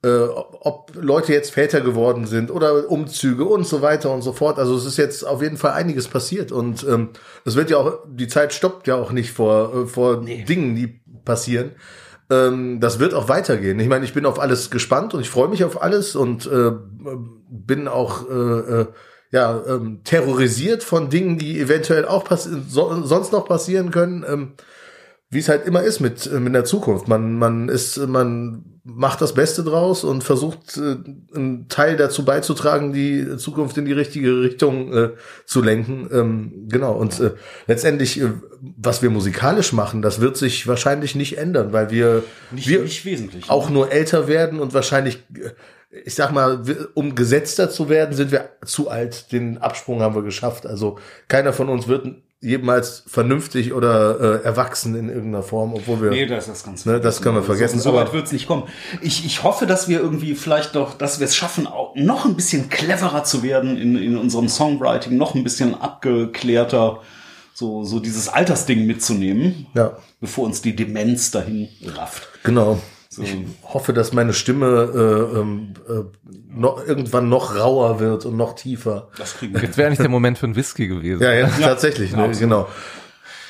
[0.08, 4.58] ob Leute jetzt Väter geworden sind oder Umzüge und so weiter und so fort.
[4.58, 7.10] Also es ist jetzt auf jeden Fall einiges passiert und ähm,
[7.44, 10.44] es wird ja auch, die Zeit stoppt ja auch nicht vor, äh, vor nee.
[10.44, 11.72] Dingen, die passieren.
[12.28, 13.78] Ähm, das wird auch weitergehen.
[13.78, 16.72] Ich meine, ich bin auf alles gespannt und ich freue mich auf alles und äh,
[17.48, 18.86] bin auch äh, äh,
[19.30, 24.24] ja, ähm, terrorisiert von Dingen, die eventuell auch so, sonst noch passieren können.
[24.28, 24.52] Ähm,
[25.28, 27.08] wie es halt immer ist mit, mit der Zukunft.
[27.08, 30.96] Man, man ist, man macht das Beste draus und versucht, äh,
[31.34, 35.10] einen Teil dazu beizutragen, die Zukunft in die richtige Richtung äh,
[35.44, 36.08] zu lenken.
[36.12, 36.92] Ähm, genau.
[36.92, 37.32] Und äh,
[37.66, 38.30] letztendlich, äh,
[38.60, 42.22] was wir musikalisch machen, das wird sich wahrscheinlich nicht ändern, weil wir,
[42.52, 45.50] nicht, wir nicht wesentlich, auch nur älter werden und wahrscheinlich, äh,
[46.04, 46.62] ich sag mal,
[46.94, 49.32] um gesetzter zu werden, sind wir zu alt.
[49.32, 50.66] Den Absprung haben wir geschafft.
[50.66, 52.06] Also keiner von uns wird
[52.40, 56.10] jemals vernünftig oder äh, erwachsen in irgendeiner Form, obwohl wir.
[56.10, 57.78] Nee, das ist ganz ne, Das können wir vergessen.
[57.78, 58.64] So, so weit wird es nicht kommen.
[59.00, 62.36] Ich, ich hoffe, dass wir irgendwie vielleicht doch, dass wir es schaffen, auch noch ein
[62.36, 67.00] bisschen cleverer zu werden in, in unserem Songwriting, noch ein bisschen abgeklärter,
[67.54, 69.96] so, so dieses Altersding mitzunehmen, ja.
[70.20, 72.28] bevor uns die Demenz dahin rafft.
[72.44, 72.78] Genau.
[73.16, 73.22] So.
[73.22, 73.34] Ich
[73.64, 76.02] hoffe, dass meine Stimme äh, ähm, äh,
[76.54, 79.08] noch, irgendwann noch rauer wird und noch tiefer.
[79.16, 79.62] Das kriegen wir.
[79.62, 81.22] Jetzt wäre nicht der Moment für ein Whisky gewesen.
[81.22, 82.68] Ja, ja, ja tatsächlich, ne, genau.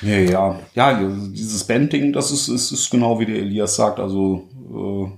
[0.02, 1.00] Ja, ja, ja,
[1.32, 3.98] dieses Bandding, das ist, ist, ist genau wie der Elias sagt.
[3.98, 5.10] Also äh,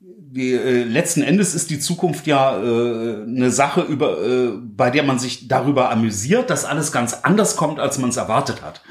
[0.00, 5.04] die, äh, letzten Endes ist die Zukunft ja äh, eine Sache, über, äh, bei der
[5.04, 8.82] man sich darüber amüsiert, dass alles ganz anders kommt, als man es erwartet hat.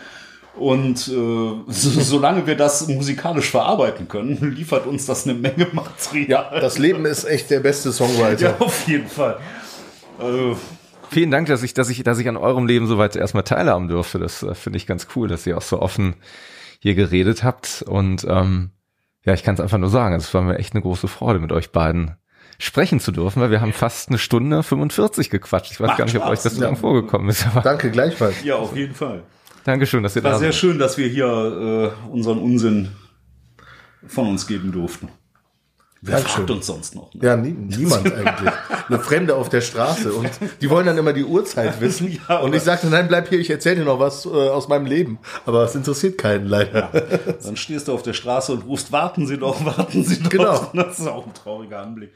[0.57, 6.49] Und äh, so, solange wir das musikalisch verarbeiten können, liefert uns das eine Menge Material.
[6.53, 8.51] Ja, das Leben ist echt der beste Songwriter.
[8.51, 9.37] Ja, auf jeden Fall.
[10.17, 10.57] Also,
[11.09, 14.19] Vielen Dank, dass ich, dass ich, dass ich an eurem Leben soweit erstmal teilhaben durfte.
[14.19, 16.15] Das äh, finde ich ganz cool, dass ihr auch so offen
[16.79, 17.83] hier geredet habt.
[17.87, 18.71] Und ähm,
[19.25, 21.51] ja, ich kann es einfach nur sagen, es war mir echt eine große Freude, mit
[21.51, 22.15] euch beiden
[22.57, 25.71] sprechen zu dürfen, weil wir haben fast eine Stunde 45 gequatscht.
[25.71, 27.45] Ich weiß Macht gar nicht, ob euch das so lang vorgekommen ist.
[27.47, 28.43] Aber Danke, gleichfalls.
[28.43, 29.23] Ja, auf jeden Fall.
[29.65, 30.33] Dankeschön, dass ihr da seid.
[30.33, 32.89] War sehr schön, dass wir hier äh, unseren Unsinn
[34.07, 35.09] von uns geben durften.
[36.01, 36.35] Wer Dankeschön.
[36.37, 37.11] fragt uns sonst noch?
[37.15, 37.21] Ne?
[37.23, 38.53] Ja, nie, niemand eigentlich.
[38.87, 40.13] Eine Fremde auf der Straße.
[40.13, 40.29] Und
[40.61, 42.19] die wollen dann immer die Uhrzeit wissen.
[42.29, 44.85] ja, und ich sagte, nein, bleib hier, ich erzähle dir noch was äh, aus meinem
[44.85, 45.17] Leben.
[45.47, 46.91] Aber es interessiert keinen leider.
[46.93, 47.33] Ja.
[47.43, 50.29] Dann stehst du auf der Straße und rufst, warten Sie doch, warten Sie doch.
[50.29, 50.71] Genau.
[50.75, 52.11] Das ist auch ein trauriger Anblick.